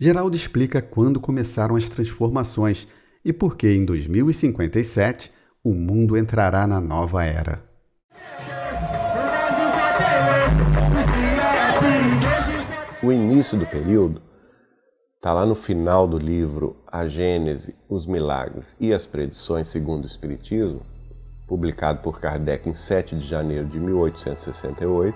Geraldo 0.00 0.34
explica 0.34 0.82
quando 0.82 1.20
começaram 1.20 1.76
as 1.76 1.88
transformações 1.88 2.88
e 3.24 3.32
por 3.32 3.56
que 3.56 3.70
em 3.70 3.84
2057 3.84 5.30
o 5.62 5.72
mundo 5.72 6.16
entrará 6.16 6.66
na 6.66 6.80
nova 6.80 7.24
era. 7.24 7.62
O 13.02 13.12
início 13.12 13.56
do 13.56 13.66
período 13.66 14.20
está 15.20 15.34
lá 15.34 15.44
no 15.44 15.54
final 15.54 16.08
do 16.08 16.16
livro 16.16 16.74
A 16.90 17.06
Gênese, 17.06 17.76
os 17.90 18.06
Milagres 18.06 18.74
e 18.80 18.94
as 18.94 19.04
Predições 19.04 19.68
segundo 19.68 20.04
o 20.04 20.06
Espiritismo, 20.06 20.80
publicado 21.46 22.00
por 22.00 22.18
Kardec 22.18 22.66
em 22.66 22.74
7 22.74 23.16
de 23.16 23.28
janeiro 23.28 23.66
de 23.66 23.78
1868, 23.78 25.14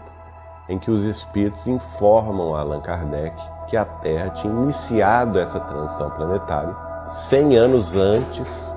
em 0.69 0.79
que 0.79 0.91
os 0.91 1.05
espíritos 1.05 1.67
informam 1.67 2.55
a 2.55 2.61
Allan 2.61 2.83
Kardec 2.83 3.35
que 3.71 3.79
a 3.79 3.87
Terra 3.87 4.29
tinha 4.29 4.53
iniciado 4.53 5.39
essa 5.39 5.59
transição 5.59 6.11
planetária 6.11 6.77
100 7.09 7.57
anos 7.57 7.97
antes 7.97 8.77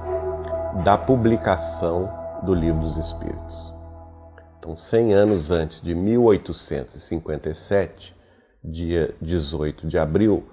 da 0.85 0.97
publicação 0.97 2.09
do 2.43 2.53
Livro 2.53 2.79
dos 2.79 2.95
Espíritos. 2.95 3.73
Então, 4.59 4.77
100 4.77 5.11
anos 5.11 5.51
antes 5.51 5.81
de 5.81 5.93
1857, 5.93 8.15
dia 8.63 9.13
18 9.21 9.89
de 9.89 9.97
abril, 9.97 10.47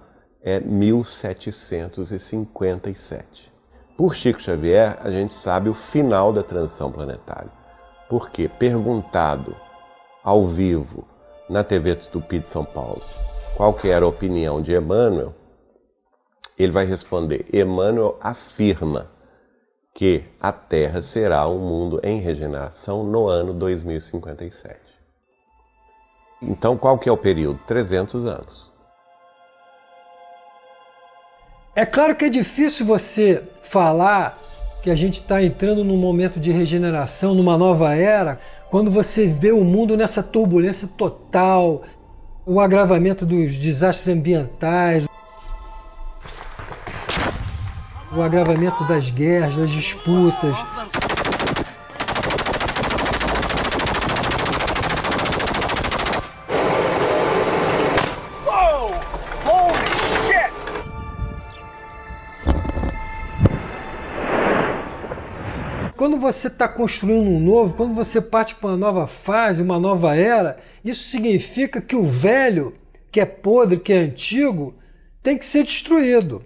é 0.45 0.61
1757. 0.61 3.53
Por 3.97 4.15
Chico 4.15 4.41
Xavier, 4.41 4.97
a 5.03 5.11
gente 5.11 5.35
sabe 5.35 5.69
o 5.69 5.75
final 5.75 6.33
da 6.33 6.43
transição 6.43 6.93
planetária. 6.93 7.51
Porque, 8.09 8.49
perguntado 8.49 9.57
ao 10.23 10.45
vivo 10.45 11.05
na 11.49 11.65
TV 11.65 11.97
Tupi 11.97 12.41
de 12.41 12.51
São 12.51 12.65
Paulo 12.65 13.03
qual 13.57 13.73
que 13.73 13.89
era 13.89 14.05
a 14.05 14.09
opinião 14.09 14.61
de 14.61 14.75
Emmanuel, 14.75 15.33
ele 16.59 16.73
vai 16.73 16.85
responder: 16.85 17.47
Emmanuel 17.53 18.19
afirma 18.21 19.11
que 19.95 20.25
a 20.41 20.51
Terra 20.51 21.01
será 21.01 21.47
um 21.49 21.59
mundo 21.59 22.01
em 22.03 22.21
regeneração 22.21 23.05
no 23.05 23.29
ano 23.29 23.55
2057. 23.55 24.81
Então, 26.43 26.77
qual 26.77 26.99
que 26.99 27.09
é 27.09 27.13
o 27.13 27.17
período? 27.17 27.61
300 27.67 28.27
anos. 28.27 28.74
É 31.77 31.85
claro 31.85 32.15
que 32.15 32.25
é 32.25 32.29
difícil 32.29 32.87
você 32.87 33.43
falar 33.65 34.39
que 34.81 34.91
a 34.91 34.95
gente 34.95 35.21
está 35.21 35.43
entrando 35.43 35.83
num 35.83 35.97
momento 35.97 36.39
de 36.39 36.53
regeneração, 36.53 37.35
numa 37.35 37.59
nova 37.59 37.97
era, 37.97 38.39
quando 38.71 38.93
você 38.93 39.27
vê 39.27 39.51
o 39.51 39.65
mundo 39.65 39.97
nessa 39.97 40.23
turbulência 40.23 40.87
total, 40.87 41.83
o 42.47 42.61
agravamento 42.61 43.27
dos 43.27 43.57
desastres 43.57 44.07
ambientais, 44.07 45.05
o 48.17 48.23
agravamento 48.23 48.87
das 48.87 49.11
guerras, 49.11 49.57
das 49.57 49.71
disputas. 49.71 50.55
Você 66.25 66.49
está 66.49 66.67
construindo 66.67 67.29
um 67.29 67.39
novo, 67.39 67.75
quando 67.75 67.93
você 67.93 68.19
parte 68.19 68.55
para 68.55 68.71
uma 68.71 68.77
nova 68.79 69.07
fase, 69.07 69.61
uma 69.61 69.79
nova 69.79 70.17
era, 70.17 70.57
isso 70.83 71.05
significa 71.05 71.83
que 71.83 71.95
o 71.95 72.07
velho, 72.07 72.73
que 73.13 73.21
é 73.21 73.27
podre, 73.27 73.77
que 73.77 73.93
é 73.93 73.99
antigo, 73.99 74.75
tem 75.23 75.37
que 75.37 75.45
ser 75.45 75.65
destruído. 75.65 76.43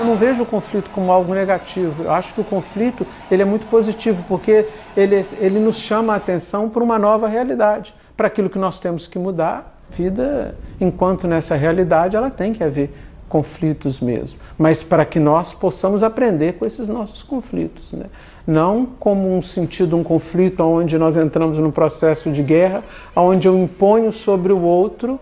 Eu 0.00 0.06
não 0.06 0.16
vejo 0.16 0.42
o 0.42 0.46
conflito 0.46 0.88
como 0.90 1.12
algo 1.12 1.34
negativo. 1.34 2.04
Eu 2.04 2.12
acho 2.12 2.32
que 2.32 2.40
o 2.40 2.44
conflito 2.44 3.06
ele 3.30 3.42
é 3.42 3.44
muito 3.44 3.66
positivo 3.66 4.24
porque 4.26 4.66
ele, 4.96 5.16
ele 5.38 5.58
nos 5.58 5.76
chama 5.76 6.14
a 6.14 6.16
atenção 6.16 6.70
para 6.70 6.82
uma 6.82 6.98
nova 6.98 7.28
realidade, 7.28 7.94
para 8.16 8.28
aquilo 8.28 8.48
que 8.48 8.58
nós 8.58 8.80
temos 8.80 9.06
que 9.06 9.18
mudar. 9.18 9.74
Vida, 9.90 10.56
enquanto 10.80 11.28
nessa 11.28 11.54
realidade, 11.54 12.16
ela 12.16 12.28
tem 12.28 12.52
que 12.52 12.64
haver 12.64 12.90
conflitos 13.28 14.00
mesmo, 14.00 14.38
mas 14.56 14.82
para 14.82 15.04
que 15.04 15.18
nós 15.18 15.52
possamos 15.52 16.02
aprender 16.02 16.54
com 16.54 16.64
esses 16.64 16.88
nossos 16.88 17.22
conflitos, 17.22 17.92
né? 17.92 18.06
não 18.46 18.86
como 18.98 19.36
um 19.36 19.42
sentido 19.42 19.96
um 19.96 20.04
conflito 20.04 20.62
onde 20.62 20.96
nós 20.98 21.16
entramos 21.16 21.58
num 21.58 21.70
processo 21.70 22.30
de 22.30 22.42
guerra, 22.42 22.84
onde 23.14 23.48
eu 23.48 23.58
imponho 23.58 24.12
sobre 24.12 24.52
o 24.52 24.62
outro 24.62 25.18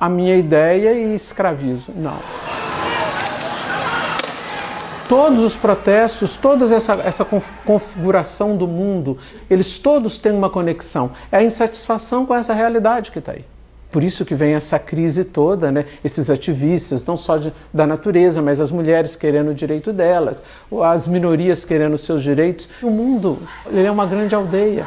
a 0.00 0.08
minha 0.08 0.36
ideia 0.36 0.92
e 0.92 1.14
escravizo. 1.14 1.92
Não 1.94 2.18
todos 5.08 5.44
os 5.44 5.56
protestos, 5.56 6.36
toda 6.36 6.64
essa, 6.74 6.94
essa 6.94 7.24
configuração 7.64 8.56
do 8.56 8.66
mundo, 8.66 9.18
eles 9.48 9.78
todos 9.78 10.18
têm 10.18 10.32
uma 10.32 10.50
conexão. 10.50 11.12
É 11.30 11.36
a 11.36 11.42
insatisfação 11.42 12.26
com 12.26 12.34
essa 12.34 12.52
realidade 12.52 13.10
que 13.10 13.18
está 13.18 13.32
aí. 13.32 13.44
Por 13.94 14.02
isso 14.02 14.24
que 14.24 14.34
vem 14.34 14.54
essa 14.54 14.76
crise 14.76 15.24
toda, 15.24 15.70
né? 15.70 15.84
esses 16.02 16.28
ativistas, 16.28 17.04
não 17.06 17.16
só 17.16 17.36
de, 17.36 17.52
da 17.72 17.86
natureza, 17.86 18.42
mas 18.42 18.58
as 18.58 18.72
mulheres 18.72 19.14
querendo 19.14 19.52
o 19.52 19.54
direito 19.54 19.92
delas, 19.92 20.42
as 20.82 21.06
minorias 21.06 21.64
querendo 21.64 21.94
os 21.94 22.00
seus 22.00 22.20
direitos. 22.20 22.68
O 22.82 22.90
mundo 22.90 23.38
é 23.72 23.88
uma 23.88 24.04
grande 24.04 24.34
aldeia. 24.34 24.84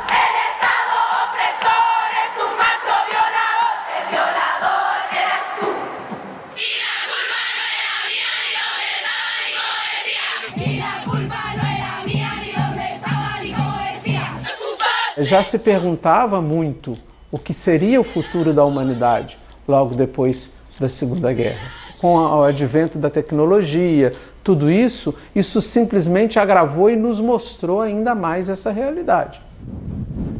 já 15.19 15.41
se 15.41 15.59
perguntava 15.59 16.41
muito 16.41 16.97
o 17.31 17.37
que 17.37 17.53
seria 17.53 17.99
o 17.99 18.03
futuro 18.03 18.53
da 18.53 18.63
humanidade 18.63 19.37
logo 19.67 19.95
depois 19.95 20.53
da 20.79 20.87
Segunda 20.87 21.33
Guerra. 21.33 21.71
Com 21.99 22.15
o 22.15 22.43
advento 22.43 22.97
da 22.97 23.09
tecnologia, 23.09 24.13
tudo 24.43 24.71
isso, 24.71 25.13
isso 25.35 25.61
simplesmente 25.61 26.39
agravou 26.39 26.89
e 26.89 26.95
nos 26.95 27.19
mostrou 27.19 27.81
ainda 27.81 28.15
mais 28.15 28.49
essa 28.49 28.71
realidade. 28.71 29.41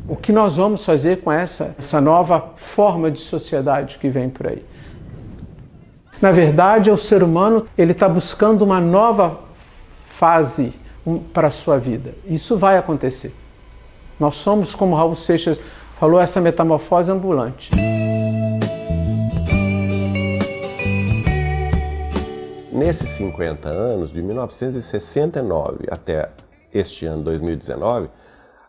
O 0.08 0.16
que 0.16 0.32
nós 0.32 0.56
vamos 0.56 0.86
fazer 0.86 1.22
com 1.22 1.32
essa, 1.32 1.76
essa 1.78 2.00
nova 2.00 2.52
forma 2.56 3.12
de 3.12 3.20
sociedade 3.20 3.98
que 3.98 4.08
vem 4.08 4.30
por 4.30 4.48
aí? 4.48 4.64
Na 6.22 6.32
verdade, 6.32 6.90
o 6.90 6.98
ser 6.98 7.22
humano 7.22 7.68
ele 7.78 7.92
está 7.92 8.08
buscando 8.08 8.62
uma 8.62 8.80
nova 8.80 9.42
fase 10.06 10.74
para 11.34 11.48
a 11.48 11.52
sua 11.52 11.78
vida. 11.78 12.14
Isso 12.26 12.58
vai 12.58 12.78
acontecer. 12.78 13.34
Nós 14.20 14.36
somos, 14.36 14.74
como 14.74 14.96
Raul 14.96 15.16
Seixas 15.16 15.60
falou, 16.00 16.20
essa 16.20 16.40
metamorfose 16.40 17.12
ambulante. 17.12 17.72
Nesses 22.72 23.10
50 23.10 23.68
anos, 23.68 24.12
de 24.12 24.22
1969 24.22 25.88
até 25.90 26.30
este 26.72 27.06
ano 27.06 27.24
2019, 27.24 28.10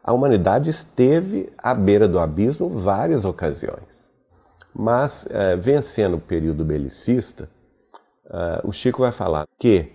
A 0.09 0.13
humanidade 0.15 0.71
esteve 0.71 1.53
à 1.59 1.75
beira 1.75 2.09
do 2.09 2.19
abismo 2.19 2.71
várias 2.71 3.27
ocasiões. 3.27 4.11
Mas, 4.75 5.29
eh, 5.29 5.55
vencendo 5.55 6.17
o 6.17 6.19
período 6.19 6.65
belicista, 6.65 7.47
eh, 8.25 8.61
o 8.65 8.73
Chico 8.73 9.03
vai 9.03 9.13
falar 9.13 9.45
que 9.59 9.93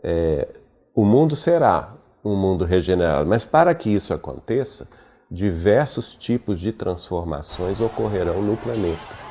eh, 0.00 0.46
o 0.94 1.04
mundo 1.04 1.34
será 1.34 1.92
um 2.24 2.36
mundo 2.36 2.64
regenerado, 2.64 3.28
mas 3.28 3.44
para 3.44 3.74
que 3.74 3.90
isso 3.92 4.14
aconteça, 4.14 4.86
diversos 5.30 6.14
tipos 6.14 6.58
de 6.58 6.72
transformações 6.72 7.80
ocorrerão 7.80 8.40
no 8.40 8.56
planeta. 8.56 9.28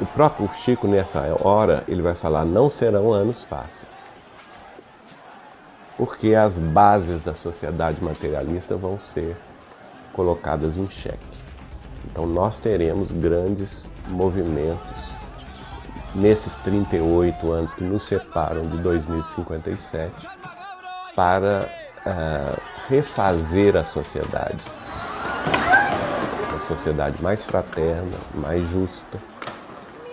O 0.00 0.06
próprio 0.06 0.50
Chico, 0.56 0.86
nessa 0.86 1.20
hora, 1.40 1.84
ele 1.86 2.02
vai 2.02 2.14
falar: 2.14 2.44
não 2.44 2.68
serão 2.68 3.12
anos 3.12 3.44
fáceis, 3.44 4.18
porque 5.96 6.34
as 6.34 6.58
bases 6.58 7.22
da 7.22 7.34
sociedade 7.34 8.02
materialista 8.02 8.76
vão 8.76 8.98
ser 8.98 9.36
colocadas 10.12 10.76
em 10.76 10.88
xeque. 10.90 11.18
Então, 12.04 12.26
nós 12.26 12.58
teremos 12.58 13.12
grandes 13.12 13.88
movimentos 14.08 15.14
nesses 16.14 16.56
38 16.58 17.50
anos 17.50 17.74
que 17.74 17.82
nos 17.82 18.02
separam 18.02 18.62
de 18.62 18.76
2057 18.78 20.12
para 21.16 21.68
uh, 22.06 22.60
refazer 22.88 23.76
a 23.76 23.84
sociedade. 23.84 24.62
Uma 26.50 26.60
sociedade 26.60 27.22
mais 27.22 27.44
fraterna, 27.44 28.16
mais 28.34 28.66
justa, 28.68 29.18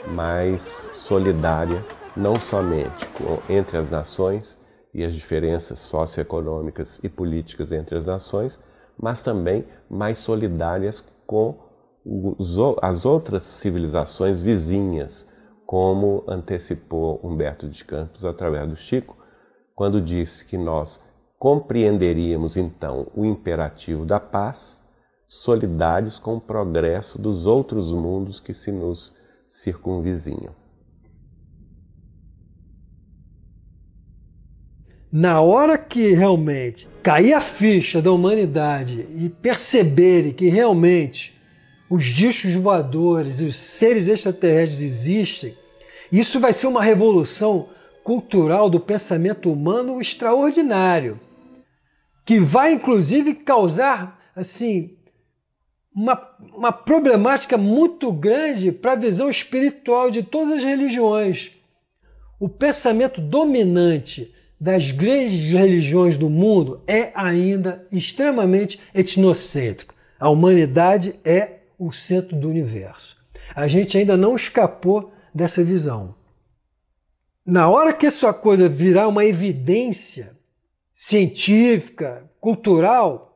mais 0.08 0.90
solidária, 0.94 1.84
não 2.16 2.40
somente 2.40 3.08
entre 3.50 3.78
as 3.78 3.90
nações 3.90 4.60
e 4.94 5.04
as 5.04 5.14
diferenças 5.14 5.80
socioeconômicas 5.80 7.00
e 7.04 7.10
políticas 7.10 7.72
entre 7.72 7.98
as 7.98 8.06
nações, 8.06 8.62
mas 8.98 9.22
também 9.22 9.66
mais 9.90 10.18
solidárias 10.18 11.06
com 11.26 11.58
as 12.82 13.06
outras 13.06 13.44
civilizações 13.44 14.42
vizinhas, 14.42 15.28
como 15.66 16.24
antecipou 16.28 17.20
Humberto 17.24 17.70
de 17.70 17.86
Campos 17.86 18.26
através 18.26 18.68
do 18.68 18.76
Chico, 18.76 19.16
quando 19.74 20.02
disse 20.02 20.44
que 20.44 20.58
nós 20.58 21.00
compreenderíamos 21.42 22.56
então 22.56 23.08
o 23.16 23.26
imperativo 23.26 24.06
da 24.06 24.20
paz, 24.20 24.80
solidários 25.28 26.20
com 26.20 26.36
o 26.36 26.40
progresso 26.40 27.20
dos 27.20 27.48
outros 27.48 27.92
mundos 27.92 28.40
que 28.40 28.54
se 28.54 28.72
nos 28.72 29.18
circunvizinham. 29.50 30.54
Na 35.12 35.42
hora 35.42 35.80
que 35.80 36.14
realmente 36.14 36.88
cair 37.02 37.34
a 37.34 37.42
ficha 37.42 38.04
da 38.04 38.12
humanidade 38.12 39.08
e 39.18 39.28
perceberem 39.28 40.34
que 40.34 40.48
realmente 40.48 41.36
os 41.90 42.06
discos 42.06 42.54
voadores 42.54 43.40
e 43.40 43.46
os 43.46 43.56
seres 43.56 44.08
extraterrestres 44.08 44.80
existem, 44.80 45.58
isso 46.12 46.40
vai 46.40 46.54
ser 46.54 46.68
uma 46.68 46.84
revolução 46.84 47.70
cultural 48.04 48.70
do 48.70 48.80
pensamento 48.80 49.52
humano 49.52 50.00
extraordinário, 50.00 51.20
que 52.32 52.40
vai 52.40 52.72
inclusive 52.72 53.34
causar 53.34 54.18
assim 54.34 54.96
uma, 55.94 56.18
uma 56.56 56.72
problemática 56.72 57.58
muito 57.58 58.10
grande 58.10 58.72
para 58.72 58.94
a 58.94 58.96
visão 58.96 59.30
espiritual 59.30 60.10
de 60.10 60.24
todas 60.24 60.54
as 60.54 60.64
religiões. 60.64 61.52
O 62.40 62.48
pensamento 62.48 63.20
dominante 63.20 64.34
das 64.58 64.92
grandes 64.92 65.52
religiões 65.52 66.16
do 66.16 66.30
mundo 66.30 66.82
é 66.88 67.12
ainda 67.14 67.86
extremamente 67.92 68.80
etnocêntrico. 68.96 69.94
A 70.18 70.30
humanidade 70.30 71.16
é 71.26 71.64
o 71.78 71.92
centro 71.92 72.38
do 72.38 72.48
universo. 72.48 73.18
A 73.54 73.68
gente 73.68 73.98
ainda 73.98 74.16
não 74.16 74.38
escapou 74.38 75.12
dessa 75.36 75.62
visão. 75.62 76.16
Na 77.46 77.70
hora 77.70 77.92
que 77.92 78.06
essa 78.06 78.32
coisa 78.32 78.70
virar 78.70 79.10
uma 79.10 79.26
evidência 79.26 80.40
científica, 81.02 82.30
cultural, 82.40 83.30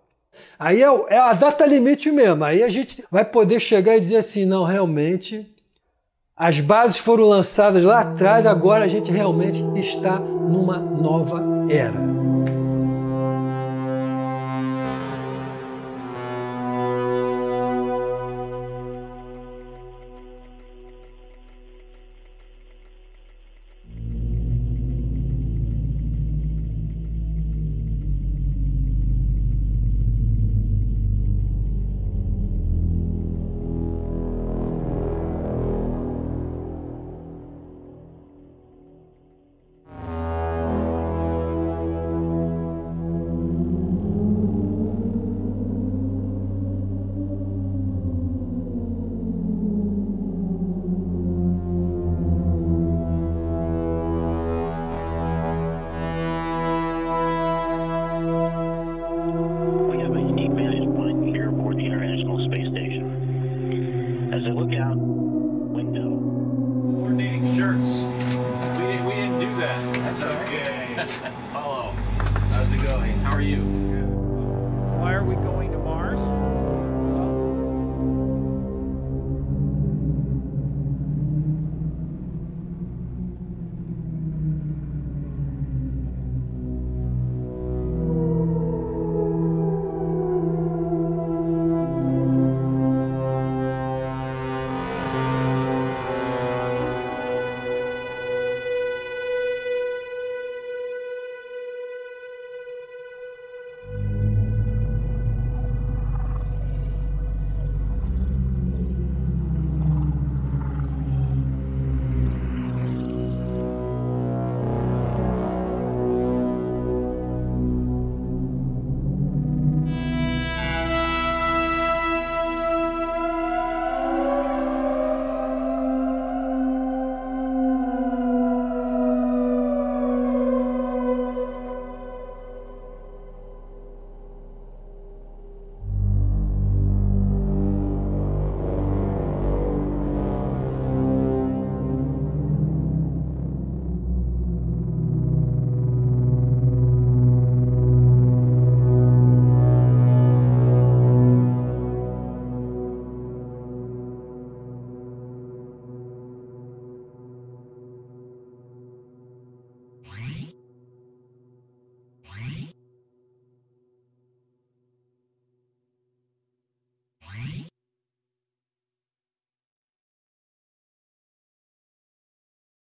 Aí 0.58 0.82
é, 0.82 0.86
é 1.10 1.18
a 1.18 1.34
data 1.34 1.66
limite 1.66 2.12
mesmo. 2.12 2.44
Aí 2.44 2.64
a 2.64 2.70
gente 2.70 3.04
vai 3.12 3.26
poder 3.26 3.60
chegar 3.60 3.96
e 3.96 4.00
dizer 4.00 4.18
assim: 4.18 4.46
não, 4.46 4.64
realmente, 4.64 5.54
as 6.36 6.60
bases 6.60 6.98
foram 6.98 7.26
lançadas 7.26 7.84
lá 7.84 8.02
atrás, 8.02 8.46
agora 8.46 8.86
a 8.86 8.88
gente 8.88 9.12
realmente 9.12 9.62
está 9.78 10.18
numa 10.18 10.78
nova 10.78 11.44
era. 11.70 12.15